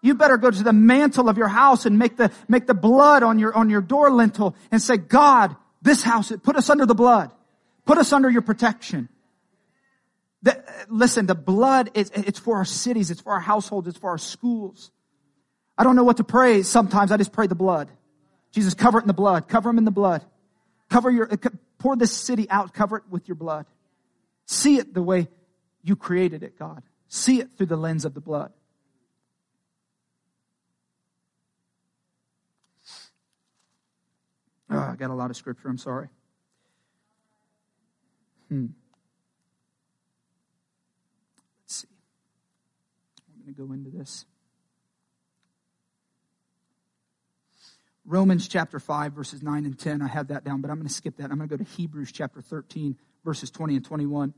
You 0.00 0.14
better 0.14 0.36
go 0.36 0.50
to 0.50 0.62
the 0.62 0.72
mantle 0.72 1.28
of 1.28 1.36
your 1.38 1.48
house 1.48 1.86
and 1.86 1.98
make 1.98 2.16
the, 2.16 2.32
make 2.48 2.66
the 2.66 2.74
blood 2.74 3.22
on 3.22 3.38
your, 3.38 3.54
on 3.54 3.70
your 3.70 3.82
door 3.82 4.10
lintel 4.10 4.56
and 4.72 4.82
say, 4.82 4.96
God, 4.96 5.54
this 5.82 6.02
house, 6.02 6.32
put 6.42 6.56
us 6.56 6.70
under 6.70 6.86
the 6.86 6.94
blood. 6.94 7.30
Put 7.84 7.98
us 7.98 8.12
under 8.12 8.30
your 8.30 8.42
protection. 8.42 9.08
The, 10.42 10.62
listen, 10.88 11.26
the 11.26 11.34
blood, 11.34 11.90
is, 11.94 12.10
it's 12.14 12.38
for 12.38 12.56
our 12.56 12.64
cities, 12.64 13.10
it's 13.10 13.20
for 13.20 13.32
our 13.32 13.40
households, 13.40 13.88
it's 13.88 13.98
for 13.98 14.10
our 14.10 14.18
schools. 14.18 14.90
I 15.78 15.84
don't 15.84 15.96
know 15.96 16.04
what 16.04 16.18
to 16.18 16.24
pray. 16.24 16.62
Sometimes 16.62 17.12
I 17.12 17.16
just 17.16 17.32
pray 17.32 17.46
the 17.46 17.54
blood. 17.54 17.90
Jesus, 18.52 18.74
cover 18.74 18.98
it 18.98 19.02
in 19.02 19.08
the 19.08 19.14
blood. 19.14 19.48
Cover 19.48 19.68
them 19.68 19.78
in 19.78 19.84
the 19.84 19.90
blood. 19.90 20.24
Cover 20.90 21.10
your, 21.10 21.30
pour 21.78 21.96
this 21.96 22.12
city 22.12 22.48
out. 22.50 22.74
Cover 22.74 22.98
it 22.98 23.04
with 23.08 23.26
your 23.28 23.36
blood. 23.36 23.66
See 24.46 24.76
it 24.76 24.92
the 24.92 25.02
way 25.02 25.28
you 25.82 25.96
created 25.96 26.42
it, 26.42 26.58
God. 26.58 26.82
See 27.08 27.40
it 27.40 27.48
through 27.56 27.66
the 27.66 27.76
lens 27.76 28.04
of 28.04 28.14
the 28.14 28.20
blood. 28.20 28.52
Oh, 34.70 34.78
I 34.78 34.96
got 34.96 35.10
a 35.10 35.14
lot 35.14 35.30
of 35.30 35.36
scripture. 35.36 35.68
I'm 35.68 35.78
sorry. 35.78 36.08
Hmm. 38.48 38.66
Let's 41.62 41.76
see. 41.76 41.88
I'm 43.41 43.41
to 43.54 43.66
go 43.66 43.72
into 43.72 43.90
this. 43.90 44.24
Romans 48.04 48.48
chapter 48.48 48.80
5, 48.80 49.12
verses 49.12 49.42
9 49.42 49.64
and 49.64 49.78
10. 49.78 50.02
I 50.02 50.08
have 50.08 50.28
that 50.28 50.44
down, 50.44 50.60
but 50.60 50.70
I'm 50.70 50.76
going 50.76 50.88
to 50.88 50.92
skip 50.92 51.18
that. 51.18 51.30
I'm 51.30 51.38
going 51.38 51.48
to 51.48 51.56
go 51.56 51.64
to 51.64 51.70
Hebrews 51.70 52.10
chapter 52.10 52.40
13, 52.40 52.96
verses 53.24 53.50
20 53.50 53.76
and 53.76 53.84
21. 53.84 54.34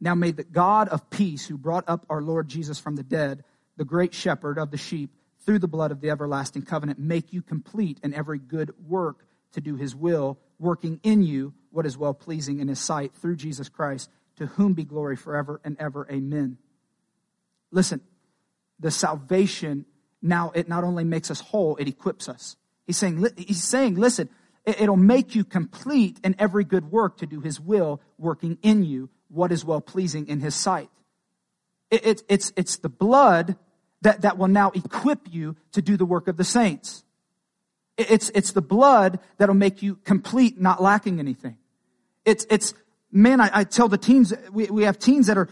Now 0.00 0.14
may 0.14 0.32
the 0.32 0.44
God 0.44 0.88
of 0.88 1.10
peace, 1.10 1.46
who 1.46 1.58
brought 1.58 1.84
up 1.88 2.06
our 2.08 2.22
Lord 2.22 2.48
Jesus 2.48 2.78
from 2.78 2.96
the 2.96 3.02
dead, 3.02 3.44
the 3.76 3.84
great 3.84 4.14
shepherd 4.14 4.58
of 4.58 4.70
the 4.70 4.76
sheep, 4.76 5.10
through 5.44 5.58
the 5.58 5.68
blood 5.68 5.90
of 5.90 6.00
the 6.00 6.10
everlasting 6.10 6.62
covenant, 6.62 6.98
make 6.98 7.32
you 7.32 7.42
complete 7.42 8.00
in 8.02 8.14
every 8.14 8.38
good 8.38 8.72
work 8.88 9.26
to 9.52 9.60
do 9.60 9.76
his 9.76 9.94
will, 9.94 10.38
working 10.58 11.00
in 11.02 11.22
you 11.22 11.52
what 11.70 11.86
is 11.86 11.98
well 11.98 12.14
pleasing 12.14 12.60
in 12.60 12.68
his 12.68 12.80
sight 12.80 13.12
through 13.14 13.36
Jesus 13.36 13.68
Christ, 13.68 14.08
to 14.36 14.46
whom 14.46 14.72
be 14.72 14.84
glory 14.84 15.16
forever 15.16 15.60
and 15.64 15.76
ever. 15.78 16.06
Amen. 16.10 16.56
Listen, 17.74 18.00
the 18.78 18.90
salvation 18.90 19.84
now 20.22 20.52
it 20.54 20.68
not 20.68 20.84
only 20.84 21.04
makes 21.04 21.30
us 21.30 21.40
whole, 21.40 21.76
it 21.76 21.88
equips 21.88 22.28
us. 22.28 22.56
He's 22.86 22.96
saying, 22.96 23.26
he's 23.36 23.62
saying, 23.62 23.96
listen, 23.96 24.28
it'll 24.64 24.96
make 24.96 25.34
you 25.34 25.44
complete 25.44 26.18
in 26.24 26.34
every 26.38 26.64
good 26.64 26.90
work 26.90 27.18
to 27.18 27.26
do 27.26 27.40
his 27.40 27.60
will, 27.60 28.00
working 28.16 28.56
in 28.62 28.84
you 28.84 29.10
what 29.28 29.52
is 29.52 29.64
well 29.64 29.80
pleasing 29.80 30.28
in 30.28 30.40
his 30.40 30.54
sight. 30.54 30.88
It, 31.90 32.06
it, 32.06 32.22
it's, 32.28 32.52
it's 32.56 32.76
the 32.78 32.88
blood 32.88 33.56
that, 34.02 34.22
that 34.22 34.38
will 34.38 34.48
now 34.48 34.70
equip 34.70 35.20
you 35.30 35.56
to 35.72 35.82
do 35.82 35.96
the 35.96 36.06
work 36.06 36.28
of 36.28 36.36
the 36.36 36.44
saints. 36.44 37.04
It, 37.96 38.10
it's, 38.10 38.30
it's 38.34 38.52
the 38.52 38.62
blood 38.62 39.18
that'll 39.38 39.54
make 39.54 39.82
you 39.82 39.96
complete, 39.96 40.60
not 40.60 40.80
lacking 40.80 41.18
anything. 41.18 41.58
It's, 42.24 42.46
it's, 42.48 42.72
man, 43.10 43.40
I, 43.40 43.50
I 43.52 43.64
tell 43.64 43.88
the 43.88 43.98
teens, 43.98 44.32
we, 44.52 44.66
we 44.66 44.84
have 44.84 44.98
teens 44.98 45.26
that 45.26 45.36
are 45.36 45.48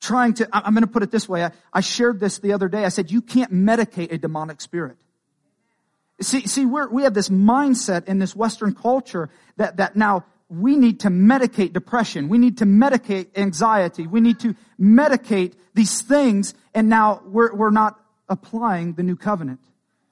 trying 0.00 0.34
to, 0.34 0.48
I'm 0.52 0.74
going 0.74 0.84
to 0.84 0.90
put 0.90 1.02
it 1.02 1.10
this 1.10 1.28
way. 1.28 1.44
I, 1.44 1.50
I 1.72 1.80
shared 1.80 2.20
this 2.20 2.38
the 2.38 2.52
other 2.52 2.68
day. 2.68 2.84
I 2.84 2.88
said, 2.88 3.10
you 3.10 3.22
can't 3.22 3.52
medicate 3.52 4.12
a 4.12 4.18
demonic 4.18 4.60
spirit. 4.60 4.96
See, 6.20 6.46
see, 6.46 6.66
we're, 6.66 6.88
we 6.88 7.04
have 7.04 7.14
this 7.14 7.28
mindset 7.28 8.06
in 8.06 8.18
this 8.18 8.34
Western 8.34 8.74
culture 8.74 9.30
that, 9.56 9.76
that 9.76 9.96
now 9.96 10.24
we 10.48 10.76
need 10.76 11.00
to 11.00 11.08
medicate 11.08 11.72
depression. 11.72 12.28
We 12.28 12.38
need 12.38 12.58
to 12.58 12.64
medicate 12.64 13.28
anxiety. 13.36 14.06
We 14.06 14.20
need 14.20 14.40
to 14.40 14.54
medicate 14.80 15.54
these 15.74 16.02
things. 16.02 16.54
And 16.74 16.88
now 16.88 17.22
we're, 17.24 17.54
we're 17.54 17.70
not 17.70 18.00
applying 18.28 18.94
the 18.94 19.02
new 19.02 19.16
covenant. 19.16 19.60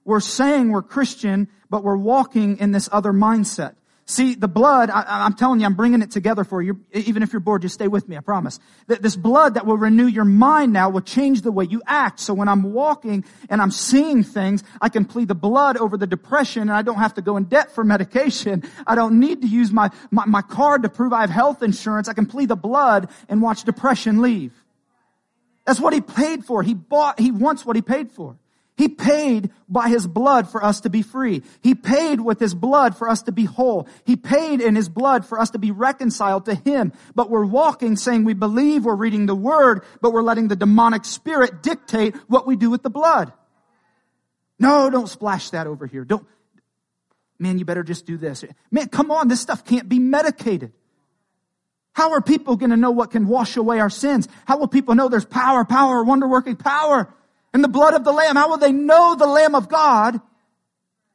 We're 0.05 0.21
saying 0.21 0.71
we're 0.71 0.83
Christian, 0.83 1.49
but 1.69 1.83
we're 1.83 1.97
walking 1.97 2.59
in 2.59 2.71
this 2.71 2.89
other 2.93 3.13
mindset. 3.13 3.75
See, 4.09 4.37
the 4.37 4.47
blood, 4.47 4.89
I, 4.89 5.27
am 5.27 5.35
telling 5.35 5.59
you, 5.59 5.67
I'm 5.67 5.75
bringing 5.75 6.01
it 6.01 6.13
together 6.13 6.45
for 6.45 6.63
you. 6.63 6.81
Even 6.93 7.25
if 7.25 7.33
you're 7.33 7.41
bored, 7.41 7.63
just 7.63 7.75
stay 7.75 7.89
with 7.89 8.09
me, 8.09 8.17
I 8.17 8.21
promise. 8.21 8.61
That 8.87 9.03
this 9.03 9.17
blood 9.17 9.55
that 9.55 9.67
will 9.67 9.77
renew 9.77 10.07
your 10.07 10.25
mind 10.25 10.73
now 10.73 10.91
will 10.91 11.01
change 11.01 11.43
the 11.43 11.51
way 11.51 11.65
you 11.65 11.83
act. 11.89 12.21
So 12.21 12.33
when 12.33 12.47
I'm 12.47 12.73
walking 12.73 13.25
and 13.51 13.61
I'm 13.61 13.73
seeing 13.73 14.23
things, 14.23 14.63
I 14.81 14.91
can 14.91 15.07
plead 15.07 15.27
the 15.27 15.35
blood 15.35 15.77
over 15.77 15.97
the 15.97 16.07
depression 16.07 16.63
and 16.63 16.73
I 16.73 16.83
don't 16.83 16.99
have 16.99 17.15
to 17.15 17.23
go 17.23 17.37
in 17.37 17.45
debt 17.45 17.73
for 17.73 17.83
medication. 17.83 18.63
I 18.87 18.95
don't 18.95 19.19
need 19.19 19.43
to 19.43 19.49
use 19.49 19.73
my, 19.73 19.91
my, 20.13 20.25
my 20.25 20.43
card 20.43 20.85
to 20.85 20.89
prove 20.89 21.13
I 21.13 21.23
have 21.23 21.31
health 21.31 21.65
insurance. 21.65 22.09
I 22.09 22.13
can 22.13 22.27
plead 22.27 22.49
the 22.49 22.57
blood 22.57 23.11
and 23.29 23.43
watch 23.43 23.65
depression 23.65 24.23
leave. 24.23 24.53
That's 25.65 25.81
what 25.81 25.93
he 25.93 26.01
paid 26.01 26.45
for. 26.45 26.63
He 26.63 26.75
bought, 26.75 27.19
he 27.19 27.33
wants 27.33 27.67
what 27.67 27.75
he 27.75 27.83
paid 27.83 28.13
for. 28.13 28.37
He 28.77 28.89
paid 28.89 29.51
by 29.69 29.89
his 29.89 30.07
blood 30.07 30.49
for 30.49 30.63
us 30.63 30.83
to 30.83 30.91
be 30.91 31.01
free. 31.01 31.43
He 31.63 31.75
paid 31.75 32.21
with 32.21 32.39
his 32.39 32.55
blood 32.55 32.97
for 32.97 33.09
us 33.09 33.23
to 33.23 33.33
be 33.33 33.45
whole. 33.45 33.89
He 34.05 34.17
paid 34.17 34.61
in 34.61 34.77
his 34.77 34.91
blood 34.91 35.25
for 35.25 35.41
us 35.41 35.51
to 35.51 35.59
be 35.59 35.71
reconciled 35.71 36.45
to 36.45 36.55
him. 36.55 36.93
But 37.15 37.31
we're 37.31 37.47
walking 37.47 37.97
saying 37.97 38.25
we 38.25 38.35
believe 38.35 38.85
we're 38.85 38.95
reading 38.95 39.25
the 39.25 39.35
word, 39.35 39.83
but 40.03 40.13
we're 40.13 40.23
letting 40.23 40.49
the 40.49 40.57
demonic 40.57 41.07
spirit 41.07 41.63
dictate 41.63 42.15
what 42.29 42.47
we 42.47 42.55
do 42.55 42.69
with 42.69 42.83
the 42.83 42.91
blood. 42.91 43.33
No, 44.59 44.91
don't 44.91 45.09
splash 45.09 45.51
that 45.51 45.67
over 45.67 45.87
here. 45.87 46.05
Don't, 46.05 46.27
man, 47.39 47.59
you 47.59 47.65
better 47.65 47.83
just 47.83 48.05
do 48.05 48.19
this. 48.19 48.45
Man, 48.71 48.89
come 48.89 49.11
on, 49.11 49.29
this 49.29 49.41
stuff 49.41 49.65
can't 49.65 49.89
be 49.89 49.99
medicated. 49.99 50.73
How 51.93 52.13
are 52.13 52.21
people 52.21 52.57
going 52.57 52.71
to 52.71 52.77
know 52.77 52.91
what 52.91 53.11
can 53.11 53.27
wash 53.27 53.57
away 53.57 53.81
our 53.81 53.89
sins? 53.89 54.29
How 54.45 54.59
will 54.59 54.69
people 54.69 54.95
know 54.95 55.09
there's 55.09 55.25
power, 55.25 55.65
power, 55.65 56.05
wonder 56.05 56.29
working 56.29 56.57
power? 56.57 57.11
And 57.57 57.65
the 57.65 57.69
blood 57.69 57.95
of 57.95 58.05
the 58.05 58.13
Lamb. 58.13 58.37
How 58.37 58.51
will 58.51 58.59
they 58.59 58.71
know 58.71 59.17
the 59.17 59.27
Lamb 59.27 59.55
of 59.55 59.71
God? 59.71 60.21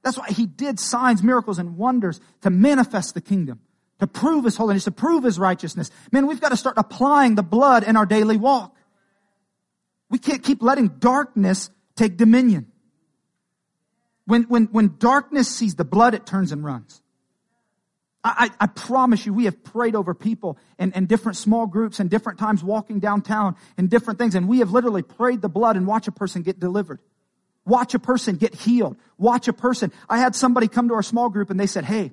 That's 0.02 0.18
why 0.18 0.26
he 0.30 0.48
did 0.48 0.80
signs, 0.80 1.22
miracles, 1.22 1.60
and 1.60 1.78
wonders 1.78 2.20
to 2.42 2.50
manifest 2.50 3.14
the 3.14 3.22
kingdom, 3.22 3.60
to 4.00 4.08
prove 4.08 4.46
his 4.46 4.58
holiness, 4.58 4.86
to 4.86 4.92
prove 4.92 5.24
his 5.24 5.38
righteousness. 5.38 5.92
Man, 6.12 6.26
we've 6.26 6.42
got 6.42 6.50
to 6.50 6.58
start 6.58 6.80
applying 6.80 7.36
the 7.36 7.44
blood 7.44 7.84
in 7.84 7.96
our 7.96 8.08
daily 8.08 8.38
walk. 8.38 8.76
We 10.10 10.18
can't 10.18 10.42
keep 10.42 10.64
letting 10.64 10.88
darkness 10.88 11.70
take 11.96 12.18
dominion. 12.18 12.72
When, 14.26 14.46
when, 14.46 14.66
when 14.72 14.96
darkness 14.98 15.48
sees 15.48 15.76
the 15.76 15.86
blood, 15.86 16.16
it 16.16 16.26
turns 16.26 16.52
and 16.52 16.66
runs. 16.66 17.04
I, 18.24 18.52
I, 18.60 18.68
promise 18.68 19.26
you, 19.26 19.34
we 19.34 19.46
have 19.46 19.64
prayed 19.64 19.96
over 19.96 20.14
people 20.14 20.60
in, 20.78 20.92
in 20.92 21.08
different 21.08 21.38
small 21.38 21.66
groups 21.66 22.00
and 22.00 22.08
different 22.08 22.38
times 22.38 22.64
walking 22.64 23.00
downtown 23.00 23.56
and 23.78 23.90
different 23.90 24.20
things. 24.20 24.36
And 24.36 24.48
we 24.48 24.60
have 24.60 24.72
literally 24.72 25.02
prayed 25.02 25.42
the 25.42 25.50
blood 25.50 25.76
and 25.76 25.88
watch 25.88 26.08
a 26.08 26.12
person 26.12 26.44
get 26.44 26.60
delivered. 26.60 27.00
Watch 27.66 27.96
a 27.96 28.00
person 28.00 28.36
get 28.36 28.54
healed. 28.54 28.96
Watch 29.18 29.48
a 29.48 29.54
person. 29.54 29.92
I 30.08 30.20
had 30.20 30.36
somebody 30.36 30.68
come 30.68 30.88
to 30.90 30.94
our 30.94 31.04
small 31.04 31.30
group 31.30 31.50
and 31.50 31.60
they 31.60 31.66
said, 31.66 31.84
Hey, 31.84 32.12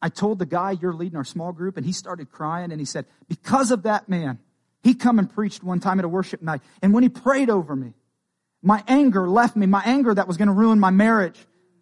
I 0.00 0.08
told 0.08 0.38
the 0.38 0.46
guy, 0.46 0.72
you're 0.72 0.92
leading 0.92 1.16
our 1.16 1.24
small 1.24 1.52
group, 1.52 1.76
and 1.76 1.86
he 1.86 1.92
started 1.92 2.30
crying 2.30 2.70
and 2.70 2.80
he 2.80 2.84
said, 2.84 3.06
because 3.28 3.70
of 3.70 3.84
that 3.84 4.08
man, 4.08 4.38
he 4.82 4.94
come 4.94 5.18
and 5.18 5.32
preached 5.32 5.64
one 5.64 5.80
time 5.80 5.98
at 5.98 6.04
a 6.04 6.08
worship 6.08 6.42
night. 6.42 6.60
And 6.82 6.92
when 6.92 7.02
he 7.02 7.08
prayed 7.08 7.50
over 7.50 7.74
me, 7.74 7.94
my 8.62 8.82
anger 8.86 9.28
left 9.28 9.56
me, 9.56 9.66
my 9.66 9.82
anger 9.84 10.14
that 10.14 10.28
was 10.28 10.36
going 10.36 10.48
to 10.48 10.54
ruin 10.54 10.78
my 10.78 10.90
marriage. 10.90 11.38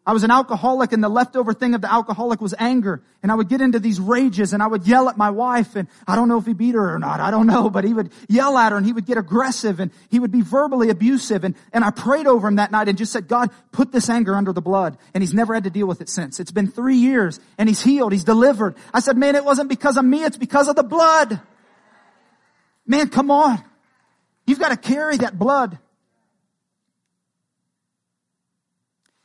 I 0.06 0.12
was 0.12 0.22
an 0.22 0.30
alcoholic 0.30 0.92
and 0.92 1.02
the 1.02 1.08
leftover 1.08 1.54
thing 1.54 1.74
of 1.74 1.80
the 1.80 1.90
alcoholic 1.90 2.42
was 2.42 2.54
anger. 2.58 3.02
And 3.22 3.32
I 3.32 3.34
would 3.34 3.48
get 3.48 3.62
into 3.62 3.78
these 3.78 3.98
rages 3.98 4.52
and 4.52 4.62
I 4.62 4.66
would 4.66 4.86
yell 4.86 5.08
at 5.08 5.16
my 5.16 5.30
wife 5.30 5.76
and 5.76 5.88
I 6.06 6.14
don't 6.14 6.28
know 6.28 6.36
if 6.36 6.44
he 6.44 6.52
beat 6.52 6.74
her 6.74 6.94
or 6.94 6.98
not. 6.98 7.20
I 7.20 7.30
don't 7.30 7.46
know, 7.46 7.70
but 7.70 7.84
he 7.84 7.94
would 7.94 8.12
yell 8.28 8.58
at 8.58 8.72
her 8.72 8.76
and 8.76 8.84
he 8.84 8.92
would 8.92 9.06
get 9.06 9.16
aggressive 9.16 9.80
and 9.80 9.90
he 10.10 10.18
would 10.18 10.30
be 10.30 10.42
verbally 10.42 10.90
abusive. 10.90 11.42
And, 11.42 11.54
and 11.72 11.82
I 11.82 11.90
prayed 11.90 12.26
over 12.26 12.46
him 12.46 12.56
that 12.56 12.70
night 12.70 12.88
and 12.88 12.98
just 12.98 13.12
said, 13.12 13.28
God, 13.28 13.48
put 13.72 13.92
this 13.92 14.10
anger 14.10 14.34
under 14.34 14.52
the 14.52 14.60
blood. 14.60 14.98
And 15.14 15.22
he's 15.22 15.32
never 15.32 15.54
had 15.54 15.64
to 15.64 15.70
deal 15.70 15.86
with 15.86 16.02
it 16.02 16.10
since. 16.10 16.38
It's 16.38 16.52
been 16.52 16.68
three 16.68 16.96
years 16.96 17.40
and 17.56 17.66
he's 17.66 17.80
healed. 17.80 18.12
He's 18.12 18.24
delivered. 18.24 18.76
I 18.92 19.00
said, 19.00 19.16
man, 19.16 19.36
it 19.36 19.44
wasn't 19.44 19.70
because 19.70 19.96
of 19.96 20.04
me. 20.04 20.22
It's 20.22 20.36
because 20.36 20.68
of 20.68 20.76
the 20.76 20.82
blood. 20.82 21.40
Man, 22.86 23.08
come 23.08 23.30
on. 23.30 23.64
You've 24.46 24.58
got 24.58 24.68
to 24.68 24.76
carry 24.76 25.16
that 25.16 25.38
blood. 25.38 25.78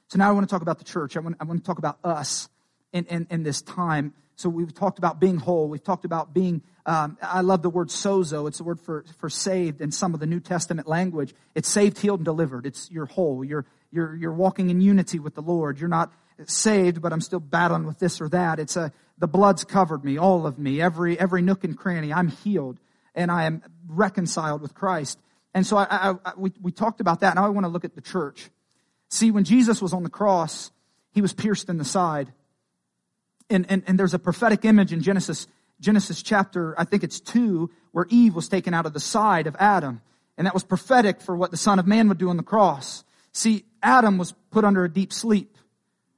So 0.09 0.17
now 0.17 0.27
I 0.27 0.31
want 0.31 0.49
to 0.49 0.51
talk 0.51 0.63
about 0.63 0.79
the 0.79 0.85
church. 0.85 1.15
I 1.15 1.19
want, 1.19 1.37
I 1.39 1.43
want 1.43 1.61
to 1.61 1.65
talk 1.65 1.77
about 1.77 1.99
us 2.03 2.49
in, 2.91 3.05
in, 3.05 3.27
in 3.29 3.43
this 3.43 3.61
time. 3.61 4.13
So 4.37 4.49
we've 4.49 4.73
talked 4.73 4.97
about 4.97 5.19
being 5.19 5.37
whole. 5.37 5.67
We've 5.67 5.83
talked 5.83 6.03
about 6.03 6.33
being, 6.33 6.63
um, 6.87 7.17
I 7.21 7.41
love 7.41 7.61
the 7.61 7.69
word 7.69 7.89
sozo. 7.89 8.47
It's 8.47 8.57
the 8.57 8.63
word 8.63 8.79
for, 8.79 9.05
for 9.19 9.29
saved 9.29 9.81
in 9.81 9.91
some 9.91 10.15
of 10.15 10.19
the 10.19 10.25
New 10.25 10.39
Testament 10.39 10.87
language. 10.87 11.35
It's 11.53 11.69
saved, 11.69 11.99
healed, 11.99 12.21
and 12.21 12.25
delivered. 12.25 12.65
It's 12.65 12.89
you're 12.89 13.05
whole. 13.05 13.43
You're, 13.43 13.65
you're, 13.91 14.15
you're 14.15 14.33
walking 14.33 14.71
in 14.71 14.81
unity 14.81 15.19
with 15.19 15.35
the 15.35 15.43
Lord. 15.43 15.79
You're 15.79 15.89
not 15.89 16.11
saved, 16.45 17.03
but 17.03 17.13
I'm 17.13 17.21
still 17.21 17.39
battling 17.39 17.85
with 17.85 17.99
this 17.99 18.19
or 18.19 18.29
that. 18.29 18.59
It's 18.59 18.77
a, 18.77 18.91
the 19.19 19.27
blood's 19.27 19.63
covered 19.63 20.03
me, 20.03 20.17
all 20.17 20.47
of 20.47 20.57
me, 20.57 20.81
every, 20.81 21.19
every 21.19 21.43
nook 21.43 21.63
and 21.63 21.77
cranny. 21.77 22.11
I'm 22.11 22.29
healed 22.29 22.79
and 23.13 23.29
I 23.29 23.43
am 23.43 23.61
reconciled 23.87 24.61
with 24.61 24.73
Christ. 24.73 25.19
And 25.53 25.67
so 25.67 25.77
I, 25.77 25.87
I, 25.89 26.13
I 26.25 26.31
we, 26.35 26.51
we 26.59 26.71
talked 26.71 26.99
about 26.99 27.19
that. 27.19 27.35
Now 27.35 27.45
I 27.45 27.49
want 27.49 27.65
to 27.65 27.69
look 27.69 27.85
at 27.85 27.93
the 27.93 28.01
church. 28.01 28.49
See, 29.09 29.31
when 29.31 29.43
Jesus 29.43 29.81
was 29.81 29.93
on 29.93 30.03
the 30.03 30.09
cross, 30.09 30.71
he 31.11 31.21
was 31.21 31.33
pierced 31.33 31.69
in 31.69 31.77
the 31.77 31.85
side. 31.85 32.31
And, 33.49 33.65
and, 33.69 33.83
and 33.87 33.99
there's 33.99 34.13
a 34.13 34.19
prophetic 34.19 34.63
image 34.63 34.93
in 34.93 35.01
Genesis, 35.01 35.47
Genesis 35.81 36.21
chapter, 36.21 36.75
I 36.79 36.85
think 36.85 37.03
it's 37.03 37.19
two, 37.19 37.71
where 37.91 38.05
Eve 38.09 38.35
was 38.35 38.47
taken 38.47 38.73
out 38.73 38.85
of 38.85 38.93
the 38.93 38.99
side 38.99 39.47
of 39.47 39.55
Adam. 39.59 40.01
And 40.37 40.45
that 40.45 40.53
was 40.53 40.63
prophetic 40.63 41.21
for 41.21 41.35
what 41.35 41.51
the 41.51 41.57
Son 41.57 41.79
of 41.79 41.87
Man 41.87 42.07
would 42.07 42.19
do 42.19 42.29
on 42.29 42.37
the 42.37 42.43
cross. 42.43 43.03
See, 43.33 43.65
Adam 43.81 44.17
was 44.17 44.33
put 44.51 44.63
under 44.63 44.85
a 44.85 44.91
deep 44.91 45.11
sleep. 45.11 45.57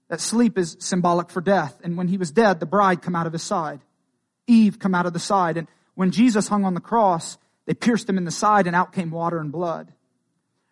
That 0.10 0.20
sleep 0.20 0.58
is 0.58 0.76
symbolic 0.80 1.30
for 1.30 1.40
death. 1.40 1.80
And 1.84 1.98
when 1.98 2.10
he 2.10 2.18
was 2.18 2.32
dead, 2.32 2.60
the 2.60 2.66
bride 2.66 3.02
come 3.02 3.16
out 3.16 3.28
of 3.28 3.34
his 3.34 3.44
side. 3.44 3.80
Eve 4.46 4.78
come 4.78 4.94
out 4.94 5.06
of 5.06 5.14
the 5.14 5.20
side. 5.20 5.56
And 5.56 5.68
when 5.96 6.12
Jesus 6.12 6.50
hung 6.50 6.66
on 6.66 6.74
the 6.74 6.82
cross, 6.82 7.38
they 7.66 7.74
pierced 7.74 8.10
him 8.10 8.18
in 8.18 8.26
the 8.26 8.32
side 8.32 8.68
and 8.68 8.76
out 8.76 8.92
came 8.92 9.12
water 9.12 9.40
and 9.40 9.52
blood. 9.52 9.94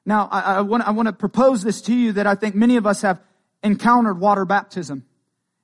Now, 0.09 0.27
I, 0.31 0.55
I, 0.55 0.61
want, 0.61 0.87
I 0.87 0.89
want 0.89 1.05
to 1.05 1.13
propose 1.13 1.61
this 1.61 1.83
to 1.83 1.93
you 1.93 2.13
that 2.13 2.25
I 2.25 2.33
think 2.33 2.55
many 2.55 2.77
of 2.77 2.87
us 2.87 3.03
have 3.03 3.21
encountered 3.61 4.19
water 4.19 4.43
baptism. 4.43 5.05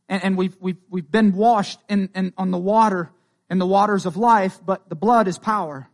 And, 0.07 0.23
and 0.23 0.37
we've, 0.37 0.55
we've, 0.59 0.77
we've 0.87 1.09
been 1.09 1.33
washed 1.33 1.79
in, 1.89 2.09
in, 2.13 2.31
on 2.37 2.51
the 2.51 2.57
water, 2.59 3.09
in 3.49 3.57
the 3.57 3.65
waters 3.65 4.05
of 4.05 4.17
life, 4.17 4.59
but 4.63 4.87
the 4.87 4.95
blood 4.95 5.27
is 5.27 5.39
power. 5.39 5.89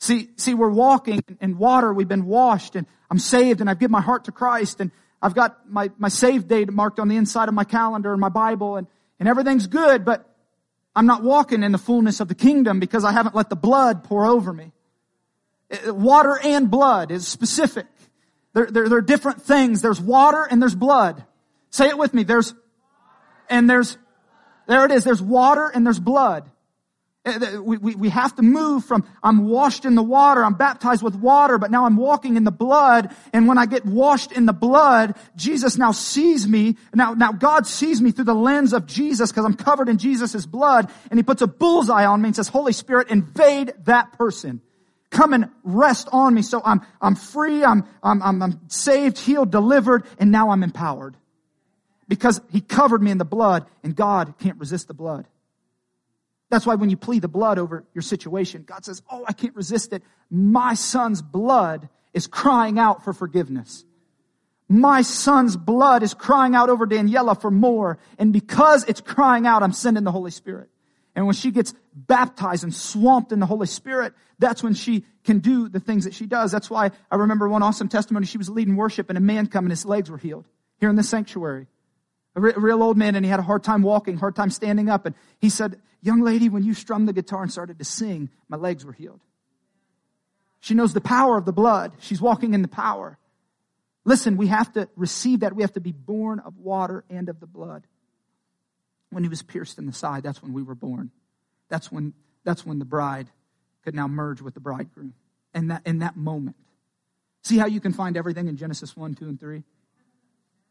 See, 0.00 0.30
see, 0.36 0.54
we're 0.54 0.70
walking 0.70 1.22
in 1.42 1.58
water, 1.58 1.92
we've 1.92 2.08
been 2.08 2.24
washed, 2.24 2.74
and 2.74 2.86
I'm 3.10 3.18
saved, 3.18 3.60
and 3.60 3.68
I've 3.68 3.78
given 3.78 3.92
my 3.92 4.00
heart 4.00 4.24
to 4.24 4.32
Christ, 4.32 4.80
and 4.80 4.90
I've 5.20 5.34
got 5.34 5.70
my, 5.70 5.90
my 5.98 6.08
saved 6.08 6.48
date 6.48 6.72
marked 6.72 6.98
on 6.98 7.08
the 7.08 7.18
inside 7.18 7.50
of 7.50 7.54
my 7.54 7.64
calendar 7.64 8.12
and 8.12 8.20
my 8.20 8.30
Bible, 8.30 8.76
and, 8.76 8.86
and 9.20 9.28
everything's 9.28 9.66
good, 9.66 10.06
but 10.06 10.26
I'm 10.96 11.04
not 11.04 11.22
walking 11.22 11.62
in 11.62 11.72
the 11.72 11.76
fullness 11.76 12.20
of 12.20 12.28
the 12.28 12.34
kingdom 12.34 12.80
because 12.80 13.04
I 13.04 13.12
haven't 13.12 13.34
let 13.34 13.50
the 13.50 13.56
blood 13.56 14.04
pour 14.04 14.24
over 14.24 14.54
me. 14.54 14.72
Uh, 15.86 15.94
water 15.94 16.38
and 16.42 16.70
blood 16.70 17.10
is 17.10 17.26
specific. 17.26 17.86
There, 18.52 18.66
there, 18.66 18.88
there 18.88 18.98
are 18.98 19.02
different 19.02 19.42
things. 19.42 19.82
There's 19.82 20.00
water 20.00 20.46
and 20.48 20.60
there's 20.62 20.74
blood. 20.74 21.24
Say 21.70 21.88
it 21.88 21.98
with 21.98 22.14
me. 22.14 22.22
There's, 22.22 22.54
and 23.50 23.68
there's, 23.68 23.98
there 24.66 24.84
it 24.84 24.92
is. 24.92 25.04
There's 25.04 25.22
water 25.22 25.70
and 25.74 25.84
there's 25.84 26.00
blood. 26.00 26.50
Uh, 27.26 27.62
we, 27.62 27.78
we, 27.78 27.94
we 27.94 28.08
have 28.10 28.36
to 28.36 28.42
move 28.42 28.84
from, 28.84 29.08
I'm 29.22 29.48
washed 29.48 29.86
in 29.86 29.94
the 29.94 30.02
water, 30.02 30.44
I'm 30.44 30.54
baptized 30.54 31.02
with 31.02 31.14
water, 31.14 31.56
but 31.56 31.70
now 31.70 31.86
I'm 31.86 31.96
walking 31.96 32.36
in 32.36 32.44
the 32.44 32.52
blood. 32.52 33.14
And 33.32 33.48
when 33.48 33.56
I 33.56 33.64
get 33.64 33.86
washed 33.86 34.30
in 34.30 34.44
the 34.44 34.52
blood, 34.52 35.16
Jesus 35.34 35.78
now 35.78 35.92
sees 35.92 36.46
me. 36.46 36.76
Now, 36.94 37.14
now 37.14 37.32
God 37.32 37.66
sees 37.66 38.02
me 38.02 38.10
through 38.10 38.26
the 38.26 38.34
lens 38.34 38.74
of 38.74 38.86
Jesus 38.86 39.32
because 39.32 39.46
I'm 39.46 39.54
covered 39.54 39.88
in 39.88 39.96
Jesus' 39.96 40.44
blood. 40.44 40.90
And 41.10 41.18
he 41.18 41.22
puts 41.22 41.40
a 41.40 41.46
bullseye 41.46 42.04
on 42.04 42.20
me 42.20 42.28
and 42.28 42.36
says, 42.36 42.48
Holy 42.48 42.74
Spirit, 42.74 43.08
invade 43.08 43.72
that 43.84 44.12
person. 44.18 44.60
Come 45.14 45.32
and 45.32 45.48
rest 45.62 46.08
on 46.10 46.34
me. 46.34 46.42
So 46.42 46.60
I'm, 46.64 46.80
I'm 47.00 47.14
free. 47.14 47.64
I'm, 47.64 47.86
I'm, 48.02 48.20
I'm, 48.20 48.60
saved, 48.66 49.16
healed, 49.16 49.52
delivered, 49.52 50.04
and 50.18 50.32
now 50.32 50.50
I'm 50.50 50.64
empowered. 50.64 51.16
Because 52.08 52.40
he 52.50 52.60
covered 52.60 53.00
me 53.00 53.12
in 53.12 53.18
the 53.18 53.24
blood 53.24 53.64
and 53.84 53.94
God 53.94 54.34
can't 54.40 54.58
resist 54.58 54.88
the 54.88 54.94
blood. 54.94 55.28
That's 56.50 56.66
why 56.66 56.74
when 56.74 56.90
you 56.90 56.96
plead 56.96 57.22
the 57.22 57.28
blood 57.28 57.60
over 57.60 57.84
your 57.94 58.02
situation, 58.02 58.64
God 58.64 58.84
says, 58.84 59.02
Oh, 59.08 59.24
I 59.26 59.32
can't 59.32 59.54
resist 59.54 59.92
it. 59.92 60.02
My 60.30 60.74
son's 60.74 61.22
blood 61.22 61.88
is 62.12 62.26
crying 62.26 62.80
out 62.80 63.04
for 63.04 63.12
forgiveness. 63.12 63.84
My 64.68 65.02
son's 65.02 65.56
blood 65.56 66.02
is 66.02 66.12
crying 66.12 66.56
out 66.56 66.70
over 66.70 66.88
Daniela 66.88 67.40
for 67.40 67.52
more. 67.52 67.98
And 68.18 68.32
because 68.32 68.84
it's 68.84 69.00
crying 69.00 69.46
out, 69.46 69.62
I'm 69.62 69.72
sending 69.72 70.02
the 70.02 70.12
Holy 70.12 70.32
Spirit. 70.32 70.70
And 71.16 71.26
when 71.26 71.34
she 71.34 71.50
gets 71.50 71.74
baptized 71.94 72.64
and 72.64 72.74
swamped 72.74 73.30
in 73.30 73.38
the 73.38 73.46
Holy 73.46 73.66
Spirit, 73.66 74.14
that's 74.38 74.62
when 74.62 74.74
she 74.74 75.04
can 75.22 75.38
do 75.38 75.68
the 75.68 75.80
things 75.80 76.04
that 76.04 76.14
she 76.14 76.26
does. 76.26 76.50
That's 76.50 76.68
why 76.68 76.90
I 77.10 77.16
remember 77.16 77.48
one 77.48 77.62
awesome 77.62 77.88
testimony. 77.88 78.26
She 78.26 78.38
was 78.38 78.50
leading 78.50 78.76
worship 78.76 79.08
and 79.08 79.16
a 79.16 79.20
man 79.20 79.46
come 79.46 79.64
and 79.64 79.72
his 79.72 79.86
legs 79.86 80.10
were 80.10 80.18
healed 80.18 80.44
here 80.78 80.90
in 80.90 80.96
the 80.96 81.04
sanctuary. 81.04 81.68
A 82.36 82.40
real 82.40 82.82
old 82.82 82.96
man 82.96 83.14
and 83.14 83.24
he 83.24 83.30
had 83.30 83.38
a 83.38 83.44
hard 83.44 83.62
time 83.62 83.82
walking, 83.82 84.16
hard 84.16 84.34
time 84.34 84.50
standing 84.50 84.88
up. 84.88 85.06
And 85.06 85.14
he 85.38 85.50
said, 85.50 85.80
young 86.02 86.20
lady, 86.20 86.48
when 86.48 86.64
you 86.64 86.74
strummed 86.74 87.06
the 87.06 87.12
guitar 87.12 87.42
and 87.42 87.52
started 87.52 87.78
to 87.78 87.84
sing, 87.84 88.28
my 88.48 88.56
legs 88.56 88.84
were 88.84 88.92
healed. 88.92 89.20
She 90.58 90.74
knows 90.74 90.94
the 90.94 91.00
power 91.00 91.36
of 91.36 91.44
the 91.44 91.52
blood. 91.52 91.92
She's 92.00 92.20
walking 92.20 92.54
in 92.54 92.62
the 92.62 92.68
power. 92.68 93.18
Listen, 94.04 94.36
we 94.36 94.48
have 94.48 94.72
to 94.72 94.88
receive 94.96 95.40
that. 95.40 95.54
We 95.54 95.62
have 95.62 95.74
to 95.74 95.80
be 95.80 95.92
born 95.92 96.40
of 96.40 96.58
water 96.58 97.04
and 97.08 97.28
of 97.28 97.38
the 97.38 97.46
blood. 97.46 97.86
When 99.14 99.22
he 99.22 99.28
was 99.28 99.42
pierced 99.42 99.78
in 99.78 99.86
the 99.86 99.92
side, 99.92 100.24
that's 100.24 100.42
when 100.42 100.52
we 100.52 100.62
were 100.62 100.74
born. 100.74 101.10
That's 101.68 101.90
when, 101.90 102.12
that's 102.44 102.66
when 102.66 102.78
the 102.78 102.84
bride 102.84 103.28
could 103.84 103.94
now 103.94 104.08
merge 104.08 104.42
with 104.42 104.54
the 104.54 104.60
bridegroom. 104.60 105.14
And 105.54 105.70
that, 105.70 105.82
in 105.86 106.00
that 106.00 106.16
moment. 106.16 106.56
See 107.44 107.58
how 107.58 107.66
you 107.66 107.80
can 107.80 107.92
find 107.92 108.16
everything 108.16 108.48
in 108.48 108.56
Genesis 108.56 108.96
1, 108.96 109.14
2, 109.14 109.24
and 109.26 109.38
3? 109.38 109.62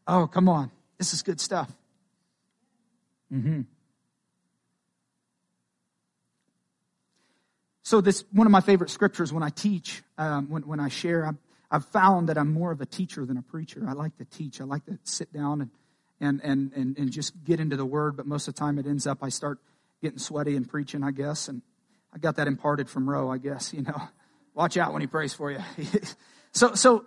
Oh, 0.06 0.26
come 0.26 0.48
on. 0.48 0.70
This 0.98 1.14
is 1.14 1.22
good 1.22 1.40
stuff. 1.40 1.70
Mm-hmm. 3.32 3.62
So 7.82 8.00
this 8.00 8.24
one 8.32 8.46
of 8.46 8.50
my 8.50 8.60
favorite 8.60 8.90
scriptures 8.90 9.32
when 9.32 9.42
I 9.42 9.50
teach, 9.50 10.02
um, 10.18 10.48
when, 10.48 10.62
when 10.62 10.80
I 10.80 10.88
share, 10.88 11.26
I've, 11.26 11.36
I've 11.70 11.84
found 11.86 12.28
that 12.28 12.38
I'm 12.38 12.52
more 12.52 12.72
of 12.72 12.80
a 12.80 12.86
teacher 12.86 13.24
than 13.24 13.36
a 13.36 13.42
preacher. 13.42 13.84
I 13.86 13.92
like 13.92 14.16
to 14.18 14.24
teach. 14.24 14.60
I 14.60 14.64
like 14.64 14.84
to 14.86 14.98
sit 15.04 15.32
down 15.32 15.60
and, 15.62 15.70
and, 16.20 16.40
and, 16.42 16.72
and, 16.74 16.96
and 16.96 17.10
just 17.10 17.32
get 17.44 17.60
into 17.60 17.76
the 17.76 17.84
word, 17.84 18.16
but 18.16 18.26
most 18.26 18.48
of 18.48 18.54
the 18.54 18.58
time 18.58 18.78
it 18.78 18.86
ends 18.86 19.06
up 19.06 19.18
I 19.22 19.28
start 19.28 19.58
getting 20.02 20.18
sweaty 20.18 20.56
and 20.56 20.68
preaching, 20.68 21.02
I 21.02 21.10
guess. 21.10 21.48
And 21.48 21.62
I 22.12 22.18
got 22.18 22.36
that 22.36 22.46
imparted 22.46 22.88
from 22.88 23.08
Roe, 23.08 23.30
I 23.30 23.38
guess, 23.38 23.72
you 23.72 23.82
know. 23.82 24.02
Watch 24.54 24.76
out 24.76 24.92
when 24.92 25.00
he 25.00 25.08
prays 25.08 25.34
for 25.34 25.50
you. 25.50 25.58
so, 26.52 26.74
so 26.74 27.06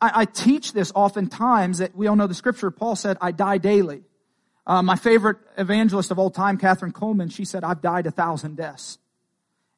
I, 0.00 0.10
I, 0.14 0.24
teach 0.26 0.74
this 0.74 0.92
oftentimes 0.94 1.78
that 1.78 1.96
we 1.96 2.06
all 2.06 2.16
know 2.16 2.26
the 2.26 2.34
scripture. 2.34 2.70
Paul 2.70 2.96
said, 2.96 3.16
I 3.22 3.30
die 3.30 3.56
daily. 3.56 4.02
Uh, 4.66 4.82
my 4.82 4.96
favorite 4.96 5.38
evangelist 5.56 6.10
of 6.10 6.18
all 6.18 6.28
time, 6.28 6.58
Kathryn 6.58 6.92
Kuhlman, 6.92 7.32
she 7.32 7.46
said, 7.46 7.64
I've 7.64 7.80
died 7.80 8.06
a 8.06 8.10
thousand 8.10 8.56
deaths. 8.56 8.98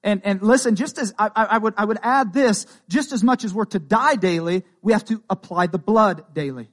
And, 0.03 0.23
and 0.25 0.43
listen, 0.43 0.75
just 0.75 0.99
as 0.99 1.13
I, 1.19 1.31
I, 1.35 1.59
would, 1.59 1.75
I 1.77 1.85
would 1.85 1.99
add 2.03 2.33
this, 2.33 2.67
just 2.89 3.13
as 3.13 3.23
much 3.23 3.45
as 3.45 3.53
we're 3.53 3.65
to 3.67 3.79
die 3.79 4.17
daily, 4.17 4.65
we 4.81 4.93
have 4.93 5.05
to 5.07 5.23
apply 5.29 5.67
the 5.67 5.79
blood 5.79 6.35
daily. 6.35 6.71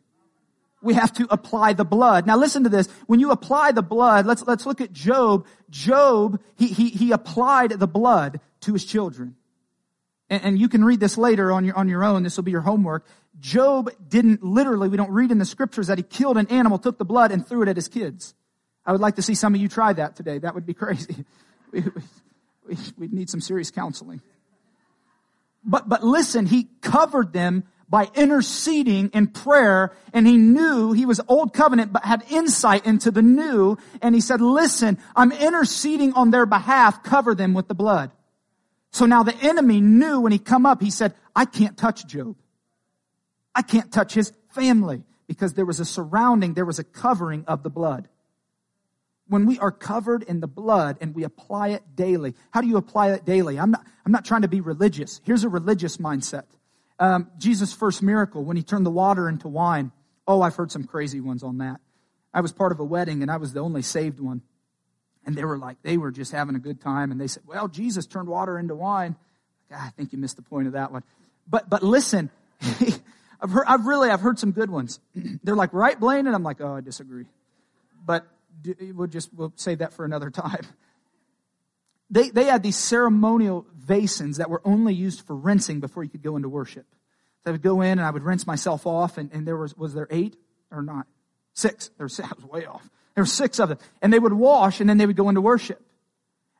We 0.85 0.93
have 0.93 1.11
to 1.13 1.27
apply 1.31 1.73
the 1.73 1.83
blood. 1.83 2.27
Now 2.27 2.37
listen 2.37 2.63
to 2.63 2.69
this. 2.69 2.87
When 3.07 3.19
you 3.19 3.31
apply 3.31 3.71
the 3.71 3.81
blood, 3.81 4.27
let's, 4.27 4.43
let's 4.43 4.67
look 4.67 4.81
at 4.81 4.93
Job. 4.93 5.47
Job, 5.71 6.39
he, 6.55 6.67
he, 6.67 6.89
he 6.89 7.11
applied 7.11 7.71
the 7.71 7.87
blood 7.87 8.39
to 8.61 8.73
his 8.73 8.85
children. 8.85 9.35
And, 10.29 10.43
and 10.43 10.59
you 10.59 10.69
can 10.69 10.85
read 10.85 10.99
this 10.99 11.17
later 11.17 11.51
on 11.51 11.65
your, 11.65 11.75
on 11.75 11.89
your 11.89 12.03
own. 12.03 12.21
This 12.21 12.37
will 12.37 12.43
be 12.43 12.51
your 12.51 12.61
homework. 12.61 13.07
Job 13.39 13.89
didn't 14.07 14.43
literally, 14.43 14.87
we 14.87 14.95
don't 14.95 15.11
read 15.11 15.31
in 15.31 15.39
the 15.39 15.45
scriptures 15.45 15.87
that 15.87 15.97
he 15.97 16.03
killed 16.03 16.37
an 16.37 16.45
animal, 16.47 16.77
took 16.77 16.99
the 16.99 17.05
blood 17.05 17.31
and 17.31 17.45
threw 17.45 17.63
it 17.63 17.67
at 17.67 17.75
his 17.75 17.87
kids. 17.87 18.35
I 18.85 18.91
would 18.91 19.01
like 19.01 19.15
to 19.15 19.23
see 19.23 19.33
some 19.33 19.55
of 19.55 19.61
you 19.61 19.67
try 19.67 19.91
that 19.91 20.15
today. 20.15 20.37
That 20.37 20.53
would 20.53 20.67
be 20.67 20.73
crazy. 20.75 21.25
We, 21.71 21.83
we, 22.67 22.77
we 22.95 23.07
need 23.07 23.31
some 23.31 23.41
serious 23.41 23.71
counseling. 23.71 24.21
But, 25.63 25.89
but 25.89 26.03
listen, 26.03 26.45
he 26.45 26.69
covered 26.81 27.33
them 27.33 27.63
by 27.87 28.09
interceding 28.15 29.09
in 29.09 29.27
prayer 29.27 29.95
and 30.13 30.25
he 30.25 30.37
knew 30.37 30.91
he 30.91 31.05
was 31.05 31.21
old 31.27 31.53
covenant 31.53 31.93
but 31.93 32.03
had 32.03 32.23
insight 32.29 32.85
into 32.85 33.11
the 33.11 33.21
new 33.21 33.77
and 34.01 34.15
he 34.15 34.21
said, 34.21 34.41
listen, 34.41 34.97
I'm 35.15 35.31
interceding 35.31 36.13
on 36.13 36.31
their 36.31 36.45
behalf, 36.45 37.03
cover 37.03 37.35
them 37.35 37.53
with 37.53 37.67
the 37.67 37.75
blood. 37.75 38.11
So 38.91 39.05
now 39.05 39.23
the 39.23 39.35
enemy 39.35 39.81
knew 39.81 40.21
when 40.21 40.31
he 40.31 40.39
come 40.39 40.65
up, 40.65 40.81
he 40.81 40.89
said, 40.89 41.13
I 41.35 41.45
can't 41.45 41.77
touch 41.77 42.07
Job. 42.07 42.37
I 43.53 43.61
can't 43.61 43.91
touch 43.91 44.13
his 44.13 44.33
family 44.49 45.03
because 45.27 45.53
there 45.53 45.65
was 45.65 45.79
a 45.79 45.85
surrounding, 45.85 46.53
there 46.53 46.65
was 46.65 46.79
a 46.79 46.83
covering 46.83 47.45
of 47.45 47.63
the 47.63 47.69
blood. 47.69 48.07
When 49.27 49.45
we 49.45 49.57
are 49.59 49.71
covered 49.71 50.23
in 50.23 50.39
the 50.39 50.47
blood 50.47 50.97
and 51.01 51.15
we 51.15 51.23
apply 51.23 51.69
it 51.69 51.83
daily, 51.95 52.35
how 52.51 52.61
do 52.61 52.67
you 52.67 52.77
apply 52.77 53.11
it 53.11 53.25
daily? 53.25 53.59
I'm 53.59 53.71
not, 53.71 53.85
I'm 54.05 54.11
not 54.11 54.23
trying 54.23 54.43
to 54.43 54.47
be 54.47 54.61
religious. 54.61 55.19
Here's 55.23 55.43
a 55.43 55.49
religious 55.49 55.97
mindset. 55.97 56.43
Um, 56.99 57.29
Jesus' 57.37 57.73
first 57.73 58.01
miracle, 58.01 58.43
when 58.43 58.57
he 58.57 58.63
turned 58.63 58.85
the 58.85 58.91
water 58.91 59.27
into 59.27 59.47
wine. 59.47 59.91
Oh, 60.27 60.41
I've 60.41 60.55
heard 60.55 60.71
some 60.71 60.85
crazy 60.85 61.19
ones 61.19 61.43
on 61.43 61.59
that. 61.59 61.79
I 62.33 62.41
was 62.41 62.51
part 62.51 62.71
of 62.71 62.79
a 62.79 62.83
wedding 62.83 63.21
and 63.21 63.31
I 63.31 63.37
was 63.37 63.53
the 63.53 63.59
only 63.59 63.81
saved 63.81 64.19
one. 64.19 64.41
And 65.25 65.35
they 65.35 65.43
were 65.43 65.57
like, 65.57 65.77
they 65.81 65.97
were 65.97 66.11
just 66.11 66.31
having 66.31 66.55
a 66.55 66.59
good 66.59 66.81
time. 66.81 67.11
And 67.11 67.19
they 67.19 67.27
said, 67.27 67.43
well, 67.45 67.67
Jesus 67.67 68.05
turned 68.05 68.27
water 68.27 68.59
into 68.59 68.75
wine. 68.75 69.15
I 69.71 69.89
think 69.89 70.13
you 70.13 70.19
missed 70.19 70.35
the 70.35 70.43
point 70.43 70.67
of 70.67 70.73
that 70.73 70.91
one. 70.91 71.03
But, 71.47 71.69
but 71.69 71.83
listen, 71.83 72.29
I've 72.61 73.51
heard, 73.51 73.65
I've 73.67 73.85
really, 73.85 74.09
I've 74.09 74.21
heard 74.21 74.39
some 74.39 74.51
good 74.51 74.69
ones. 74.69 74.99
They're 75.43 75.55
like, 75.55 75.73
right, 75.73 75.99
Blaine? 75.99 76.27
And 76.27 76.35
I'm 76.35 76.43
like, 76.43 76.61
oh, 76.61 76.75
I 76.75 76.81
disagree. 76.81 77.25
But 78.05 78.27
we'll 78.79 79.07
just, 79.07 79.33
we'll 79.33 79.53
save 79.55 79.79
that 79.79 79.93
for 79.93 80.05
another 80.05 80.29
time. 80.31 80.65
They, 82.09 82.29
they 82.29 82.45
had 82.45 82.63
these 82.63 82.77
ceremonial 82.77 83.65
basins 83.87 84.37
that 84.37 84.49
were 84.49 84.61
only 84.65 84.93
used 84.93 85.21
for 85.21 85.35
rinsing 85.35 85.79
before 85.79 86.03
you 86.03 86.09
could 86.09 86.23
go 86.23 86.35
into 86.35 86.49
worship. 86.49 86.85
So 87.43 87.49
I 87.49 87.51
would 87.51 87.61
go 87.61 87.81
in 87.81 87.99
and 87.99 88.01
I 88.01 88.11
would 88.11 88.23
rinse 88.23 88.47
myself 88.47 88.87
off 88.87 89.17
and, 89.17 89.31
and 89.31 89.47
there 89.47 89.57
was, 89.57 89.75
was 89.77 89.93
there 89.93 90.07
eight 90.09 90.35
or 90.71 90.81
not? 90.81 91.07
Six. 91.53 91.89
There 91.97 92.05
was, 92.05 92.19
I 92.19 92.29
was 92.35 92.45
way 92.45 92.65
off. 92.65 92.89
There 93.15 93.23
were 93.23 93.27
six 93.27 93.59
of 93.59 93.69
them. 93.69 93.77
And 94.01 94.11
they 94.11 94.19
would 94.19 94.33
wash 94.33 94.79
and 94.79 94.89
then 94.89 94.97
they 94.97 95.05
would 95.05 95.15
go 95.15 95.29
into 95.29 95.41
worship. 95.41 95.81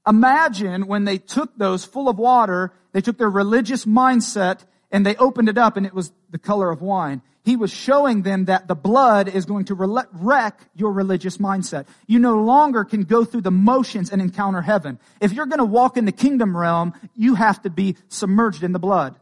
Imagine 0.08 0.86
when 0.88 1.06
they 1.06 1.18
took 1.18 1.58
those 1.58 1.84
full 1.84 2.08
of 2.08 2.20
water, 2.20 2.72
they 2.92 3.02
took 3.02 3.18
their 3.18 3.30
religious 3.30 3.86
mindset 3.86 4.60
and 4.92 5.06
they 5.06 5.16
opened 5.16 5.50
it 5.50 5.58
up 5.58 5.78
and 5.78 5.86
it 5.86 5.94
was 5.94 6.12
the 6.30 6.38
color 6.38 6.70
of 6.70 6.82
wine. 6.82 7.22
He 7.46 7.56
was 7.56 7.72
showing 7.72 8.24
them 8.24 8.46
that 8.46 8.68
the 8.68 8.74
blood 8.74 9.28
is 9.28 9.46
going 9.46 9.66
to 9.66 9.76
wreck 9.76 10.60
your 10.74 10.92
religious 10.92 11.38
mindset. 11.38 11.86
You 12.08 12.18
no 12.18 12.40
longer 12.40 12.84
can 12.84 13.04
go 13.04 13.24
through 13.24 13.42
the 13.42 13.52
motions 13.52 14.12
and 14.12 14.20
encounter 14.20 14.64
heaven. 14.64 15.00
If 15.22 15.32
you're 15.32 15.46
going 15.46 15.60
to 15.60 15.66
walk 15.66 15.96
in 15.96 16.06
the 16.06 16.12
kingdom 16.12 16.58
realm, 16.58 16.96
you 17.16 17.36
have 17.36 17.62
to 17.62 17.70
be 17.70 17.98
submerged 18.10 18.64
in 18.64 18.72
the 18.72 18.80
blood. 18.80 19.16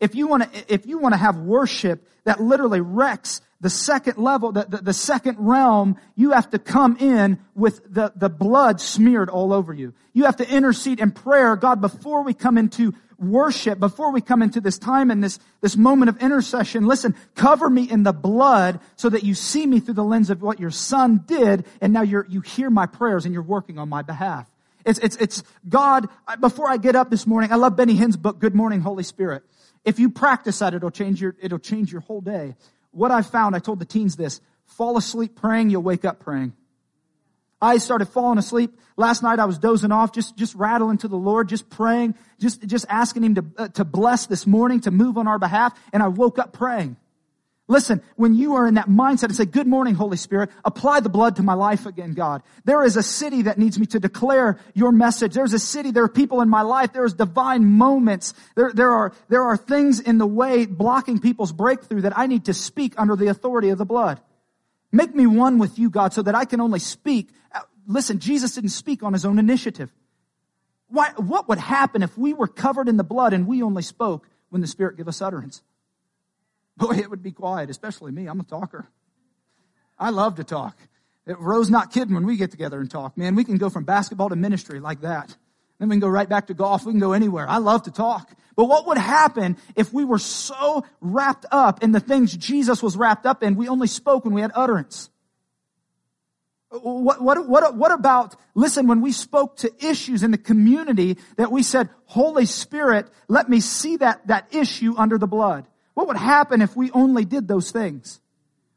If 0.00 0.14
you 0.14 0.26
want 0.26 0.50
to, 0.50 0.74
if 0.74 0.86
you 0.86 0.98
want 0.98 1.12
to 1.12 1.18
have 1.18 1.36
worship 1.36 2.08
that 2.24 2.40
literally 2.40 2.80
wrecks 2.80 3.42
the 3.60 3.68
second 3.68 4.16
level, 4.16 4.52
the, 4.52 4.64
the, 4.64 4.78
the, 4.78 4.94
second 4.94 5.36
realm, 5.38 5.98
you 6.16 6.30
have 6.30 6.48
to 6.50 6.58
come 6.58 6.96
in 6.96 7.38
with 7.54 7.82
the, 7.92 8.10
the 8.16 8.30
blood 8.30 8.80
smeared 8.80 9.28
all 9.28 9.52
over 9.52 9.74
you. 9.74 9.92
You 10.14 10.24
have 10.24 10.36
to 10.36 10.48
intercede 10.48 10.98
in 10.98 11.10
prayer, 11.10 11.56
God, 11.56 11.82
before 11.82 12.22
we 12.22 12.32
come 12.32 12.56
into 12.56 12.94
worship, 13.20 13.78
before 13.78 14.12
we 14.12 14.20
come 14.20 14.42
into 14.42 14.60
this 14.60 14.78
time 14.78 15.10
and 15.10 15.22
this, 15.22 15.38
this 15.60 15.76
moment 15.76 16.08
of 16.08 16.16
intercession, 16.22 16.86
listen, 16.86 17.14
cover 17.34 17.68
me 17.68 17.88
in 17.88 18.02
the 18.02 18.12
blood 18.12 18.80
so 18.96 19.08
that 19.10 19.22
you 19.22 19.34
see 19.34 19.66
me 19.66 19.78
through 19.78 19.94
the 19.94 20.04
lens 20.04 20.30
of 20.30 20.42
what 20.42 20.58
your 20.58 20.70
son 20.70 21.22
did, 21.26 21.66
and 21.80 21.92
now 21.92 22.02
you're, 22.02 22.26
you 22.28 22.40
hear 22.40 22.70
my 22.70 22.86
prayers 22.86 23.24
and 23.26 23.34
you're 23.34 23.42
working 23.42 23.78
on 23.78 23.88
my 23.88 24.02
behalf. 24.02 24.50
It's, 24.84 24.98
it's, 25.00 25.16
it's 25.16 25.42
God, 25.68 26.08
before 26.40 26.70
I 26.70 26.78
get 26.78 26.96
up 26.96 27.10
this 27.10 27.26
morning, 27.26 27.52
I 27.52 27.56
love 27.56 27.76
Benny 27.76 27.94
Hinn's 27.94 28.16
book, 28.16 28.38
Good 28.38 28.54
Morning, 28.54 28.80
Holy 28.80 29.02
Spirit. 29.02 29.42
If 29.84 29.98
you 29.98 30.10
practice 30.10 30.58
that, 30.60 30.72
it'll 30.72 30.90
change 30.90 31.20
your, 31.20 31.36
it'll 31.40 31.58
change 31.58 31.92
your 31.92 32.00
whole 32.00 32.22
day. 32.22 32.56
What 32.90 33.10
I 33.10 33.22
found, 33.22 33.54
I 33.54 33.58
told 33.58 33.78
the 33.78 33.84
teens 33.84 34.16
this, 34.16 34.40
fall 34.64 34.96
asleep 34.96 35.36
praying, 35.36 35.70
you'll 35.70 35.82
wake 35.82 36.04
up 36.04 36.20
praying. 36.20 36.54
I 37.60 37.78
started 37.78 38.06
falling 38.06 38.38
asleep. 38.38 38.78
Last 38.96 39.22
night 39.22 39.38
I 39.38 39.44
was 39.44 39.58
dozing 39.58 39.92
off, 39.92 40.12
just, 40.12 40.36
just 40.36 40.54
rattling 40.54 40.98
to 40.98 41.08
the 41.08 41.16
Lord, 41.16 41.48
just 41.48 41.68
praying, 41.68 42.14
just, 42.38 42.66
just 42.66 42.86
asking 42.88 43.24
Him 43.24 43.34
to, 43.34 43.44
uh, 43.58 43.68
to 43.68 43.84
bless 43.84 44.26
this 44.26 44.46
morning, 44.46 44.80
to 44.80 44.90
move 44.90 45.18
on 45.18 45.28
our 45.28 45.38
behalf. 45.38 45.78
And 45.92 46.02
I 46.02 46.08
woke 46.08 46.38
up 46.38 46.52
praying. 46.52 46.96
Listen, 47.70 48.02
when 48.16 48.34
you 48.34 48.54
are 48.56 48.66
in 48.66 48.74
that 48.74 48.88
mindset 48.88 49.24
and 49.24 49.36
say, 49.36 49.44
good 49.44 49.68
morning, 49.68 49.94
Holy 49.94 50.16
Spirit, 50.16 50.50
apply 50.64 50.98
the 50.98 51.08
blood 51.08 51.36
to 51.36 51.44
my 51.44 51.54
life 51.54 51.86
again, 51.86 52.14
God. 52.14 52.42
There 52.64 52.82
is 52.82 52.96
a 52.96 53.02
city 53.02 53.42
that 53.42 53.58
needs 53.58 53.78
me 53.78 53.86
to 53.86 54.00
declare 54.00 54.58
your 54.74 54.90
message. 54.90 55.34
There's 55.34 55.52
a 55.52 55.58
city, 55.60 55.92
there 55.92 56.02
are 56.02 56.08
people 56.08 56.40
in 56.40 56.48
my 56.48 56.62
life, 56.62 56.92
there's 56.92 57.14
divine 57.14 57.64
moments. 57.64 58.34
There, 58.56 58.72
there 58.72 58.90
are, 58.90 59.12
there 59.28 59.44
are 59.44 59.56
things 59.56 60.00
in 60.00 60.18
the 60.18 60.26
way 60.26 60.66
blocking 60.66 61.20
people's 61.20 61.52
breakthrough 61.52 62.00
that 62.00 62.18
I 62.18 62.26
need 62.26 62.46
to 62.46 62.54
speak 62.54 62.94
under 62.98 63.14
the 63.14 63.28
authority 63.28 63.68
of 63.68 63.78
the 63.78 63.86
blood. 63.86 64.20
Make 64.92 65.14
me 65.14 65.26
one 65.26 65.58
with 65.58 65.78
you, 65.78 65.90
God, 65.90 66.12
so 66.12 66.22
that 66.22 66.34
I 66.34 66.44
can 66.44 66.60
only 66.60 66.80
speak. 66.80 67.30
Uh, 67.52 67.60
listen, 67.86 68.18
Jesus 68.18 68.54
didn't 68.54 68.70
speak 68.70 69.02
on 69.02 69.12
his 69.12 69.24
own 69.24 69.38
initiative. 69.38 69.92
Why, 70.88 71.12
what 71.16 71.48
would 71.48 71.58
happen 71.58 72.02
if 72.02 72.18
we 72.18 72.32
were 72.32 72.48
covered 72.48 72.88
in 72.88 72.96
the 72.96 73.04
blood 73.04 73.32
and 73.32 73.46
we 73.46 73.62
only 73.62 73.82
spoke 73.82 74.28
when 74.48 74.60
the 74.60 74.66
Spirit 74.66 74.96
gave 74.96 75.06
us 75.06 75.22
utterance? 75.22 75.62
Boy, 76.76 76.96
it 76.96 77.10
would 77.10 77.22
be 77.22 77.30
quiet, 77.30 77.70
especially 77.70 78.10
me. 78.10 78.26
I'm 78.26 78.40
a 78.40 78.44
talker. 78.44 78.88
I 79.98 80.10
love 80.10 80.36
to 80.36 80.44
talk. 80.44 80.76
Rose 81.26 81.70
not 81.70 81.92
kidding 81.92 82.14
when 82.14 82.26
we 82.26 82.36
get 82.36 82.50
together 82.50 82.80
and 82.80 82.90
talk. 82.90 83.16
Man, 83.16 83.34
we 83.34 83.44
can 83.44 83.58
go 83.58 83.70
from 83.70 83.84
basketball 83.84 84.30
to 84.30 84.36
ministry 84.36 84.80
like 84.80 85.02
that. 85.02 85.36
Then 85.78 85.88
we 85.88 85.94
can 85.94 86.00
go 86.00 86.08
right 86.08 86.28
back 86.28 86.48
to 86.48 86.54
golf. 86.54 86.84
We 86.84 86.92
can 86.92 87.00
go 87.00 87.12
anywhere. 87.12 87.48
I 87.48 87.58
love 87.58 87.84
to 87.84 87.90
talk. 87.90 88.30
But 88.60 88.68
what 88.68 88.88
would 88.88 88.98
happen 88.98 89.56
if 89.74 89.90
we 89.90 90.04
were 90.04 90.18
so 90.18 90.84
wrapped 91.00 91.46
up 91.50 91.82
in 91.82 91.92
the 91.92 91.98
things 91.98 92.36
Jesus 92.36 92.82
was 92.82 92.94
wrapped 92.94 93.24
up 93.24 93.42
in, 93.42 93.54
we 93.54 93.68
only 93.68 93.86
spoke 93.86 94.26
when 94.26 94.34
we 94.34 94.42
had 94.42 94.52
utterance? 94.54 95.08
What, 96.68 97.22
what, 97.22 97.48
what, 97.48 97.74
what 97.74 97.90
about, 97.90 98.36
listen, 98.54 98.86
when 98.86 99.00
we 99.00 99.12
spoke 99.12 99.56
to 99.60 99.72
issues 99.82 100.22
in 100.22 100.30
the 100.30 100.36
community 100.36 101.16
that 101.38 101.50
we 101.50 101.62
said, 101.62 101.88
Holy 102.04 102.44
Spirit, 102.44 103.08
let 103.28 103.48
me 103.48 103.60
see 103.60 103.96
that, 103.96 104.26
that 104.26 104.54
issue 104.54 104.92
under 104.94 105.16
the 105.16 105.26
blood? 105.26 105.66
What 105.94 106.08
would 106.08 106.18
happen 106.18 106.60
if 106.60 106.76
we 106.76 106.90
only 106.90 107.24
did 107.24 107.48
those 107.48 107.70
things? 107.70 108.20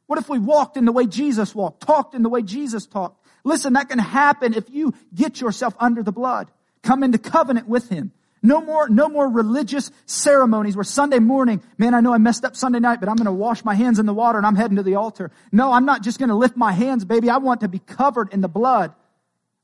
What 0.06 0.18
if 0.18 0.30
we 0.30 0.40
walked 0.40 0.78
in 0.78 0.86
the 0.86 0.94
way 0.94 1.08
Jesus 1.08 1.54
walked, 1.54 1.82
talked 1.86 2.16
in 2.16 2.24
the 2.24 2.30
way 2.30 2.42
Jesus 2.42 2.86
talked? 2.86 3.22
Listen, 3.44 3.74
that 3.74 3.90
can 3.90 4.00
happen 4.00 4.54
if 4.54 4.70
you 4.70 4.94
get 5.14 5.42
yourself 5.42 5.76
under 5.78 6.04
the 6.04 6.14
blood. 6.14 6.50
Come 6.84 7.04
into 7.04 7.18
covenant 7.18 7.68
with 7.68 7.90
Him. 7.90 8.14
No 8.46 8.60
more, 8.60 8.90
no 8.90 9.08
more 9.08 9.30
religious 9.30 9.90
ceremonies 10.06 10.76
where 10.76 10.84
Sunday 10.84 11.20
morning, 11.20 11.64
man, 11.78 11.94
I 11.94 12.02
know 12.02 12.14
I 12.14 12.18
messed 12.18 12.44
up 12.44 12.58
Sunday 12.58 12.82
night, 12.82 13.00
but 13.00 13.08
I'm 13.08 13.16
going 13.16 13.26
to 13.26 13.32
wash 13.32 13.64
my 13.64 13.74
hands 13.74 14.00
in 14.00 14.06
the 14.06 14.14
water 14.14 14.38
and 14.38 14.46
I'm 14.46 14.58
heading 14.58 14.76
to 14.76 14.84
the 14.84 14.96
altar. 14.96 15.32
No, 15.54 15.72
I'm 15.72 15.86
not 15.86 16.04
just 16.04 16.20
going 16.20 16.28
to 16.28 16.36
lift 16.36 16.58
my 16.58 16.74
hands, 16.74 17.06
baby. 17.06 17.30
I 17.30 17.38
want 17.38 17.62
to 17.62 17.70
be 17.70 17.80
covered 17.80 18.34
in 18.34 18.42
the 18.42 18.50
blood. 18.50 18.94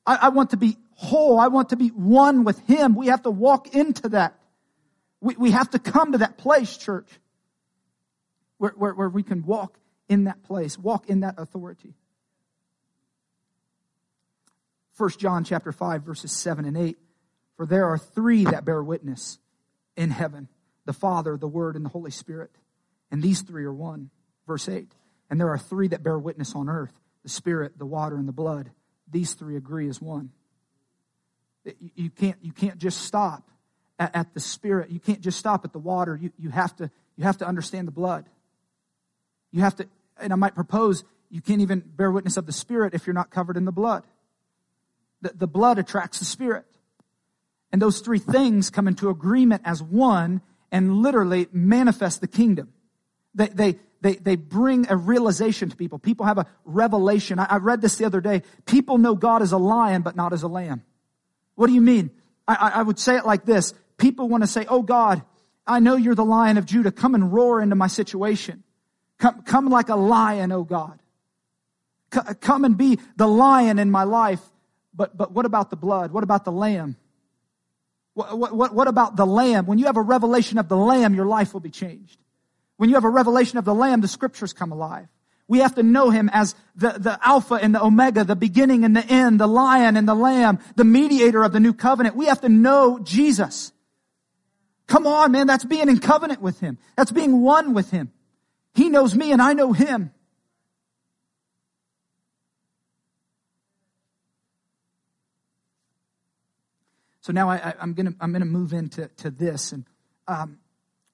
I, 0.05 0.15
I 0.15 0.29
want 0.29 0.51
to 0.51 0.57
be 0.57 0.77
whole. 0.93 1.37
I 1.37 1.49
want 1.49 1.69
to 1.69 1.75
be 1.75 1.89
one 1.89 2.45
with 2.45 2.57
Him. 2.67 2.95
We 2.95 3.07
have 3.07 3.23
to 3.23 3.29
walk 3.29 3.75
into 3.75 4.09
that. 4.09 4.39
We, 5.19 5.35
we 5.35 5.51
have 5.51 5.69
to 5.71 5.79
come 5.79 6.13
to 6.13 6.19
that 6.19 6.37
place, 6.37 6.77
church, 6.77 7.09
where, 8.59 8.71
where, 8.71 8.93
where 8.93 9.09
we 9.09 9.23
can 9.23 9.45
walk 9.45 9.77
in 10.07 10.23
that 10.23 10.41
place, 10.43 10.77
walk 10.77 11.09
in 11.09 11.19
that 11.19 11.35
authority. 11.37 11.95
First 14.93 15.19
John 15.19 15.43
chapter 15.43 15.73
5 15.73 16.03
verses 16.03 16.31
7 16.31 16.63
and 16.63 16.77
8 16.77 16.97
for 17.59 17.65
there 17.65 17.87
are 17.87 17.97
three 17.97 18.45
that 18.45 18.63
bear 18.63 18.81
witness 18.81 19.37
in 19.97 20.11
heaven 20.11 20.47
the 20.85 20.93
Father, 20.93 21.35
the 21.35 21.45
Word, 21.45 21.75
and 21.75 21.83
the 21.83 21.89
Holy 21.89 22.09
Spirit. 22.09 22.51
And 23.11 23.21
these 23.21 23.41
three 23.41 23.65
are 23.65 23.73
one. 23.73 24.11
Verse 24.47 24.69
8. 24.69 24.89
And 25.29 25.41
there 25.41 25.49
are 25.49 25.57
three 25.57 25.89
that 25.89 26.01
bear 26.01 26.17
witness 26.17 26.55
on 26.55 26.69
earth 26.69 26.93
the 27.21 27.27
Spirit, 27.27 27.77
the 27.77 27.85
water, 27.85 28.15
and 28.15 28.29
the 28.29 28.31
blood. 28.31 28.71
These 29.11 29.33
three 29.33 29.57
agree 29.57 29.89
as 29.89 30.01
one. 30.01 30.31
You 31.95 32.09
can't, 32.09 32.37
you 32.41 32.53
can't 32.53 32.77
just 32.77 33.01
stop 33.01 33.51
at, 33.99 34.15
at 34.15 34.33
the 34.33 34.39
Spirit. 34.39 34.89
You 34.89 35.01
can't 35.01 35.19
just 35.19 35.37
stop 35.37 35.65
at 35.65 35.73
the 35.73 35.79
water. 35.79 36.15
You, 36.15 36.31
you, 36.39 36.51
have 36.51 36.73
to, 36.77 36.89
you 37.17 37.25
have 37.25 37.39
to 37.39 37.45
understand 37.45 37.89
the 37.89 37.91
blood. 37.91 38.23
You 39.51 39.63
have 39.63 39.75
to, 39.75 39.87
and 40.17 40.31
I 40.31 40.37
might 40.37 40.55
propose, 40.55 41.03
you 41.29 41.41
can't 41.41 41.59
even 41.59 41.81
bear 41.81 42.09
witness 42.09 42.37
of 42.37 42.45
the 42.45 42.53
Spirit 42.53 42.93
if 42.93 43.05
you're 43.05 43.13
not 43.13 43.31
covered 43.31 43.57
in 43.57 43.65
the 43.65 43.73
blood. 43.73 44.05
The, 45.21 45.33
the 45.35 45.47
blood 45.47 45.77
attracts 45.77 46.19
the 46.19 46.25
Spirit. 46.25 46.65
And 47.71 47.81
those 47.81 48.01
three 48.01 48.19
things 48.19 48.69
come 48.69 48.87
into 48.87 49.09
agreement 49.09 49.61
as 49.65 49.81
one 49.81 50.41
and 50.71 50.97
literally 50.97 51.47
manifest 51.51 52.21
the 52.21 52.27
kingdom. 52.27 52.69
They, 53.35 53.47
they, 53.47 53.79
they, 54.01 54.15
they 54.15 54.35
bring 54.35 54.89
a 54.89 54.95
realization 54.95 55.69
to 55.69 55.75
people. 55.75 55.99
People 55.99 56.25
have 56.25 56.37
a 56.37 56.47
revelation. 56.65 57.39
I, 57.39 57.45
I 57.45 57.57
read 57.57 57.81
this 57.81 57.97
the 57.97 58.05
other 58.05 58.21
day. 58.21 58.43
People 58.65 58.97
know 58.97 59.15
God 59.15 59.41
as 59.41 59.51
a 59.51 59.57
lion, 59.57 60.01
but 60.01 60.15
not 60.15 60.33
as 60.33 60.43
a 60.43 60.47
lamb. 60.47 60.83
What 61.55 61.67
do 61.67 61.73
you 61.73 61.81
mean? 61.81 62.11
I, 62.47 62.71
I 62.75 62.81
would 62.81 62.97
say 62.97 63.17
it 63.17 63.25
like 63.25 63.45
this. 63.45 63.73
People 63.97 64.29
want 64.29 64.43
to 64.43 64.47
say, 64.47 64.65
Oh 64.67 64.81
God, 64.81 65.21
I 65.67 65.79
know 65.79 65.95
you're 65.95 66.15
the 66.15 66.25
lion 66.25 66.57
of 66.57 66.65
Judah. 66.65 66.91
Come 66.91 67.13
and 67.13 67.31
roar 67.31 67.61
into 67.61 67.75
my 67.75 67.87
situation. 67.87 68.63
Come, 69.19 69.43
come 69.43 69.69
like 69.69 69.89
a 69.89 69.95
lion, 69.95 70.51
oh 70.51 70.63
God. 70.63 70.99
come 72.09 72.65
and 72.65 72.77
be 72.77 72.97
the 73.17 73.27
lion 73.27 73.77
in 73.77 73.91
my 73.91 74.03
life. 74.03 74.41
But, 74.93 75.15
but 75.15 75.31
what 75.31 75.45
about 75.45 75.69
the 75.69 75.75
blood? 75.75 76.11
What 76.11 76.23
about 76.23 76.45
the 76.45 76.51
lamb? 76.51 76.95
What, 78.27 78.53
what, 78.53 78.73
what 78.73 78.87
about 78.89 79.15
the 79.15 79.25
Lamb? 79.25 79.65
When 79.65 79.77
you 79.77 79.85
have 79.85 79.95
a 79.95 80.01
revelation 80.01 80.57
of 80.57 80.67
the 80.67 80.75
Lamb, 80.75 81.15
your 81.15 81.25
life 81.25 81.53
will 81.53 81.61
be 81.61 81.69
changed. 81.69 82.17
When 82.75 82.89
you 82.89 82.95
have 82.95 83.05
a 83.05 83.09
revelation 83.09 83.57
of 83.57 83.65
the 83.65 83.73
Lamb, 83.73 84.01
the 84.01 84.09
scriptures 84.09 84.51
come 84.51 84.73
alive. 84.73 85.07
We 85.47 85.59
have 85.59 85.75
to 85.75 85.83
know 85.83 86.09
him 86.09 86.29
as 86.31 86.53
the, 86.75 86.89
the 86.89 87.17
Alpha 87.25 87.55
and 87.55 87.73
the 87.73 87.81
Omega, 87.81 88.25
the 88.25 88.35
beginning 88.35 88.83
and 88.83 88.95
the 88.95 89.05
end, 89.05 89.39
the 89.39 89.47
lion 89.47 89.95
and 89.95 90.07
the 90.07 90.13
lamb, 90.13 90.59
the 90.75 90.83
mediator 90.83 91.43
of 91.43 91.53
the 91.53 91.59
new 91.59 91.73
covenant. 91.73 92.15
We 92.15 92.25
have 92.25 92.41
to 92.41 92.49
know 92.49 92.99
Jesus. 92.99 93.71
Come 94.87 95.07
on, 95.07 95.31
man. 95.31 95.47
That's 95.47 95.65
being 95.65 95.87
in 95.87 95.99
covenant 95.99 96.41
with 96.41 96.59
him. 96.59 96.77
That's 96.97 97.11
being 97.11 97.41
one 97.41 97.73
with 97.73 97.89
him. 97.89 98.11
He 98.75 98.89
knows 98.89 99.15
me 99.15 99.31
and 99.31 99.41
I 99.41 99.53
know 99.53 99.71
him. 99.71 100.11
So 107.29 107.33
now 107.33 107.47
I, 107.47 107.75
am 107.79 107.93
gonna 107.93 108.15
I'm 108.19 108.33
gonna 108.33 108.45
move 108.45 108.73
into 108.73 109.07
to 109.17 109.29
this 109.29 109.71
and 109.71 109.85
um, 110.27 110.57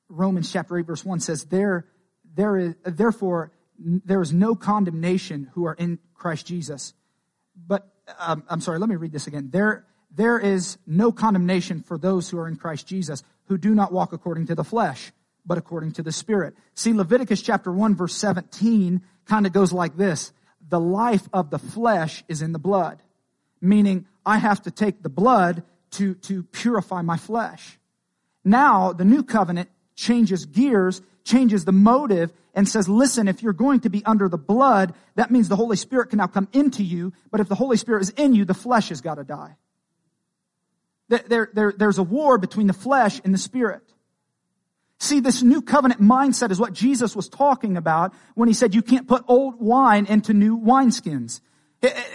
Romans 0.07 0.49
chapter 0.49 0.77
eight 0.77 0.85
verse 0.85 1.03
one 1.03 1.19
says 1.19 1.43
there 1.43 1.87
there 2.35 2.55
is 2.55 2.75
therefore 2.85 3.51
there 3.77 4.21
is 4.21 4.31
no 4.31 4.55
condemnation 4.55 5.51
who 5.55 5.65
are 5.65 5.73
in 5.73 5.99
Christ 6.13 6.47
Jesus. 6.47 6.93
But 7.67 7.89
um, 8.17 8.43
I'm 8.49 8.61
sorry, 8.61 8.79
let 8.79 8.87
me 8.87 8.95
read 8.95 9.11
this 9.11 9.27
again. 9.27 9.49
There 9.51 9.85
there 10.09 10.39
is 10.39 10.77
no 10.87 11.11
condemnation 11.11 11.81
for 11.81 11.97
those 11.97 12.29
who 12.29 12.39
are 12.39 12.47
in 12.47 12.55
Christ 12.55 12.87
Jesus 12.87 13.21
who 13.49 13.57
do 13.57 13.75
not 13.75 13.91
walk 13.91 14.13
according 14.13 14.47
to 14.47 14.55
the 14.55 14.63
flesh, 14.63 15.11
but 15.45 15.57
according 15.57 15.91
to 15.93 16.01
the 16.01 16.13
Spirit. 16.13 16.55
See, 16.75 16.93
Leviticus 16.93 17.41
chapter 17.41 17.73
1 17.73 17.93
verse 17.93 18.15
17 18.15 19.01
kind 19.25 19.45
of 19.45 19.51
goes 19.51 19.73
like 19.73 19.97
this. 19.97 20.31
The 20.65 20.79
life 20.79 21.27
of 21.33 21.49
the 21.49 21.59
flesh 21.59 22.23
is 22.29 22.41
in 22.41 22.53
the 22.53 22.57
blood. 22.57 23.01
Meaning, 23.59 24.05
I 24.25 24.37
have 24.37 24.61
to 24.61 24.71
take 24.71 25.03
the 25.03 25.09
blood 25.09 25.63
to, 25.91 26.15
to 26.15 26.43
purify 26.43 27.01
my 27.01 27.17
flesh. 27.17 27.79
Now, 28.43 28.93
the 28.93 29.05
new 29.05 29.23
covenant 29.23 29.69
changes 29.95 30.45
gears, 30.45 31.01
changes 31.23 31.65
the 31.65 31.71
motive, 31.71 32.31
and 32.53 32.67
says, 32.67 32.87
listen, 32.87 33.27
if 33.27 33.43
you're 33.43 33.53
going 33.53 33.81
to 33.81 33.89
be 33.89 34.05
under 34.05 34.29
the 34.29 34.37
blood, 34.37 34.93
that 35.15 35.31
means 35.31 35.49
the 35.49 35.55
Holy 35.55 35.75
Spirit 35.75 36.09
can 36.09 36.17
now 36.17 36.27
come 36.27 36.47
into 36.53 36.83
you, 36.83 37.13
but 37.31 37.39
if 37.39 37.49
the 37.49 37.55
Holy 37.55 37.77
Spirit 37.77 38.01
is 38.01 38.09
in 38.11 38.33
you, 38.33 38.45
the 38.45 38.53
flesh 38.53 38.89
has 38.89 39.01
got 39.01 39.15
to 39.15 39.23
die. 39.23 39.57
There, 41.07 41.49
there, 41.53 41.73
there's 41.77 41.97
a 41.97 42.03
war 42.03 42.37
between 42.37 42.67
the 42.67 42.73
flesh 42.73 43.21
and 43.23 43.33
the 43.33 43.37
spirit. 43.37 43.83
See, 44.99 45.19
this 45.19 45.43
new 45.43 45.61
covenant 45.61 46.01
mindset 46.01 46.51
is 46.51 46.59
what 46.59 46.73
Jesus 46.73 47.15
was 47.15 47.29
talking 47.29 47.77
about 47.77 48.13
when 48.33 48.47
he 48.47 48.53
said 48.53 48.73
you 48.73 48.81
can't 48.81 49.07
put 49.07 49.23
old 49.27 49.59
wine 49.59 50.05
into 50.05 50.33
new 50.33 50.57
wineskins. 50.57 51.41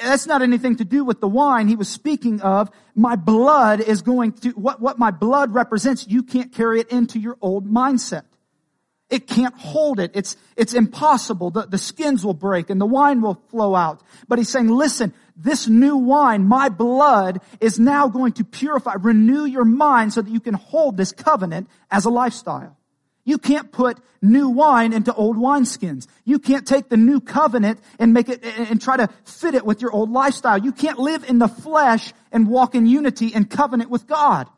That's 0.02 0.26
not 0.26 0.42
anything 0.42 0.76
to 0.76 0.84
do 0.84 1.04
with 1.04 1.20
the 1.20 1.28
wine. 1.28 1.68
He 1.68 1.76
was 1.76 1.88
speaking 1.88 2.40
of 2.40 2.70
my 2.94 3.16
blood 3.16 3.80
is 3.80 4.02
going 4.02 4.32
to, 4.32 4.50
what, 4.50 4.80
what 4.80 4.98
my 4.98 5.10
blood 5.10 5.54
represents, 5.54 6.06
you 6.06 6.22
can't 6.22 6.52
carry 6.52 6.80
it 6.80 6.88
into 6.90 7.18
your 7.18 7.36
old 7.40 7.66
mindset. 7.66 8.24
It 9.10 9.26
can't 9.26 9.54
hold 9.56 9.98
it. 9.98 10.12
It's, 10.14 10.36
it's 10.56 10.72
impossible. 10.72 11.50
The, 11.50 11.66
the 11.66 11.78
skins 11.78 12.24
will 12.24 12.34
break 12.34 12.70
and 12.70 12.80
the 12.80 12.86
wine 12.86 13.20
will 13.20 13.42
flow 13.50 13.74
out. 13.74 14.02
But 14.28 14.38
he's 14.38 14.48
saying, 14.48 14.68
listen, 14.68 15.12
this 15.36 15.66
new 15.66 15.96
wine, 15.96 16.44
my 16.44 16.68
blood, 16.68 17.40
is 17.60 17.78
now 17.80 18.08
going 18.08 18.32
to 18.34 18.44
purify, 18.44 18.94
renew 19.00 19.44
your 19.44 19.64
mind 19.64 20.12
so 20.12 20.22
that 20.22 20.30
you 20.30 20.40
can 20.40 20.54
hold 20.54 20.96
this 20.96 21.10
covenant 21.10 21.68
as 21.90 22.04
a 22.04 22.10
lifestyle. 22.10 22.76
You 23.31 23.39
can't 23.39 23.70
put 23.70 24.01
new 24.20 24.49
wine 24.49 24.93
into 24.93 25.14
old 25.14 25.37
wineskins. 25.37 26.09
You 26.24 26.41
can't 26.41 26.66
take 26.66 26.89
the 26.89 26.97
new 26.97 27.20
covenant 27.20 27.78
and 28.01 28.12
make 28.12 28.28
it 28.28 28.45
and 28.45 28.83
try 28.83 28.97
to 28.97 29.09
fit 29.22 29.55
it 29.55 29.64
with 29.64 29.81
your 29.81 29.93
old 29.93 30.11
lifestyle. 30.11 30.59
You 30.59 30.72
can't 30.72 30.99
live 30.99 31.22
in 31.22 31.39
the 31.39 31.47
flesh 31.47 32.12
and 32.33 32.49
walk 32.49 32.74
in 32.74 32.87
unity 32.87 33.31
and 33.33 33.49
covenant 33.49 33.89
with 33.89 34.09
God. 34.09 34.49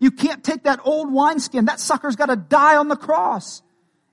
You 0.00 0.10
can't 0.10 0.44
take 0.44 0.64
that 0.64 0.80
old 0.84 1.10
wineskin. 1.10 1.64
That 1.64 1.80
sucker's 1.80 2.14
got 2.14 2.26
to 2.26 2.36
die 2.36 2.76
on 2.76 2.88
the 2.88 2.96
cross. 2.96 3.62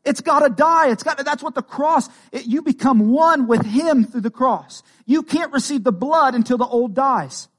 It's 0.05 0.21
got 0.21 0.39
to 0.39 0.49
die. 0.49 0.87
It's 0.87 1.03
got 1.03 1.17
that's 1.25 1.43
what 1.43 1.53
the 1.53 1.61
cross, 1.61 2.07
it, 2.31 2.45
you 2.45 2.61
become 2.61 3.09
one 3.09 3.45
with 3.45 3.65
Him 3.65 4.05
through 4.05 4.21
the 4.21 4.31
cross. 4.31 4.83
You 5.05 5.21
can't 5.21 5.51
receive 5.51 5.83
the 5.83 5.91
blood 5.91 6.33
until 6.33 6.57
the 6.57 6.65
old 6.65 6.93
dies. 6.93 7.49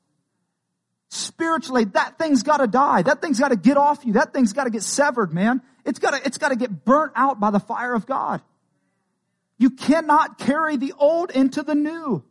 Spiritually, 1.11 1.85
that 1.85 2.19
thing's 2.19 2.43
got 2.43 2.59
to 2.59 2.67
die. 2.67 3.03
That 3.03 3.23
thing's 3.23 3.39
got 3.39 3.49
to 3.49 3.57
get 3.57 3.77
off 3.77 4.05
you. 4.05 4.15
That 4.15 4.33
thing's 4.33 4.55
got 4.55 4.65
to 4.65 4.71
get 4.71 4.83
severed, 4.83 5.33
man. 5.33 5.63
It's 5.89 5.99
got 5.99 6.11
to, 6.11 6.27
it's 6.27 6.37
got 6.37 6.51
to 6.51 6.57
get 6.57 6.85
burnt 6.85 7.13
out 7.17 7.41
by 7.41 7.51
the 7.51 7.59
fire 7.59 7.95
of 7.95 8.05
God. 8.05 8.43
You 9.57 9.71
cannot 9.71 10.39
carry 10.39 10.77
the 10.77 10.93
old 10.99 11.31
into 11.31 11.63
the 11.63 11.75
new. 11.75 12.23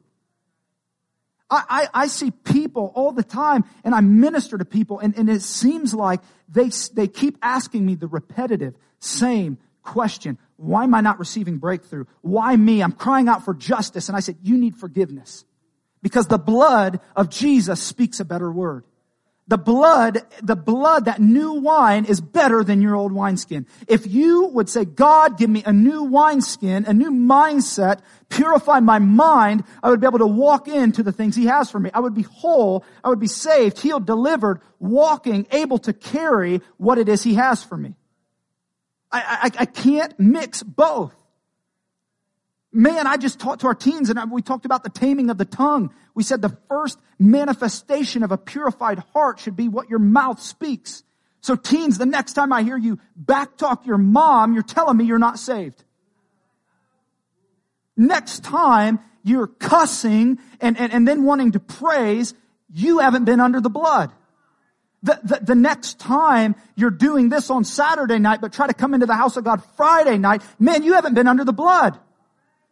I, 1.49 1.63
I, 1.67 2.03
I, 2.03 2.07
see 2.07 2.29
people 2.29 2.91
all 2.93 3.11
the 3.13 3.23
time 3.23 3.63
and 3.83 3.95
I 3.95 4.01
minister 4.01 4.57
to 4.57 4.65
people 4.65 4.99
and, 4.99 5.17
and 5.17 5.29
it 5.29 5.41
seems 5.41 5.93
like 5.93 6.19
they, 6.47 6.69
they 6.93 7.07
keep 7.07 7.37
asking 7.41 7.85
me 7.85 7.95
the 7.95 8.07
repetitive, 8.07 8.75
same, 8.99 9.57
question. 9.81 10.37
Why 10.57 10.83
am 10.83 10.93
I 10.93 11.01
not 11.01 11.17
receiving 11.17 11.57
breakthrough? 11.57 12.05
Why 12.21 12.55
me? 12.55 12.83
I'm 12.83 12.91
crying 12.91 13.27
out 13.27 13.43
for 13.43 13.53
justice. 13.53 14.07
And 14.09 14.15
I 14.15 14.19
said, 14.19 14.37
you 14.43 14.57
need 14.57 14.75
forgiveness 14.75 15.45
because 16.03 16.27
the 16.27 16.37
blood 16.37 16.99
of 17.15 17.29
Jesus 17.29 17.81
speaks 17.81 18.19
a 18.19 18.25
better 18.25 18.51
word. 18.51 18.83
The 19.49 19.57
blood, 19.57 20.23
the 20.43 20.57
blood, 20.57 21.05
that 21.05 21.21
new 21.21 21.53
wine 21.53 22.03
is 22.03 22.19
better 22.19 22.65
than 22.65 22.81
your 22.81 22.95
old 22.95 23.13
wineskin. 23.13 23.65
If 23.87 24.05
you 24.05 24.47
would 24.47 24.67
say, 24.67 24.83
God, 24.83 25.37
give 25.37 25.49
me 25.49 25.63
a 25.65 25.71
new 25.71 26.03
wineskin, 26.03 26.83
a 26.85 26.93
new 26.93 27.11
mindset, 27.11 28.01
purify 28.27 28.81
my 28.81 28.99
mind, 28.99 29.63
I 29.81 29.89
would 29.89 30.01
be 30.01 30.07
able 30.07 30.19
to 30.19 30.27
walk 30.27 30.67
into 30.67 31.01
the 31.01 31.13
things 31.13 31.33
He 31.33 31.45
has 31.45 31.71
for 31.71 31.79
me. 31.79 31.89
I 31.93 32.01
would 32.01 32.13
be 32.13 32.23
whole, 32.23 32.83
I 33.05 33.09
would 33.09 33.21
be 33.21 33.27
saved, 33.27 33.79
healed, 33.79 34.05
delivered, 34.05 34.59
walking, 34.79 35.47
able 35.51 35.77
to 35.79 35.93
carry 35.93 36.61
what 36.75 36.97
it 36.97 37.07
is 37.07 37.23
He 37.23 37.35
has 37.35 37.63
for 37.63 37.77
me. 37.77 37.95
I, 39.09 39.51
I, 39.55 39.61
I 39.61 39.65
can't 39.65 40.19
mix 40.19 40.61
both. 40.61 41.13
Man, 42.73 43.07
I 43.07 43.17
just 43.17 43.39
talked 43.39 43.61
to 43.61 43.67
our 43.67 43.75
teens 43.75 44.09
and 44.09 44.31
we 44.31 44.41
talked 44.41 44.65
about 44.65 44.83
the 44.83 44.89
taming 44.89 45.29
of 45.29 45.37
the 45.37 45.45
tongue. 45.45 45.93
We 46.13 46.23
said 46.23 46.41
the 46.41 46.57
first 46.67 46.99
manifestation 47.17 48.23
of 48.23 48.31
a 48.31 48.37
purified 48.37 48.99
heart 49.13 49.39
should 49.39 49.55
be 49.55 49.67
what 49.67 49.89
your 49.89 49.99
mouth 49.99 50.41
speaks. 50.41 51.03
So 51.41 51.55
teens, 51.55 51.97
the 51.97 52.05
next 52.05 52.33
time 52.33 52.51
I 52.51 52.63
hear 52.63 52.77
you 52.77 52.99
backtalk 53.19 53.85
your 53.85 53.97
mom, 53.97 54.53
you're 54.53 54.63
telling 54.63 54.97
me 54.97 55.05
you're 55.05 55.17
not 55.17 55.39
saved. 55.39 55.83
Next 57.95 58.43
time 58.43 58.99
you're 59.23 59.47
cussing 59.47 60.39
and, 60.59 60.77
and, 60.77 60.91
and 60.91 61.07
then 61.07 61.23
wanting 61.23 61.53
to 61.53 61.59
praise, 61.59 62.33
you 62.71 62.99
haven't 62.99 63.25
been 63.25 63.39
under 63.39 63.61
the 63.61 63.69
blood. 63.69 64.11
The, 65.03 65.19
the, 65.23 65.39
the, 65.41 65.55
next 65.55 65.99
time 65.99 66.55
you're 66.75 66.89
doing 66.91 67.29
this 67.29 67.49
on 67.49 67.63
Saturday 67.63 68.19
night, 68.19 68.41
but 68.41 68.51
try 68.51 68.67
to 68.67 68.73
come 68.73 68.93
into 68.93 69.05
the 69.05 69.15
house 69.15 69.37
of 69.37 69.43
God 69.43 69.63
Friday 69.77 70.17
night, 70.17 70.41
man, 70.59 70.83
you 70.83 70.93
haven't 70.93 71.13
been 71.13 71.27
under 71.27 71.45
the 71.45 71.53
blood. 71.53 71.99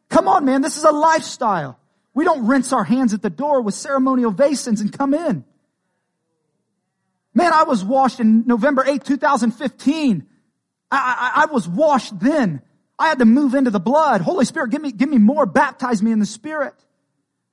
Come 0.09 0.27
on, 0.27 0.45
man, 0.45 0.61
this 0.61 0.77
is 0.77 0.83
a 0.83 0.91
lifestyle. 0.91 1.79
We 2.13 2.23
don't 2.23 2.47
rinse 2.47 2.71
our 2.71 2.83
hands 2.83 3.13
at 3.13 3.21
the 3.21 3.29
door 3.29 3.61
with 3.61 3.73
ceremonial 3.73 4.31
basins 4.31 4.81
and 4.81 4.95
come 4.95 5.13
in. 5.13 5.43
Man, 7.33 7.51
I 7.51 7.63
was 7.63 7.83
washed 7.83 8.19
in 8.19 8.47
November 8.47 8.83
8, 8.87 9.03
2015. 9.03 10.25
I, 10.89 10.97
I, 10.97 11.41
I 11.43 11.45
was 11.47 11.67
washed 11.67 12.17
then. 12.19 12.61
I 12.97 13.09
had 13.09 13.19
to 13.19 13.25
move 13.25 13.55
into 13.55 13.71
the 13.71 13.79
blood. 13.79 14.21
Holy 14.21 14.45
Spirit, 14.45 14.71
give 14.71 14.81
me, 14.81 14.93
give 14.93 15.09
me 15.09 15.17
more. 15.17 15.45
Baptize 15.45 16.01
me 16.01 16.13
in 16.13 16.19
the 16.19 16.25
Spirit. 16.25 16.73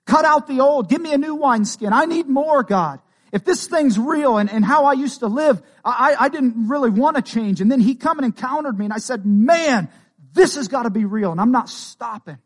Cut 0.07 0.24
out 0.24 0.46
the 0.46 0.61
old. 0.61 0.88
Give 0.88 1.00
me 1.00 1.12
a 1.12 1.18
new 1.18 1.34
wineskin. 1.34 1.92
I 1.92 2.05
need 2.05 2.28
more, 2.28 2.62
God 2.62 3.00
if 3.32 3.44
this 3.44 3.66
thing's 3.66 3.98
real 3.98 4.36
and, 4.36 4.50
and 4.50 4.62
how 4.62 4.84
I 4.84 4.92
used 4.92 5.20
to 5.20 5.26
live, 5.26 5.62
I, 5.82 6.14
I 6.20 6.28
didn't 6.28 6.68
really 6.68 6.90
want 6.90 7.16
to 7.16 7.22
change. 7.22 7.62
And 7.62 7.72
then 7.72 7.80
he 7.80 7.94
come 7.94 8.18
and 8.18 8.26
encountered 8.26 8.78
me 8.78 8.84
and 8.84 8.92
I 8.92 8.98
said, 8.98 9.24
man, 9.24 9.88
this 10.32 10.56
has 10.56 10.68
got 10.68 10.84
to 10.84 10.90
be 10.90 11.04
real. 11.04 11.32
And 11.32 11.40
I'm 11.40 11.52
not 11.52 11.68
stopping. 11.68 12.38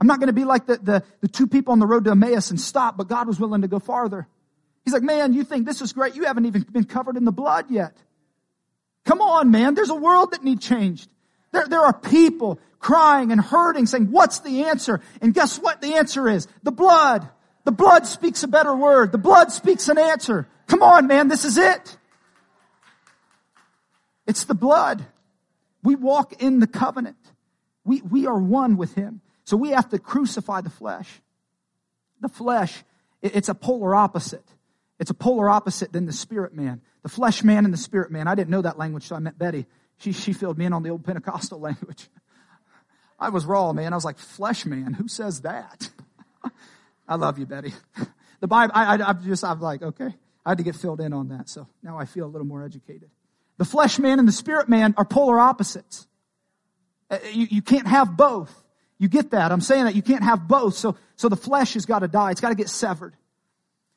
I'm 0.00 0.06
not 0.06 0.18
going 0.18 0.28
to 0.28 0.34
be 0.34 0.44
like 0.44 0.66
the, 0.66 0.76
the, 0.76 1.02
the 1.20 1.28
two 1.28 1.46
people 1.46 1.72
on 1.72 1.78
the 1.78 1.86
road 1.86 2.04
to 2.04 2.10
Emmaus 2.10 2.50
and 2.50 2.60
stop, 2.60 2.96
but 2.96 3.08
God 3.08 3.26
was 3.26 3.40
willing 3.40 3.62
to 3.62 3.68
go 3.68 3.78
farther. 3.78 4.26
He's 4.84 4.92
like, 4.92 5.02
man, 5.02 5.32
you 5.32 5.42
think 5.42 5.66
this 5.66 5.80
is 5.80 5.92
great. 5.92 6.14
You 6.14 6.24
haven't 6.24 6.46
even 6.46 6.62
been 6.62 6.84
covered 6.84 7.16
in 7.16 7.24
the 7.24 7.32
blood 7.32 7.70
yet. 7.70 7.96
Come 9.04 9.20
on, 9.20 9.50
man. 9.50 9.74
There's 9.74 9.90
a 9.90 9.94
world 9.94 10.32
that 10.32 10.44
needs 10.44 10.66
changed. 10.66 11.08
There, 11.52 11.66
there 11.66 11.80
are 11.80 11.92
people 11.92 12.60
crying 12.78 13.32
and 13.32 13.40
hurting 13.40 13.86
saying, 13.86 14.10
what's 14.10 14.40
the 14.40 14.64
answer? 14.64 15.00
And 15.20 15.32
guess 15.32 15.58
what 15.58 15.80
the 15.80 15.94
answer 15.94 16.28
is? 16.28 16.46
The 16.62 16.72
blood. 16.72 17.28
The 17.64 17.72
blood 17.72 18.06
speaks 18.06 18.42
a 18.42 18.48
better 18.48 18.74
word. 18.74 19.10
The 19.10 19.18
blood 19.18 19.50
speaks 19.50 19.88
an 19.88 19.98
answer. 19.98 20.46
Come 20.68 20.82
on, 20.82 21.06
man, 21.06 21.28
this 21.28 21.44
is 21.44 21.56
it. 21.56 21.96
It's 24.26 24.44
the 24.44 24.54
blood. 24.54 25.04
We 25.86 25.94
walk 25.94 26.42
in 26.42 26.58
the 26.58 26.66
covenant. 26.66 27.16
We, 27.84 28.00
we 28.00 28.26
are 28.26 28.36
one 28.36 28.76
with 28.76 28.96
Him. 28.96 29.20
So 29.44 29.56
we 29.56 29.70
have 29.70 29.88
to 29.90 30.00
crucify 30.00 30.62
the 30.62 30.70
flesh. 30.70 31.08
The 32.20 32.28
flesh, 32.28 32.82
it's 33.22 33.48
a 33.48 33.54
polar 33.54 33.94
opposite. 33.94 34.42
It's 34.98 35.12
a 35.12 35.14
polar 35.14 35.48
opposite 35.48 35.92
than 35.92 36.06
the 36.06 36.12
spirit 36.12 36.52
man. 36.52 36.80
The 37.04 37.08
flesh 37.08 37.44
man 37.44 37.64
and 37.64 37.72
the 37.72 37.78
spirit 37.78 38.10
man. 38.10 38.26
I 38.26 38.34
didn't 38.34 38.50
know 38.50 38.62
that 38.62 38.76
language, 38.76 39.04
so 39.04 39.14
I 39.14 39.20
met 39.20 39.38
Betty. 39.38 39.66
She, 39.98 40.10
she 40.10 40.32
filled 40.32 40.58
me 40.58 40.64
in 40.64 40.72
on 40.72 40.82
the 40.82 40.88
old 40.88 41.04
Pentecostal 41.04 41.60
language. 41.68 42.08
I 43.20 43.28
was 43.28 43.46
raw, 43.46 43.72
man. 43.72 43.92
I 43.92 43.96
was 43.96 44.04
like, 44.04 44.18
flesh 44.18 44.66
man, 44.66 44.92
who 44.92 45.06
says 45.06 45.42
that? 45.42 45.88
I 47.08 47.14
love 47.14 47.38
you, 47.38 47.46
Betty. 47.46 47.74
The 48.38 48.48
Bible, 48.48 48.72
I, 48.74 48.96
I, 48.96 49.08
I'm 49.08 49.22
just, 49.24 49.42
I'm 49.42 49.60
like, 49.60 49.80
okay. 49.80 50.14
I 50.44 50.50
had 50.50 50.58
to 50.58 50.64
get 50.64 50.76
filled 50.76 51.00
in 51.00 51.14
on 51.14 51.28
that. 51.28 51.48
So 51.48 51.66
now 51.82 51.96
I 51.96 52.04
feel 52.04 52.26
a 52.26 52.28
little 52.28 52.46
more 52.46 52.62
educated. 52.62 53.08
The 53.58 53.64
flesh 53.64 53.98
man 53.98 54.18
and 54.18 54.28
the 54.28 54.32
spirit 54.32 54.68
man 54.68 54.94
are 54.96 55.04
polar 55.04 55.40
opposites. 55.40 56.06
Uh, 57.10 57.18
you, 57.32 57.46
you 57.50 57.62
can't 57.62 57.86
have 57.86 58.16
both. 58.16 58.52
You 58.98 59.08
get 59.08 59.30
that? 59.30 59.52
I'm 59.52 59.60
saying 59.60 59.84
that 59.84 59.94
you 59.94 60.02
can't 60.02 60.24
have 60.24 60.48
both. 60.48 60.74
So, 60.74 60.96
so 61.16 61.28
the 61.28 61.36
flesh 61.36 61.74
has 61.74 61.86
got 61.86 62.00
to 62.00 62.08
die. 62.08 62.30
It's 62.30 62.40
got 62.40 62.50
to 62.50 62.54
get 62.54 62.68
severed. 62.68 63.14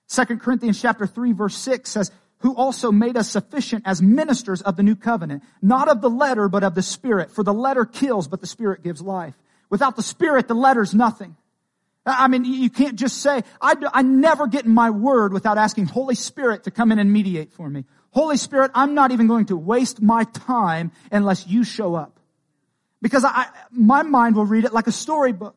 Second 0.07 0.41
Corinthians 0.41 0.81
chapter 0.81 1.05
3 1.05 1.33
verse 1.33 1.55
6 1.55 1.89
says, 1.89 2.11
who 2.39 2.55
also 2.55 2.91
made 2.91 3.17
us 3.17 3.29
sufficient 3.29 3.83
as 3.85 4.01
ministers 4.01 4.61
of 4.61 4.77
the 4.77 4.83
new 4.83 4.95
covenant, 4.95 5.43
not 5.61 5.89
of 5.89 6.01
the 6.01 6.09
letter, 6.09 6.47
but 6.47 6.63
of 6.63 6.73
the 6.73 6.81
spirit. 6.81 7.31
For 7.31 7.43
the 7.43 7.53
letter 7.53 7.85
kills, 7.85 8.27
but 8.27 8.39
the 8.39 8.47
spirit 8.47 8.81
gives 8.81 9.01
life. 9.01 9.35
Without 9.69 9.95
the 9.95 10.03
spirit, 10.03 10.47
the 10.47 10.53
letter's 10.53 10.93
nothing. 10.93 11.35
I 12.05 12.27
mean, 12.27 12.45
you 12.45 12.69
can't 12.69 12.95
just 12.95 13.21
say, 13.21 13.43
I, 13.61 13.75
I 13.93 14.01
never 14.01 14.47
get 14.47 14.65
in 14.65 14.73
my 14.73 14.89
word 14.89 15.33
without 15.33 15.57
asking 15.57 15.87
Holy 15.87 16.15
Spirit 16.15 16.63
to 16.63 16.71
come 16.71 16.91
in 16.91 16.99
and 16.99 17.11
mediate 17.11 17.51
for 17.51 17.69
me. 17.69 17.85
Holy 18.11 18.37
Spirit, 18.37 18.71
I'm 18.73 18.95
not 18.95 19.11
even 19.11 19.27
going 19.27 19.45
to 19.47 19.57
waste 19.57 20.01
my 20.01 20.23
time 20.23 20.91
unless 21.11 21.47
you 21.47 21.63
show 21.63 21.95
up. 21.95 22.19
Because 23.01 23.23
I, 23.23 23.47
my 23.71 24.03
mind 24.03 24.35
will 24.35 24.45
read 24.45 24.65
it 24.65 24.73
like 24.73 24.87
a 24.87 24.91
storybook. 24.91 25.55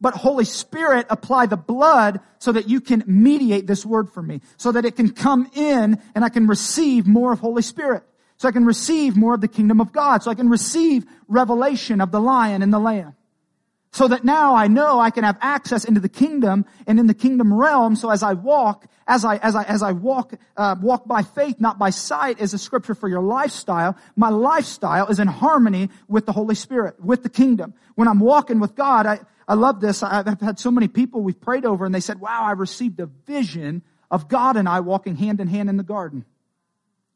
But 0.00 0.14
Holy 0.14 0.44
Spirit, 0.44 1.06
apply 1.08 1.46
the 1.46 1.56
blood 1.56 2.20
so 2.38 2.52
that 2.52 2.68
you 2.68 2.80
can 2.80 3.04
mediate 3.06 3.66
this 3.66 3.86
word 3.86 4.10
for 4.10 4.22
me, 4.22 4.40
so 4.56 4.72
that 4.72 4.84
it 4.84 4.96
can 4.96 5.10
come 5.10 5.50
in 5.54 6.02
and 6.14 6.24
I 6.24 6.28
can 6.28 6.46
receive 6.46 7.06
more 7.06 7.32
of 7.32 7.40
Holy 7.40 7.62
Spirit. 7.62 8.02
So 8.36 8.48
I 8.48 8.52
can 8.52 8.64
receive 8.66 9.16
more 9.16 9.34
of 9.34 9.40
the 9.40 9.48
kingdom 9.48 9.80
of 9.80 9.92
God. 9.92 10.22
So 10.22 10.30
I 10.30 10.34
can 10.34 10.48
receive 10.48 11.04
revelation 11.28 12.00
of 12.00 12.10
the 12.10 12.20
lion 12.20 12.62
and 12.62 12.72
the 12.72 12.78
lamb. 12.78 13.14
So 13.94 14.08
that 14.08 14.24
now 14.24 14.56
I 14.56 14.66
know 14.66 14.98
I 14.98 15.10
can 15.10 15.22
have 15.22 15.38
access 15.40 15.84
into 15.84 16.00
the 16.00 16.08
kingdom 16.08 16.66
and 16.84 16.98
in 16.98 17.06
the 17.06 17.14
kingdom 17.14 17.54
realm. 17.54 17.94
So 17.94 18.10
as 18.10 18.24
I 18.24 18.32
walk, 18.32 18.88
as 19.06 19.24
I, 19.24 19.36
as 19.36 19.54
I, 19.54 19.62
as 19.62 19.84
I 19.84 19.92
walk, 19.92 20.34
uh, 20.56 20.74
walk 20.82 21.06
by 21.06 21.22
faith, 21.22 21.60
not 21.60 21.78
by 21.78 21.90
sight 21.90 22.40
is 22.40 22.52
a 22.54 22.58
scripture 22.58 22.96
for 22.96 23.08
your 23.08 23.22
lifestyle. 23.22 23.96
My 24.16 24.30
lifestyle 24.30 25.06
is 25.06 25.20
in 25.20 25.28
harmony 25.28 25.90
with 26.08 26.26
the 26.26 26.32
Holy 26.32 26.56
Spirit, 26.56 26.98
with 27.04 27.22
the 27.22 27.28
kingdom. 27.28 27.72
When 27.94 28.08
I'm 28.08 28.18
walking 28.18 28.58
with 28.58 28.74
God, 28.74 29.06
I, 29.06 29.20
I 29.46 29.54
love 29.54 29.80
this. 29.80 30.02
I've 30.02 30.40
had 30.40 30.58
so 30.58 30.72
many 30.72 30.88
people 30.88 31.20
we've 31.20 31.40
prayed 31.40 31.64
over 31.64 31.86
and 31.86 31.94
they 31.94 32.00
said, 32.00 32.18
wow, 32.18 32.42
I 32.42 32.50
received 32.50 32.98
a 32.98 33.06
vision 33.06 33.82
of 34.10 34.26
God 34.26 34.56
and 34.56 34.68
I 34.68 34.80
walking 34.80 35.14
hand 35.14 35.38
in 35.38 35.46
hand 35.46 35.68
in 35.68 35.76
the 35.76 35.84
garden. 35.84 36.24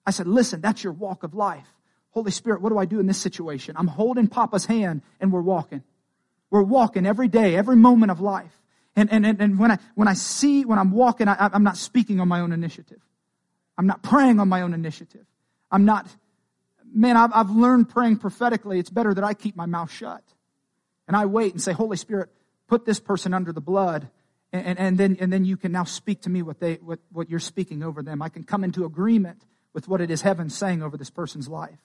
I 0.06 0.12
said, 0.12 0.28
listen, 0.28 0.60
that's 0.60 0.84
your 0.84 0.92
walk 0.92 1.24
of 1.24 1.34
life. 1.34 1.66
Holy 2.10 2.30
Spirit, 2.30 2.62
what 2.62 2.68
do 2.68 2.78
I 2.78 2.84
do 2.84 3.00
in 3.00 3.08
this 3.08 3.18
situation? 3.18 3.74
I'm 3.76 3.88
holding 3.88 4.28
Papa's 4.28 4.66
hand 4.66 5.02
and 5.20 5.32
we're 5.32 5.40
walking. 5.40 5.82
We're 6.50 6.62
walking 6.62 7.06
every 7.06 7.28
day, 7.28 7.56
every 7.56 7.76
moment 7.76 8.10
of 8.10 8.20
life. 8.20 8.52
And, 8.96 9.12
and, 9.12 9.24
and 9.24 9.58
when 9.58 9.70
I, 9.70 9.78
when 9.94 10.08
I 10.08 10.14
see, 10.14 10.64
when 10.64 10.78
I'm 10.78 10.90
walking, 10.90 11.28
I, 11.28 11.50
I'm 11.52 11.62
not 11.62 11.76
speaking 11.76 12.20
on 12.20 12.26
my 12.26 12.40
own 12.40 12.52
initiative. 12.52 13.00
I'm 13.76 13.86
not 13.86 14.02
praying 14.02 14.40
on 14.40 14.48
my 14.48 14.62
own 14.62 14.74
initiative. 14.74 15.24
I'm 15.70 15.84
not, 15.84 16.06
man, 16.92 17.16
I've, 17.16 17.30
I've 17.32 17.50
learned 17.50 17.90
praying 17.90 18.16
prophetically. 18.16 18.80
It's 18.80 18.90
better 18.90 19.14
that 19.14 19.22
I 19.22 19.34
keep 19.34 19.54
my 19.54 19.66
mouth 19.66 19.92
shut. 19.92 20.22
And 21.06 21.16
I 21.16 21.26
wait 21.26 21.52
and 21.52 21.62
say, 21.62 21.72
Holy 21.72 21.96
Spirit, 21.96 22.30
put 22.66 22.84
this 22.84 22.98
person 22.98 23.32
under 23.32 23.52
the 23.52 23.60
blood. 23.60 24.08
And, 24.52 24.66
and, 24.66 24.78
and, 24.78 24.98
then, 24.98 25.16
and 25.20 25.32
then 25.32 25.44
you 25.44 25.56
can 25.56 25.70
now 25.70 25.84
speak 25.84 26.22
to 26.22 26.30
me 26.30 26.42
what, 26.42 26.58
they, 26.58 26.74
what, 26.74 26.98
what 27.12 27.30
you're 27.30 27.38
speaking 27.38 27.82
over 27.82 28.02
them. 28.02 28.20
I 28.20 28.30
can 28.30 28.42
come 28.42 28.64
into 28.64 28.84
agreement 28.84 29.42
with 29.74 29.86
what 29.86 30.00
it 30.00 30.10
is 30.10 30.22
heaven 30.22 30.50
saying 30.50 30.82
over 30.82 30.96
this 30.96 31.10
person's 31.10 31.48
life. 31.48 31.78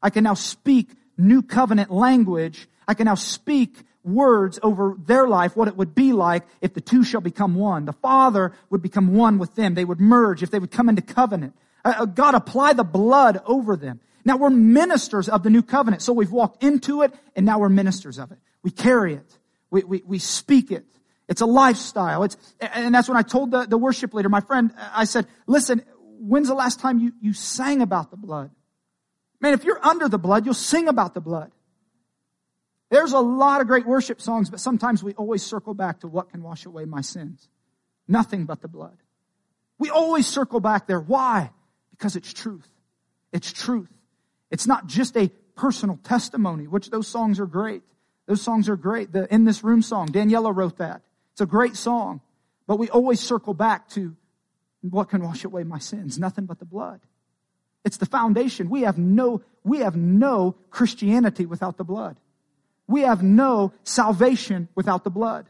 I 0.00 0.10
can 0.10 0.22
now 0.22 0.34
speak 0.34 0.90
new 1.16 1.42
covenant 1.42 1.90
language. 1.90 2.68
I 2.88 2.94
can 2.94 3.06
now 3.06 3.14
speak 3.14 3.76
words 4.04 4.58
over 4.62 4.96
their 4.98 5.26
life, 5.26 5.56
what 5.56 5.68
it 5.68 5.76
would 5.76 5.94
be 5.94 6.12
like 6.12 6.44
if 6.60 6.74
the 6.74 6.80
two 6.80 7.02
shall 7.02 7.20
become 7.20 7.56
one. 7.56 7.84
The 7.84 7.92
Father 7.92 8.52
would 8.70 8.82
become 8.82 9.14
one 9.14 9.38
with 9.38 9.54
them. 9.56 9.74
They 9.74 9.84
would 9.84 10.00
merge 10.00 10.42
if 10.42 10.50
they 10.50 10.58
would 10.58 10.70
come 10.70 10.88
into 10.88 11.02
covenant. 11.02 11.54
Uh, 11.84 11.94
uh 11.98 12.04
God 12.04 12.34
apply 12.34 12.74
the 12.74 12.84
blood 12.84 13.40
over 13.44 13.76
them. 13.76 14.00
Now 14.24 14.36
we're 14.36 14.50
ministers 14.50 15.28
of 15.28 15.42
the 15.42 15.50
new 15.50 15.62
covenant. 15.62 16.02
So 16.02 16.12
we've 16.12 16.32
walked 16.32 16.62
into 16.62 17.02
it 17.02 17.14
and 17.34 17.46
now 17.46 17.58
we're 17.58 17.68
ministers 17.68 18.18
of 18.18 18.32
it. 18.32 18.38
We 18.62 18.70
carry 18.70 19.14
it. 19.14 19.38
We, 19.70 19.84
we, 19.84 20.02
we 20.04 20.18
speak 20.18 20.70
it. 20.70 20.84
It's 21.28 21.40
a 21.40 21.46
lifestyle. 21.46 22.22
It's, 22.22 22.36
and 22.60 22.94
that's 22.94 23.08
when 23.08 23.16
I 23.16 23.22
told 23.22 23.50
the, 23.50 23.66
the 23.66 23.78
worship 23.78 24.14
leader, 24.14 24.28
my 24.28 24.40
friend, 24.40 24.72
I 24.92 25.04
said, 25.04 25.26
listen, 25.46 25.82
when's 26.18 26.48
the 26.48 26.54
last 26.54 26.80
time 26.80 26.98
you, 26.98 27.12
you 27.20 27.32
sang 27.32 27.82
about 27.82 28.10
the 28.10 28.16
blood? 28.16 28.50
Man, 29.46 29.54
if 29.54 29.62
you're 29.62 29.78
under 29.86 30.08
the 30.08 30.18
blood, 30.18 30.44
you'll 30.44 30.54
sing 30.54 30.88
about 30.88 31.14
the 31.14 31.20
blood. 31.20 31.52
There's 32.90 33.12
a 33.12 33.20
lot 33.20 33.60
of 33.60 33.68
great 33.68 33.86
worship 33.86 34.20
songs, 34.20 34.50
but 34.50 34.58
sometimes 34.58 35.04
we 35.04 35.14
always 35.14 35.40
circle 35.40 35.72
back 35.72 36.00
to 36.00 36.08
what 36.08 36.30
can 36.30 36.42
wash 36.42 36.66
away 36.66 36.84
my 36.84 37.00
sins. 37.00 37.48
Nothing 38.08 38.44
but 38.44 38.60
the 38.60 38.66
blood. 38.66 38.96
We 39.78 39.88
always 39.88 40.26
circle 40.26 40.58
back 40.58 40.88
there. 40.88 40.98
Why? 40.98 41.50
Because 41.92 42.16
it's 42.16 42.32
truth. 42.32 42.66
It's 43.32 43.52
truth. 43.52 43.88
It's 44.50 44.66
not 44.66 44.88
just 44.88 45.16
a 45.16 45.28
personal 45.54 46.00
testimony, 46.02 46.66
which 46.66 46.90
those 46.90 47.06
songs 47.06 47.38
are 47.38 47.46
great. 47.46 47.84
Those 48.26 48.42
songs 48.42 48.68
are 48.68 48.74
great. 48.74 49.12
The 49.12 49.32
In 49.32 49.44
This 49.44 49.62
Room 49.62 49.80
song, 49.80 50.08
Daniela 50.08 50.52
wrote 50.52 50.78
that. 50.78 51.02
It's 51.34 51.40
a 51.40 51.46
great 51.46 51.76
song. 51.76 52.20
But 52.66 52.80
we 52.80 52.90
always 52.90 53.20
circle 53.20 53.54
back 53.54 53.90
to 53.90 54.16
what 54.80 55.08
can 55.08 55.22
wash 55.22 55.44
away 55.44 55.62
my 55.62 55.78
sins? 55.78 56.18
Nothing 56.18 56.46
but 56.46 56.58
the 56.58 56.64
blood. 56.64 57.00
It's 57.86 57.98
the 57.98 58.06
foundation. 58.06 58.68
We 58.68 58.82
have 58.82 58.98
no, 58.98 59.42
we 59.62 59.78
have 59.78 59.94
no 59.94 60.56
Christianity 60.70 61.46
without 61.46 61.76
the 61.76 61.84
blood. 61.84 62.18
We 62.88 63.02
have 63.02 63.22
no 63.22 63.72
salvation 63.84 64.68
without 64.74 65.04
the 65.04 65.10
blood. 65.10 65.46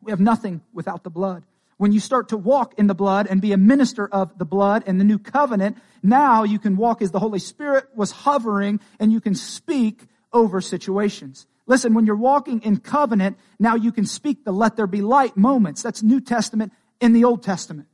We 0.00 0.12
have 0.12 0.20
nothing 0.20 0.60
without 0.72 1.02
the 1.02 1.10
blood. 1.10 1.42
When 1.76 1.90
you 1.90 1.98
start 1.98 2.28
to 2.28 2.36
walk 2.36 2.74
in 2.78 2.86
the 2.86 2.94
blood 2.94 3.26
and 3.28 3.42
be 3.42 3.52
a 3.52 3.56
minister 3.56 4.06
of 4.06 4.38
the 4.38 4.44
blood 4.44 4.84
and 4.86 5.00
the 5.00 5.04
new 5.04 5.18
covenant, 5.18 5.78
now 6.04 6.44
you 6.44 6.60
can 6.60 6.76
walk 6.76 7.02
as 7.02 7.10
the 7.10 7.18
Holy 7.18 7.40
Spirit 7.40 7.88
was 7.96 8.12
hovering 8.12 8.78
and 9.00 9.10
you 9.10 9.20
can 9.20 9.34
speak 9.34 10.06
over 10.32 10.60
situations. 10.60 11.48
Listen, 11.66 11.94
when 11.94 12.06
you're 12.06 12.14
walking 12.14 12.62
in 12.62 12.76
covenant, 12.76 13.38
now 13.58 13.74
you 13.74 13.90
can 13.90 14.06
speak 14.06 14.44
the 14.44 14.52
let 14.52 14.76
there 14.76 14.86
be 14.86 15.02
light 15.02 15.36
moments. 15.36 15.82
That's 15.82 16.00
New 16.00 16.20
Testament 16.20 16.72
in 17.00 17.12
the 17.12 17.24
Old 17.24 17.42
Testament. 17.42 17.87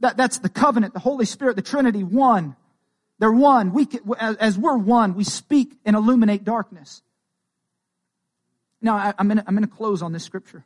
That, 0.00 0.16
that's 0.16 0.38
the 0.38 0.48
covenant, 0.48 0.94
the 0.94 1.00
Holy 1.00 1.24
Spirit, 1.24 1.56
the 1.56 1.62
Trinity, 1.62 2.04
one. 2.04 2.56
They're 3.18 3.32
one. 3.32 3.72
We 3.72 3.86
can, 3.86 4.00
as 4.18 4.58
we're 4.58 4.76
one, 4.76 5.14
we 5.14 5.24
speak 5.24 5.78
and 5.84 5.96
illuminate 5.96 6.44
darkness. 6.44 7.02
Now, 8.82 8.96
I, 8.96 9.14
am 9.18 9.28
going 9.28 9.62
to 9.62 9.66
close 9.66 10.02
on 10.02 10.12
this 10.12 10.22
scripture. 10.22 10.64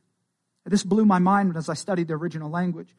This 0.66 0.82
blew 0.82 1.04
my 1.04 1.18
mind 1.18 1.56
as 1.56 1.68
I 1.68 1.74
studied 1.74 2.08
the 2.08 2.14
original 2.14 2.50
language. 2.50 2.94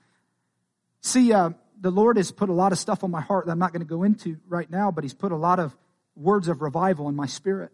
See, 1.02 1.32
uh, 1.34 1.52
the 1.80 1.92
Lord 1.92 2.18
has 2.18 2.32
put 2.32 2.50
a 2.50 2.54
lot 2.54 2.72
of 2.72 2.80
stuff 2.80 3.04
on 3.04 3.12
my 3.12 3.22
heart 3.22 3.46
that 3.46 3.52
I'm 3.52 3.60
not 3.60 3.74
going 3.74 3.82
to 3.82 3.88
go 3.88 4.04
into 4.04 4.38
right 4.48 4.70
now, 4.70 4.92
but 4.92 5.04
He's 5.04 5.14
put 5.14 5.32
a 5.32 5.38
lot 5.38 5.60
of 5.60 5.76
words 6.16 6.48
of 6.48 6.62
revival 6.62 7.10
in 7.10 7.16
my 7.16 7.26
spirit. 7.26 7.72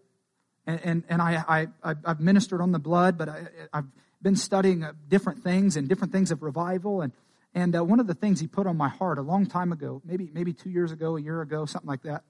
And, 0.65 0.81
and, 0.83 1.03
and 1.09 1.21
I, 1.21 1.67
I, 1.83 1.95
I've 2.03 2.19
ministered 2.19 2.61
on 2.61 2.71
the 2.71 2.79
blood, 2.79 3.17
but 3.17 3.29
I, 3.29 3.47
I've 3.71 3.85
been 4.21 4.35
studying 4.35 4.83
uh, 4.83 4.93
different 5.07 5.43
things 5.43 5.77
and 5.77 5.87
different 5.87 6.11
things 6.11 6.31
of 6.31 6.43
revival. 6.43 7.01
And, 7.01 7.13
and 7.53 7.75
uh, 7.75 7.83
one 7.83 7.99
of 7.99 8.07
the 8.07 8.13
things 8.13 8.39
He 8.39 8.47
put 8.47 8.67
on 8.67 8.77
my 8.77 8.89
heart 8.89 9.17
a 9.17 9.21
long 9.21 9.45
time 9.45 9.71
ago, 9.71 10.01
maybe, 10.05 10.29
maybe 10.33 10.53
two 10.53 10.69
years 10.69 10.91
ago, 10.91 11.17
a 11.17 11.21
year 11.21 11.41
ago, 11.41 11.65
something 11.65 11.87
like 11.87 12.03
that, 12.03 12.23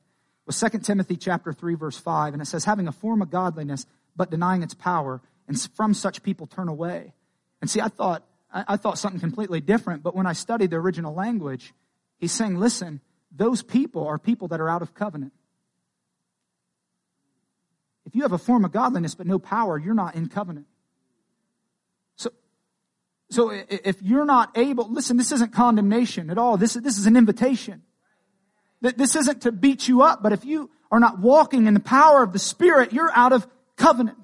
was 0.45 0.59
2 0.59 0.80
Timothy 0.80 1.18
chapter 1.18 1.51
3, 1.51 1.76
verse 1.76 1.97
5. 1.97 2.34
And 2.34 2.41
it 2.41 2.45
says, 2.45 2.65
having 2.65 2.88
a 2.88 2.91
form 2.91 3.22
of 3.22 3.30
godliness, 3.30 3.86
but 4.15 4.32
denying 4.32 4.63
its 4.63 4.74
power, 4.74 5.22
and 5.47 5.59
from 5.76 5.93
such 5.93 6.24
people 6.24 6.47
turn 6.47 6.68
away. 6.68 7.13
And 7.61 7.70
see, 7.70 7.82
I 7.82 7.89
thought, 7.89 8.24
I, 8.51 8.63
I 8.70 8.78
thought 8.78 8.97
something 8.97 9.20
completely 9.20 9.61
different, 9.61 10.03
but 10.03 10.15
when 10.15 10.26
I 10.26 10.34
studied 10.34 10.72
the 10.72 10.78
original 10.78 11.13
language, 11.13 11.74
he's 12.18 12.32
saying, 12.32 12.57
listen, 12.57 13.01
those 13.32 13.61
people 13.61 14.07
are 14.07 14.18
people 14.18 14.47
that 14.49 14.59
are 14.59 14.70
out 14.70 14.82
of 14.82 14.93
covenant. 14.93 15.34
If 18.05 18.15
you 18.15 18.22
have 18.22 18.32
a 18.32 18.38
form 18.38 18.63
of 18.63 18.72
godliness 18.72 19.15
but 19.15 19.28
no 19.28 19.38
power, 19.38 19.78
you're 19.78 19.93
not 19.93 20.15
in 20.15 20.30
covenant. 20.30 20.68
So, 23.30 23.49
if 23.49 24.01
you're 24.01 24.25
not 24.25 24.57
able, 24.57 24.89
listen, 24.89 25.17
this 25.17 25.32
isn't 25.34 25.51
condemnation 25.51 26.30
at 26.30 26.38
all. 26.38 26.57
This, 26.57 26.75
this 26.75 26.97
is 26.97 27.07
an 27.07 27.17
invitation. 27.17 27.84
This 28.82 29.15
isn't 29.15 29.41
to 29.41 29.51
beat 29.51 29.88
you 29.88 30.03
up, 30.03 30.23
but 30.23 30.32
if 30.32 30.45
you 30.45 30.69
are 30.91 30.99
not 30.99 31.19
walking 31.19 31.67
in 31.67 31.73
the 31.73 31.80
power 31.80 32.23
of 32.23 32.32
the 32.32 32.39
Spirit, 32.39 32.93
you're 32.93 33.11
out 33.13 33.34
of 33.34 33.47
covenant. 33.75 34.17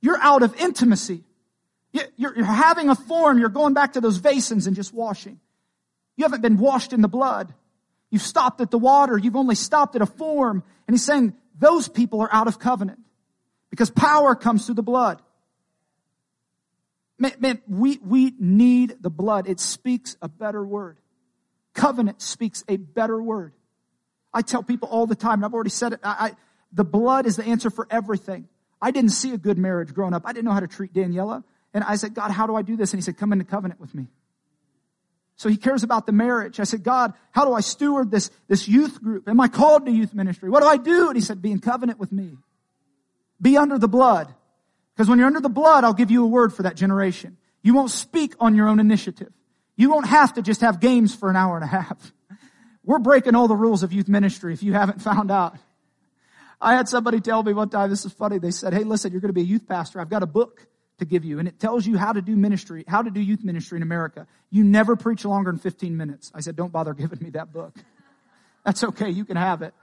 You're 0.00 0.18
out 0.18 0.42
of 0.42 0.54
intimacy. 0.56 1.24
You're 2.16 2.44
having 2.44 2.88
a 2.88 2.94
form. 2.94 3.38
You're 3.38 3.48
going 3.48 3.74
back 3.74 3.94
to 3.94 4.00
those 4.00 4.18
basins 4.18 4.66
and 4.66 4.74
just 4.74 4.92
washing. 4.92 5.38
You 6.16 6.24
haven't 6.24 6.42
been 6.42 6.58
washed 6.58 6.92
in 6.92 7.00
the 7.00 7.08
blood. 7.08 7.54
You've 8.10 8.22
stopped 8.22 8.60
at 8.60 8.70
the 8.70 8.78
water. 8.78 9.16
You've 9.16 9.36
only 9.36 9.54
stopped 9.54 9.96
at 9.96 10.02
a 10.02 10.06
form. 10.06 10.62
And 10.86 10.94
he's 10.94 11.04
saying 11.04 11.34
those 11.58 11.88
people 11.88 12.20
are 12.20 12.32
out 12.32 12.48
of 12.48 12.58
covenant 12.58 12.98
because 13.70 13.90
power 13.90 14.34
comes 14.34 14.66
through 14.66 14.74
the 14.74 14.82
blood. 14.82 15.22
Man, 17.22 17.32
man, 17.38 17.62
we, 17.68 18.00
we 18.04 18.34
need 18.40 18.96
the 19.00 19.08
blood. 19.08 19.48
It 19.48 19.60
speaks 19.60 20.16
a 20.20 20.28
better 20.28 20.66
word. 20.66 20.98
Covenant 21.72 22.20
speaks 22.20 22.64
a 22.66 22.76
better 22.76 23.22
word. 23.22 23.52
I 24.34 24.42
tell 24.42 24.64
people 24.64 24.88
all 24.88 25.06
the 25.06 25.14
time, 25.14 25.34
and 25.34 25.44
I've 25.44 25.54
already 25.54 25.70
said 25.70 25.92
it, 25.92 26.00
I, 26.02 26.16
I, 26.18 26.32
the 26.72 26.82
blood 26.82 27.26
is 27.26 27.36
the 27.36 27.44
answer 27.44 27.70
for 27.70 27.86
everything. 27.90 28.48
I 28.80 28.90
didn't 28.90 29.10
see 29.10 29.32
a 29.32 29.38
good 29.38 29.56
marriage 29.56 29.94
growing 29.94 30.14
up. 30.14 30.22
I 30.24 30.32
didn't 30.32 30.46
know 30.46 30.50
how 30.50 30.58
to 30.58 30.66
treat 30.66 30.92
Daniela. 30.92 31.44
And 31.72 31.84
I 31.84 31.94
said, 31.94 32.12
God, 32.12 32.32
how 32.32 32.48
do 32.48 32.56
I 32.56 32.62
do 32.62 32.76
this? 32.76 32.92
And 32.92 32.98
he 32.98 33.04
said, 33.04 33.16
come 33.16 33.32
into 33.32 33.44
covenant 33.44 33.78
with 33.78 33.94
me. 33.94 34.08
So 35.36 35.48
he 35.48 35.56
cares 35.56 35.84
about 35.84 36.06
the 36.06 36.12
marriage. 36.12 36.58
I 36.58 36.64
said, 36.64 36.82
God, 36.82 37.14
how 37.30 37.44
do 37.44 37.52
I 37.52 37.60
steward 37.60 38.10
this, 38.10 38.32
this 38.48 38.66
youth 38.66 39.00
group? 39.00 39.28
Am 39.28 39.40
I 39.40 39.46
called 39.46 39.86
to 39.86 39.92
youth 39.92 40.12
ministry? 40.12 40.50
What 40.50 40.64
do 40.64 40.66
I 40.66 40.76
do? 40.76 41.06
And 41.06 41.16
he 41.16 41.22
said, 41.22 41.40
be 41.40 41.52
in 41.52 41.60
covenant 41.60 42.00
with 42.00 42.10
me. 42.10 42.36
Be 43.40 43.56
under 43.56 43.78
the 43.78 43.86
blood. 43.86 44.34
Because 45.02 45.10
when 45.10 45.18
you're 45.18 45.26
under 45.26 45.40
the 45.40 45.48
blood, 45.48 45.82
I'll 45.82 45.94
give 45.94 46.12
you 46.12 46.22
a 46.22 46.28
word 46.28 46.54
for 46.54 46.62
that 46.62 46.76
generation. 46.76 47.36
You 47.60 47.74
won't 47.74 47.90
speak 47.90 48.34
on 48.38 48.54
your 48.54 48.68
own 48.68 48.78
initiative. 48.78 49.32
You 49.74 49.90
won't 49.90 50.06
have 50.06 50.34
to 50.34 50.42
just 50.42 50.60
have 50.60 50.78
games 50.78 51.12
for 51.12 51.28
an 51.28 51.34
hour 51.34 51.56
and 51.56 51.64
a 51.64 51.66
half. 51.66 52.12
We're 52.84 53.00
breaking 53.00 53.34
all 53.34 53.48
the 53.48 53.56
rules 53.56 53.82
of 53.82 53.92
youth 53.92 54.06
ministry 54.06 54.52
if 54.52 54.62
you 54.62 54.74
haven't 54.74 55.02
found 55.02 55.32
out. 55.32 55.56
I 56.60 56.74
had 56.74 56.88
somebody 56.88 57.18
tell 57.18 57.42
me 57.42 57.52
one 57.52 57.68
time, 57.68 57.90
this 57.90 58.04
is 58.04 58.12
funny. 58.12 58.38
They 58.38 58.52
said, 58.52 58.74
Hey, 58.74 58.84
listen, 58.84 59.10
you're 59.10 59.20
going 59.20 59.30
to 59.30 59.32
be 59.34 59.40
a 59.40 59.44
youth 59.44 59.66
pastor. 59.66 60.00
I've 60.00 60.08
got 60.08 60.22
a 60.22 60.26
book 60.26 60.68
to 61.00 61.04
give 61.04 61.24
you 61.24 61.40
and 61.40 61.48
it 61.48 61.58
tells 61.58 61.84
you 61.84 61.98
how 61.98 62.12
to 62.12 62.22
do 62.22 62.36
ministry, 62.36 62.84
how 62.86 63.02
to 63.02 63.10
do 63.10 63.20
youth 63.20 63.42
ministry 63.42 63.78
in 63.78 63.82
America. 63.82 64.28
You 64.50 64.62
never 64.62 64.94
preach 64.94 65.24
longer 65.24 65.50
than 65.50 65.58
15 65.58 65.96
minutes. 65.96 66.30
I 66.32 66.42
said, 66.42 66.54
don't 66.54 66.70
bother 66.70 66.94
giving 66.94 67.18
me 67.20 67.30
that 67.30 67.52
book. 67.52 67.76
That's 68.64 68.84
okay. 68.84 69.10
You 69.10 69.24
can 69.24 69.36
have 69.36 69.62
it. 69.62 69.74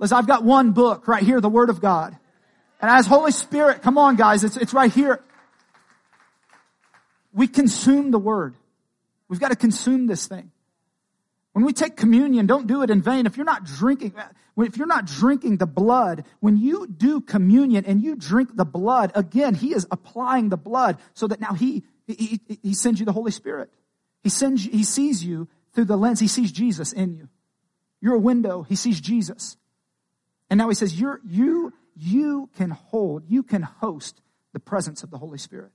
Listen, 0.00 0.18
I've 0.18 0.26
got 0.26 0.42
one 0.42 0.72
book 0.72 1.06
right 1.06 1.22
here, 1.22 1.40
the 1.40 1.48
Word 1.48 1.70
of 1.70 1.80
God. 1.80 2.18
And 2.80 2.90
as 2.90 3.06
Holy 3.06 3.32
Spirit, 3.32 3.82
come 3.82 3.98
on 3.98 4.16
guys, 4.16 4.44
it's, 4.44 4.56
it's 4.56 4.74
right 4.74 4.92
here. 4.92 5.22
We 7.32 7.48
consume 7.48 8.10
the 8.10 8.18
Word. 8.18 8.54
We've 9.28 9.40
got 9.40 9.48
to 9.48 9.56
consume 9.56 10.06
this 10.06 10.26
thing. 10.26 10.50
When 11.52 11.64
we 11.64 11.72
take 11.72 11.96
communion, 11.96 12.46
don't 12.46 12.66
do 12.66 12.82
it 12.82 12.90
in 12.90 13.00
vain. 13.00 13.24
If 13.24 13.36
you're 13.36 13.46
not 13.46 13.64
drinking, 13.64 14.12
if 14.58 14.76
you're 14.76 14.86
not 14.86 15.06
drinking 15.06 15.56
the 15.56 15.66
blood, 15.66 16.24
when 16.40 16.58
you 16.58 16.86
do 16.86 17.22
communion 17.22 17.86
and 17.86 18.02
you 18.02 18.14
drink 18.14 18.54
the 18.54 18.66
blood, 18.66 19.10
again, 19.14 19.54
he 19.54 19.72
is 19.72 19.86
applying 19.90 20.50
the 20.50 20.58
blood 20.58 20.98
so 21.14 21.26
that 21.26 21.40
now 21.40 21.54
he, 21.54 21.82
he, 22.06 22.40
he 22.62 22.74
sends 22.74 23.00
you 23.00 23.06
the 23.06 23.12
Holy 23.12 23.30
Spirit. 23.30 23.70
He 24.22 24.28
sends, 24.28 24.64
he 24.64 24.84
sees 24.84 25.24
you 25.24 25.48
through 25.72 25.86
the 25.86 25.96
lens. 25.96 26.20
He 26.20 26.28
sees 26.28 26.52
Jesus 26.52 26.92
in 26.92 27.14
you. 27.14 27.28
You're 28.02 28.16
a 28.16 28.20
window. 28.20 28.62
He 28.62 28.76
sees 28.76 29.00
Jesus. 29.00 29.56
And 30.50 30.58
now 30.58 30.68
he 30.68 30.74
says, 30.74 30.98
you're, 30.98 31.20
you, 31.26 31.72
you 31.96 32.50
can 32.56 32.70
hold, 32.70 33.24
you 33.26 33.42
can 33.42 33.62
host 33.62 34.20
the 34.52 34.60
presence 34.60 35.02
of 35.02 35.10
the 35.10 35.18
Holy 35.18 35.38
Spirit. 35.38 35.72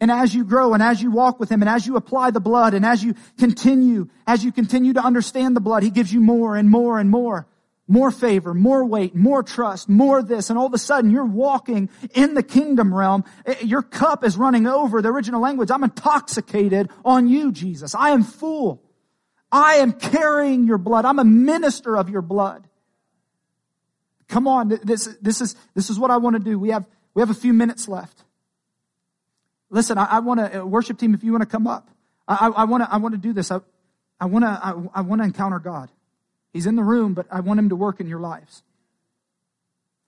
And 0.00 0.10
as 0.10 0.34
you 0.34 0.44
grow 0.44 0.74
and 0.74 0.82
as 0.82 1.02
you 1.02 1.10
walk 1.10 1.40
with 1.40 1.50
Him 1.50 1.62
and 1.62 1.68
as 1.68 1.86
you 1.86 1.96
apply 1.96 2.30
the 2.30 2.40
blood 2.40 2.74
and 2.74 2.84
as 2.84 3.02
you 3.02 3.14
continue, 3.38 4.08
as 4.26 4.44
you 4.44 4.52
continue 4.52 4.92
to 4.92 5.00
understand 5.00 5.56
the 5.56 5.60
blood, 5.60 5.82
He 5.82 5.90
gives 5.90 6.12
you 6.12 6.20
more 6.20 6.56
and 6.56 6.68
more 6.68 6.98
and 6.98 7.10
more. 7.10 7.46
More 7.86 8.10
favor, 8.10 8.54
more 8.54 8.84
weight, 8.84 9.14
more 9.14 9.42
trust, 9.42 9.90
more 9.90 10.22
this, 10.22 10.48
and 10.48 10.58
all 10.58 10.66
of 10.66 10.72
a 10.72 10.78
sudden 10.78 11.10
you're 11.10 11.24
walking 11.24 11.90
in 12.14 12.32
the 12.32 12.42
kingdom 12.42 12.94
realm. 12.94 13.24
Your 13.62 13.82
cup 13.82 14.24
is 14.24 14.38
running 14.38 14.66
over. 14.66 15.02
The 15.02 15.10
original 15.10 15.42
language, 15.42 15.70
I'm 15.70 15.84
intoxicated 15.84 16.90
on 17.04 17.28
you, 17.28 17.52
Jesus. 17.52 17.94
I 17.94 18.10
am 18.10 18.22
full. 18.22 18.82
I 19.52 19.74
am 19.74 19.92
carrying 19.92 20.66
your 20.66 20.78
blood. 20.78 21.04
I'm 21.04 21.18
a 21.18 21.24
minister 21.24 21.96
of 21.96 22.08
your 22.08 22.22
blood. 22.22 22.66
Come 24.28 24.48
on, 24.48 24.68
this, 24.68 25.06
this 25.20 25.40
is, 25.40 25.54
this 25.74 25.90
is 25.90 25.98
what 25.98 26.10
I 26.10 26.16
want 26.16 26.34
to 26.34 26.42
do. 26.42 26.58
We 26.58 26.70
have, 26.70 26.86
we 27.14 27.20
have 27.20 27.30
a 27.30 27.34
few 27.34 27.52
minutes 27.52 27.88
left. 27.88 28.24
Listen, 29.70 29.98
I, 29.98 30.04
I 30.04 30.18
want 30.20 30.40
to 30.40 30.60
uh, 30.60 30.64
worship 30.64 30.98
team. 30.98 31.14
If 31.14 31.24
you 31.24 31.32
want 31.32 31.42
to 31.42 31.48
come 31.48 31.66
up, 31.66 31.90
I, 32.28 32.48
I 32.48 32.64
want 32.64 32.84
to. 32.84 32.92
I 32.92 32.98
want 32.98 33.14
to 33.14 33.18
do 33.18 33.32
this. 33.32 33.50
I, 33.50 33.60
I 34.20 34.26
want 34.26 34.44
to. 34.44 34.48
I, 34.48 35.00
I 35.00 35.00
want 35.00 35.20
to 35.20 35.26
encounter 35.26 35.58
God. 35.58 35.90
He's 36.52 36.66
in 36.66 36.76
the 36.76 36.82
room, 36.82 37.12
but 37.14 37.26
I 37.30 37.40
want 37.40 37.58
Him 37.58 37.70
to 37.70 37.76
work 37.76 38.00
in 38.00 38.06
your 38.06 38.20
lives. 38.20 38.62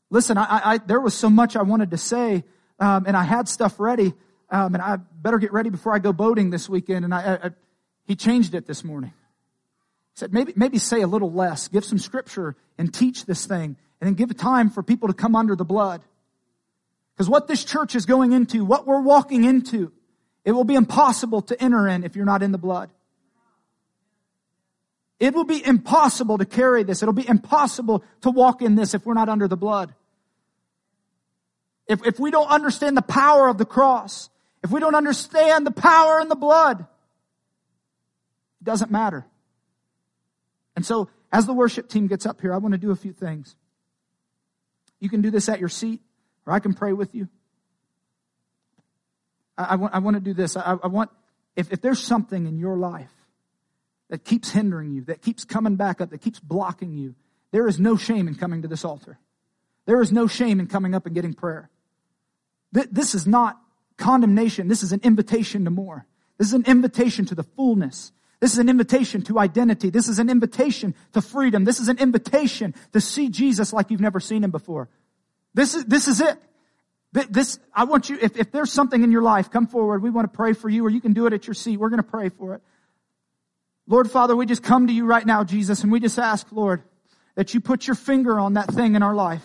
Listen, 0.08 0.38
I, 0.38 0.60
I 0.64 0.78
there 0.78 1.00
was 1.00 1.14
so 1.14 1.28
much 1.28 1.56
I 1.56 1.62
wanted 1.62 1.90
to 1.90 1.98
say, 1.98 2.44
um, 2.78 3.06
and 3.06 3.16
I 3.16 3.24
had 3.24 3.48
stuff 3.48 3.80
ready, 3.80 4.14
um, 4.50 4.74
and 4.74 4.82
I 4.82 4.96
better 4.96 5.38
get 5.38 5.52
ready 5.52 5.70
before 5.70 5.92
I 5.94 5.98
go 5.98 6.12
boating 6.12 6.50
this 6.50 6.68
weekend. 6.68 7.04
And 7.04 7.12
I, 7.12 7.38
I 7.42 7.50
he 8.06 8.14
changed 8.14 8.54
it 8.54 8.66
this 8.66 8.84
morning. 8.84 9.12
He 10.14 10.20
said 10.20 10.32
maybe 10.32 10.52
maybe 10.54 10.78
say 10.78 11.00
a 11.00 11.08
little 11.08 11.32
less, 11.32 11.66
give 11.68 11.84
some 11.84 11.98
scripture, 11.98 12.54
and 12.78 12.94
teach 12.94 13.26
this 13.26 13.46
thing, 13.46 13.76
and 14.01 14.09
then 14.09 14.14
give 14.14 14.36
time 14.36 14.70
for 14.70 14.82
people 14.82 15.09
to 15.09 15.14
come 15.14 15.34
under 15.34 15.57
the 15.57 15.64
blood. 15.64 16.03
Because 17.14 17.28
what 17.28 17.49
this 17.49 17.64
church 17.64 17.94
is 17.94 18.05
going 18.05 18.32
into, 18.32 18.64
what 18.64 18.86
we're 18.86 19.01
walking 19.01 19.44
into, 19.44 19.92
it 20.44 20.53
will 20.53 20.64
be 20.64 20.74
impossible 20.74 21.42
to 21.42 21.62
enter 21.62 21.88
in 21.88 22.05
if 22.05 22.14
you're 22.14 22.26
not 22.26 22.42
in 22.42 22.53
the 22.53 22.59
blood. 22.59 22.90
It 25.18 25.34
will 25.34 25.44
be 25.44 25.64
impossible 25.64 26.38
to 26.38 26.44
carry 26.44 26.82
this. 26.82 27.03
It'll 27.03 27.14
be 27.14 27.26
impossible 27.26 28.05
to 28.20 28.30
walk 28.30 28.61
in 28.61 28.74
this 28.74 28.92
if 28.92 29.07
we're 29.07 29.14
not 29.14 29.30
under 29.30 29.49
the 29.49 29.57
blood. 29.57 29.94
If, 31.88 32.05
if 32.05 32.20
we 32.20 32.30
don't 32.30 32.49
understand 32.49 32.97
the 32.97 33.03
power 33.03 33.49
of 33.49 33.57
the 33.57 33.64
cross, 33.64 34.28
if 34.62 34.70
we 34.70 34.80
don't 34.80 34.94
understand 34.94 35.66
the 35.66 35.70
power 35.70 36.20
in 36.20 36.28
the 36.28 36.36
blood, 36.36 36.80
it 36.80 38.64
doesn't 38.64 38.90
matter. 38.90 39.24
And 40.74 40.84
so, 40.84 41.09
as 41.32 41.47
the 41.47 41.55
worship 41.55 41.88
team 41.88 42.09
gets 42.09 42.26
up 42.26 42.40
here, 42.40 42.53
I 42.53 42.59
want 42.59 42.72
to 42.72 42.78
do 42.78 42.90
a 42.90 42.97
few 42.97 43.12
things. 43.12 43.57
You 45.01 45.09
can 45.09 45.20
do 45.22 45.30
this 45.30 45.49
at 45.49 45.61
your 45.61 45.68
seat 45.68 46.01
or 46.47 46.53
I 46.53 46.61
can 46.61 46.74
pray 46.74 46.92
with 46.92 47.14
you. 47.14 47.28
I, 49.59 49.64
I 49.64 49.74
want, 49.76 49.94
I 49.94 49.99
want 49.99 50.16
to 50.16 50.20
do 50.20 50.34
this. 50.34 50.57
I, 50.57 50.76
I 50.82 50.86
want, 50.86 51.11
if, 51.55 51.72
if 51.72 51.80
there's 51.80 52.03
something 52.03 52.47
in 52.47 52.59
your 52.59 52.76
life 52.76 53.12
that 54.09 54.24
keeps 54.24 54.51
hindering 54.51 54.92
you, 54.92 55.03
that 55.05 55.22
keeps 55.22 55.44
coming 55.44 55.76
back 55.76 56.01
up, 56.01 56.11
that 56.11 56.20
keeps 56.20 56.38
blocking 56.38 56.94
you, 56.94 57.14
there 57.51 57.66
is 57.66 57.80
no 57.80 57.97
shame 57.97 58.28
in 58.28 58.34
coming 58.34 58.62
to 58.62 58.68
this 58.68 58.84
altar. 58.84 59.18
There 59.86 60.01
is 60.01 60.12
no 60.12 60.26
shame 60.26 60.61
in 60.61 60.66
coming 60.66 60.94
up 60.94 61.07
and 61.07 61.14
getting 61.14 61.32
prayer. 61.32 61.70
This 62.72 63.14
is 63.14 63.26
not 63.26 63.59
condemnation. 63.97 64.68
This 64.68 64.82
is 64.82 64.92
an 64.92 65.01
invitation 65.03 65.64
to 65.64 65.70
more. 65.70 66.07
This 66.38 66.49
is 66.49 66.55
an 66.55 66.64
invitation 66.66 67.24
to 67.26 67.34
the 67.34 67.44
fullness. 67.44 68.12
This 68.41 68.53
is 68.53 68.59
an 68.59 68.68
invitation 68.68 69.22
to 69.22 69.39
identity. 69.39 69.91
This 69.91 70.09
is 70.09 70.18
an 70.18 70.28
invitation 70.28 70.95
to 71.14 71.22
freedom. 71.22 71.64
This 71.64 71.80
is 71.80 71.89
an 71.89 71.99
invitation 71.99 72.74
to 72.93 73.01
see 73.01 73.28
Jesus 73.28 73.72
like 73.72 73.91
you've 73.91 74.01
never 74.01 74.20
seen 74.20 74.45
him 74.45 74.51
before. 74.51 74.89
This 75.55 75.74
is, 75.74 75.84
this 75.87 76.07
is 76.07 76.20
it. 76.20 76.39
This, 77.12 77.59
I 77.74 77.84
want 77.84 78.11
you, 78.11 78.18
if, 78.20 78.37
if 78.37 78.53
there's 78.53 78.70
something 78.70 79.03
in 79.03 79.11
your 79.11 79.22
life, 79.22 79.51
come 79.51 79.66
forward. 79.66 80.03
We 80.03 80.11
want 80.11 80.30
to 80.30 80.37
pray 80.37 80.53
for 80.53 80.68
you 80.68 80.84
or 80.84 80.91
you 80.91 81.01
can 81.01 81.14
do 81.14 81.26
it 81.26 81.32
at 81.32 81.47
your 81.47 81.55
seat. 81.55 81.78
We're 81.78 81.89
going 81.89 82.03
to 82.03 82.09
pray 82.09 82.28
for 82.28 82.55
it. 82.55 82.62
Lord 83.87 84.11
Father, 84.11 84.37
we 84.37 84.45
just 84.45 84.62
come 84.62 84.89
to 84.89 84.93
you 84.93 85.07
right 85.07 85.24
now, 85.24 85.45
Jesus, 85.45 85.82
and 85.82 85.91
we 85.91 86.01
just 86.01 86.18
ask, 86.18 86.47
Lord, 86.51 86.82
that 87.37 87.55
you 87.55 87.61
put 87.61 87.87
your 87.87 87.95
finger 87.95 88.39
on 88.39 88.55
that 88.55 88.68
thing 88.68 88.97
in 88.97 89.03
our 89.03 89.14
life. 89.14 89.45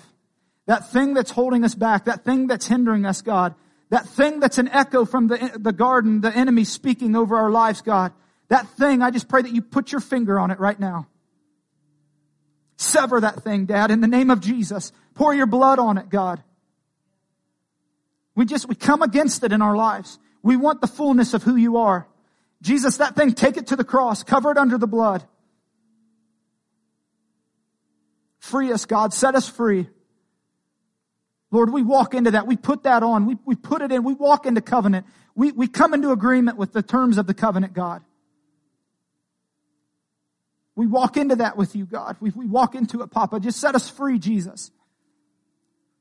That 0.66 0.92
thing 0.92 1.14
that's 1.14 1.32
holding 1.32 1.64
us 1.64 1.76
back, 1.76 2.06
that 2.06 2.26
thing 2.26 2.48
that's 2.48 2.68
hindering 2.68 3.06
us, 3.06 3.22
God. 3.22 3.56
That 3.90 4.08
thing 4.08 4.40
that's 4.40 4.58
an 4.58 4.70
echo 4.70 5.06
from 5.06 5.28
the, 5.28 5.52
the 5.60 5.74
garden, 5.74 6.22
the 6.22 6.36
enemy 6.36 6.64
speaking 6.64 7.16
over 7.16 7.38
our 7.38 7.52
lives, 7.52 7.82
God. 7.82 8.14
That 8.52 8.68
thing, 8.68 9.02
I 9.02 9.12
just 9.12 9.30
pray 9.30 9.42
that 9.42 9.54
you 9.54 9.62
put 9.62 9.94
your 9.94 10.02
finger 10.02 10.38
on 10.38 10.52
it 10.52 10.60
right 10.60 10.78
now. 10.78 11.08
Sever 12.76 13.22
that 13.22 13.44
thing, 13.44 13.66
Dad, 13.66 13.92
in 13.92 14.02
the 14.02 14.10
name 14.10 14.30
of 14.30 14.42
Jesus. 14.42 14.92
Pour 15.16 15.34
your 15.34 15.46
blood 15.46 15.80
on 15.80 15.98
it, 15.98 16.10
God. 16.10 16.44
We 18.36 18.44
just, 18.44 18.68
we 18.68 18.76
come 18.76 19.04
against 19.04 19.46
it 19.46 19.54
in 19.54 19.62
our 19.62 19.78
lives. 19.78 20.20
We 20.44 20.58
want 20.58 20.82
the 20.82 20.88
fullness 20.88 21.34
of 21.34 21.44
who 21.44 21.56
you 21.56 21.78
are. 21.78 22.06
Jesus, 22.62 22.98
that 22.98 23.16
thing, 23.16 23.36
take 23.36 23.56
it 23.56 23.68
to 23.68 23.78
the 23.78 23.86
cross, 23.86 24.22
cover 24.22 24.52
it 24.52 24.58
under 24.58 24.78
the 24.78 24.86
blood. 24.86 25.24
Free 28.40 28.74
us, 28.74 28.84
God. 28.84 29.14
Set 29.14 29.34
us 29.34 29.48
free. 29.48 29.88
Lord, 31.52 31.72
we 31.72 31.84
walk 31.84 32.14
into 32.14 32.32
that. 32.32 32.48
We 32.48 32.58
put 32.58 32.84
that 32.84 33.02
on. 33.02 33.28
We, 33.28 33.38
we 33.46 33.56
put 33.56 33.82
it 33.82 33.94
in. 33.94 34.04
We 34.04 34.14
walk 34.14 34.46
into 34.46 34.60
covenant. 34.60 35.06
We, 35.36 35.54
we 35.54 35.70
come 35.70 35.94
into 35.94 36.12
agreement 36.12 36.58
with 36.58 36.74
the 36.74 36.84
terms 36.84 37.18
of 37.18 37.28
the 37.28 37.34
covenant, 37.34 37.74
God. 37.74 38.04
We 40.82 40.88
walk 40.88 41.16
into 41.16 41.36
that 41.36 41.58
with 41.58 41.76
you, 41.76 41.86
God. 41.86 42.18
We, 42.20 42.32
we 42.32 42.48
walk 42.48 42.74
into 42.74 43.04
it, 43.04 43.12
Papa. 43.12 43.40
Just 43.40 43.60
set 43.60 43.76
us 43.76 43.88
free, 43.88 44.18
Jesus. 44.18 44.72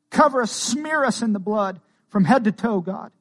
Cover 0.08 0.40
us, 0.40 0.50
smear 0.50 1.04
us 1.04 1.20
in 1.20 1.34
the 1.34 1.38
blood 1.38 1.82
from 2.08 2.24
head 2.24 2.44
to 2.44 2.52
toe, 2.52 2.80
God. 2.80 3.12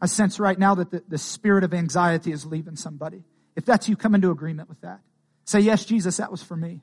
I 0.00 0.06
sense 0.06 0.40
right 0.40 0.58
now 0.58 0.76
that 0.76 0.90
the, 0.90 1.04
the 1.06 1.18
spirit 1.18 1.64
of 1.64 1.74
anxiety 1.74 2.32
is 2.32 2.46
leaving 2.46 2.76
somebody. 2.76 3.24
If 3.56 3.66
that's 3.66 3.90
you, 3.90 3.96
come 3.96 4.14
into 4.14 4.30
agreement 4.30 4.70
with 4.70 4.80
that. 4.80 5.00
Say, 5.44 5.60
yes, 5.60 5.84
Jesus, 5.84 6.16
that 6.16 6.30
was 6.30 6.42
for 6.42 6.56
me. 6.56 6.80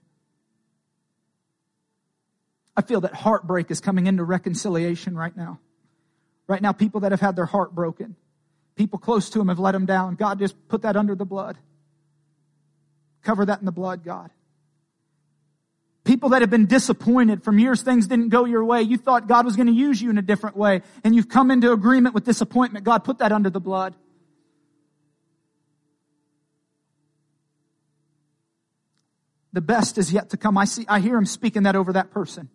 I 2.78 2.84
feel 2.84 3.02
that 3.02 3.16
heartbreak 3.16 3.72
is 3.72 3.80
coming 3.82 4.06
into 4.06 4.24
reconciliation 4.24 5.16
right 5.16 5.36
now. 5.36 5.60
Right 6.46 6.62
now, 6.62 6.72
people 6.72 7.00
that 7.00 7.14
have 7.14 7.20
had 7.20 7.36
their 7.36 7.48
heart 7.48 7.74
broken, 7.74 8.16
People 8.76 9.00
close 9.00 9.30
to 9.32 9.42
him 9.42 9.50
have 9.50 9.60
let 9.60 9.76
him 9.76 9.86
down. 9.86 10.16
God, 10.16 10.40
just 10.40 10.56
put 10.68 10.84
that 10.84 10.96
under 10.96 11.16
the 11.16 11.26
blood. 11.26 11.58
Cover 13.22 13.46
that 13.46 13.60
in 13.60 13.66
the 13.66 13.72
blood, 13.72 14.04
God. 14.04 14.32
People 16.04 16.30
that 16.30 16.42
have 16.42 16.50
been 16.50 16.66
disappointed 16.66 17.44
from 17.44 17.60
years 17.60 17.84
things 17.84 18.08
didn't 18.08 18.30
go 18.30 18.46
your 18.46 18.66
way. 18.66 18.82
You 18.82 18.98
thought 18.98 19.28
God 19.28 19.46
was 19.46 19.56
going 19.56 19.68
to 19.68 19.74
use 19.74 20.02
you 20.02 20.10
in 20.10 20.18
a 20.18 20.24
different 20.24 20.58
way 20.58 20.82
and 21.04 21.16
you've 21.16 21.30
come 21.30 21.52
into 21.52 21.72
agreement 21.72 22.16
with 22.16 22.26
disappointment. 22.26 22.86
God, 22.86 23.04
put 23.04 23.20
that 23.20 23.32
under 23.32 23.52
the 23.52 23.60
blood. 23.60 23.96
The 29.54 29.62
best 29.62 29.98
is 29.98 30.12
yet 30.12 30.32
to 30.32 30.38
come. 30.38 30.58
I 30.58 30.66
see, 30.66 30.86
I 30.88 31.02
hear 31.02 31.16
him 31.18 31.26
speaking 31.26 31.64
that 31.64 31.76
over 31.76 31.94
that 31.94 32.10
person. 32.10 32.50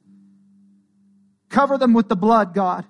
Cover 1.48 1.78
them 1.78 1.92
with 1.92 2.08
the 2.08 2.16
blood, 2.16 2.52
God. 2.54 2.84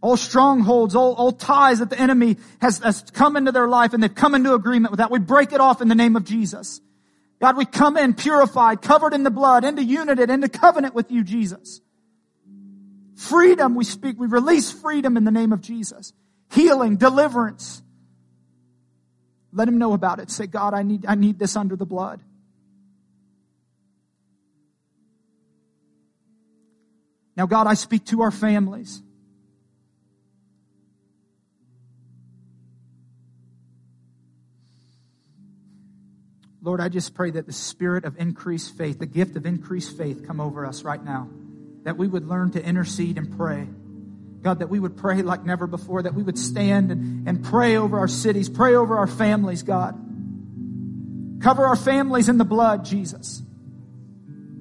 All 0.00 0.16
strongholds, 0.16 0.94
all, 0.94 1.14
all 1.14 1.32
ties 1.32 1.80
that 1.80 1.90
the 1.90 1.98
enemy 1.98 2.36
has, 2.60 2.78
has 2.78 3.02
come 3.12 3.36
into 3.36 3.50
their 3.50 3.66
life 3.66 3.94
and 3.94 4.02
they've 4.02 4.14
come 4.14 4.34
into 4.34 4.54
agreement 4.54 4.92
with 4.92 4.98
that. 4.98 5.10
We 5.10 5.18
break 5.18 5.52
it 5.52 5.60
off 5.60 5.82
in 5.82 5.88
the 5.88 5.94
name 5.96 6.14
of 6.14 6.24
Jesus. 6.24 6.80
God, 7.40 7.56
we 7.56 7.64
come 7.64 7.96
in 7.96 8.14
purified, 8.14 8.80
covered 8.82 9.12
in 9.12 9.22
the 9.22 9.30
blood, 9.30 9.64
into 9.64 9.82
unity, 9.82 10.22
into 10.22 10.48
covenant 10.48 10.94
with 10.94 11.10
you, 11.10 11.24
Jesus. 11.24 11.80
Freedom, 13.16 13.74
we 13.74 13.84
speak, 13.84 14.18
we 14.18 14.28
release 14.28 14.70
freedom 14.70 15.16
in 15.16 15.24
the 15.24 15.30
name 15.32 15.52
of 15.52 15.60
Jesus. 15.60 16.12
Healing, 16.52 16.96
deliverance. 16.96 17.82
Let 19.52 19.66
him 19.66 19.78
know 19.78 19.92
about 19.92 20.20
it. 20.20 20.30
Say, 20.30 20.46
God, 20.46 20.74
I 20.74 20.82
need, 20.82 21.06
I 21.06 21.16
need 21.16 21.38
this 21.38 21.56
under 21.56 21.74
the 21.74 21.86
blood. 21.86 22.20
Now, 27.36 27.46
God, 27.46 27.66
I 27.66 27.74
speak 27.74 28.04
to 28.06 28.22
our 28.22 28.30
families. 28.32 29.02
Lord, 36.68 36.82
I 36.82 36.90
just 36.90 37.14
pray 37.14 37.30
that 37.30 37.46
the 37.46 37.52
spirit 37.54 38.04
of 38.04 38.20
increased 38.20 38.76
faith, 38.76 38.98
the 38.98 39.06
gift 39.06 39.36
of 39.36 39.46
increased 39.46 39.96
faith 39.96 40.26
come 40.26 40.38
over 40.38 40.66
us 40.66 40.82
right 40.82 41.02
now. 41.02 41.26
That 41.84 41.96
we 41.96 42.06
would 42.06 42.28
learn 42.28 42.50
to 42.50 42.62
intercede 42.62 43.16
and 43.16 43.34
pray. 43.38 43.66
God, 44.42 44.58
that 44.58 44.68
we 44.68 44.78
would 44.78 44.94
pray 44.94 45.22
like 45.22 45.46
never 45.46 45.66
before, 45.66 46.02
that 46.02 46.12
we 46.12 46.22
would 46.22 46.36
stand 46.36 46.92
and, 46.92 47.26
and 47.26 47.42
pray 47.42 47.78
over 47.78 47.98
our 47.98 48.06
cities, 48.06 48.50
pray 48.50 48.74
over 48.74 48.98
our 48.98 49.06
families, 49.06 49.62
God. 49.62 49.94
Cover 51.40 51.64
our 51.64 51.74
families 51.74 52.28
in 52.28 52.36
the 52.36 52.44
blood, 52.44 52.84
Jesus. 52.84 53.40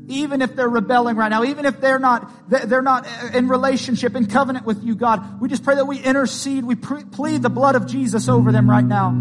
Even 0.08 0.42
if 0.42 0.56
they're 0.56 0.70
rebelling 0.70 1.18
right 1.18 1.28
now, 1.28 1.44
even 1.44 1.66
if 1.66 1.82
they're 1.82 2.00
not, 2.00 2.32
they're 2.50 2.82
not 2.82 3.06
uh, 3.06 3.32
in 3.34 3.50
relationship, 3.50 4.16
in 4.16 4.28
covenant 4.28 4.66
with 4.66 4.82
you, 4.82 4.96
God, 4.96 5.42
we 5.42 5.50
just 5.50 5.66
pray 5.66 5.76
that 5.76 5.88
we 5.88 6.00
intercede, 6.00 6.64
we 6.64 6.76
plead 6.76 7.42
the 7.42 7.50
blood 7.50 7.76
of 7.76 7.86
Jesus 7.86 8.30
over 8.30 8.54
them 8.54 8.70
right 8.70 8.86
now. 8.86 9.12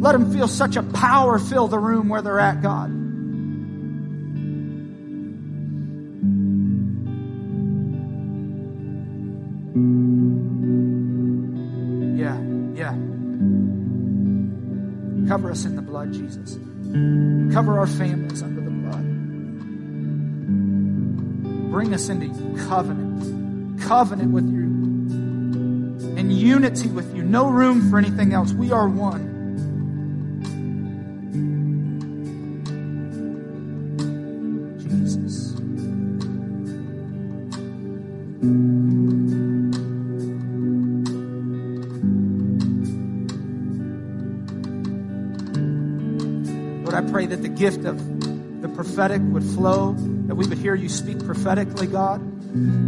Let 0.00 0.12
them 0.12 0.32
feel 0.32 0.48
such 0.48 0.76
a 0.76 0.82
power 0.82 1.38
fill 1.38 1.68
the 1.68 1.78
room 1.78 2.08
where 2.08 2.22
they're 2.22 2.40
at, 2.40 2.62
God. 2.62 2.88
Yeah, 12.18 12.40
yeah. 12.74 12.96
Cover 15.28 15.50
us 15.50 15.66
in 15.66 15.76
the 15.76 15.82
blood, 15.82 16.14
Jesus. 16.14 16.54
Cover 17.52 17.78
our 17.78 17.86
families 17.86 18.42
under 18.42 18.62
the 18.62 18.70
blood. 18.70 19.04
Bring 21.70 21.92
us 21.92 22.08
into 22.08 22.28
covenant, 22.68 23.82
covenant 23.82 24.32
with 24.32 24.50
you, 24.50 24.64
in 26.16 26.30
unity 26.30 26.88
with 26.88 27.14
you. 27.14 27.22
No 27.22 27.50
room 27.50 27.90
for 27.90 27.98
anything 27.98 28.32
else. 28.32 28.54
We 28.54 28.72
are 28.72 28.88
one. 28.88 29.29
Gift 47.60 47.84
of 47.84 48.62
the 48.62 48.68
prophetic 48.70 49.20
would 49.20 49.44
flow, 49.44 49.92
that 49.92 50.34
we 50.34 50.46
would 50.46 50.56
hear 50.56 50.74
you 50.74 50.88
speak 50.88 51.22
prophetically, 51.26 51.86
God, 51.86 52.22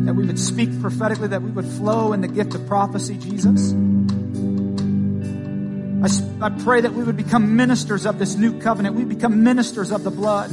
that 0.07 0.15
we 0.15 0.25
would 0.25 0.39
speak 0.39 0.81
prophetically, 0.81 1.29
that 1.29 1.43
we 1.43 1.51
would 1.51 1.67
flow 1.67 2.15
in 2.15 2.23
the 2.23 2.29
gift 2.29 2.55
of 2.55 2.67
prophecy, 2.67 3.19
Jesus. 3.19 3.75
I, 6.03 6.47
I 6.47 6.49
pray 6.65 6.81
that 6.81 6.95
we 6.95 7.05
would 7.05 7.19
become 7.19 7.55
ministers 7.55 8.07
of 8.07 8.19
this 8.19 8.37
new 8.37 8.59
covenant. 8.61 8.97
We 8.97 9.05
become 9.05 9.45
ministers 9.45 9.93
of 9.93 10.05
the 10.05 10.11
blood. 10.11 10.51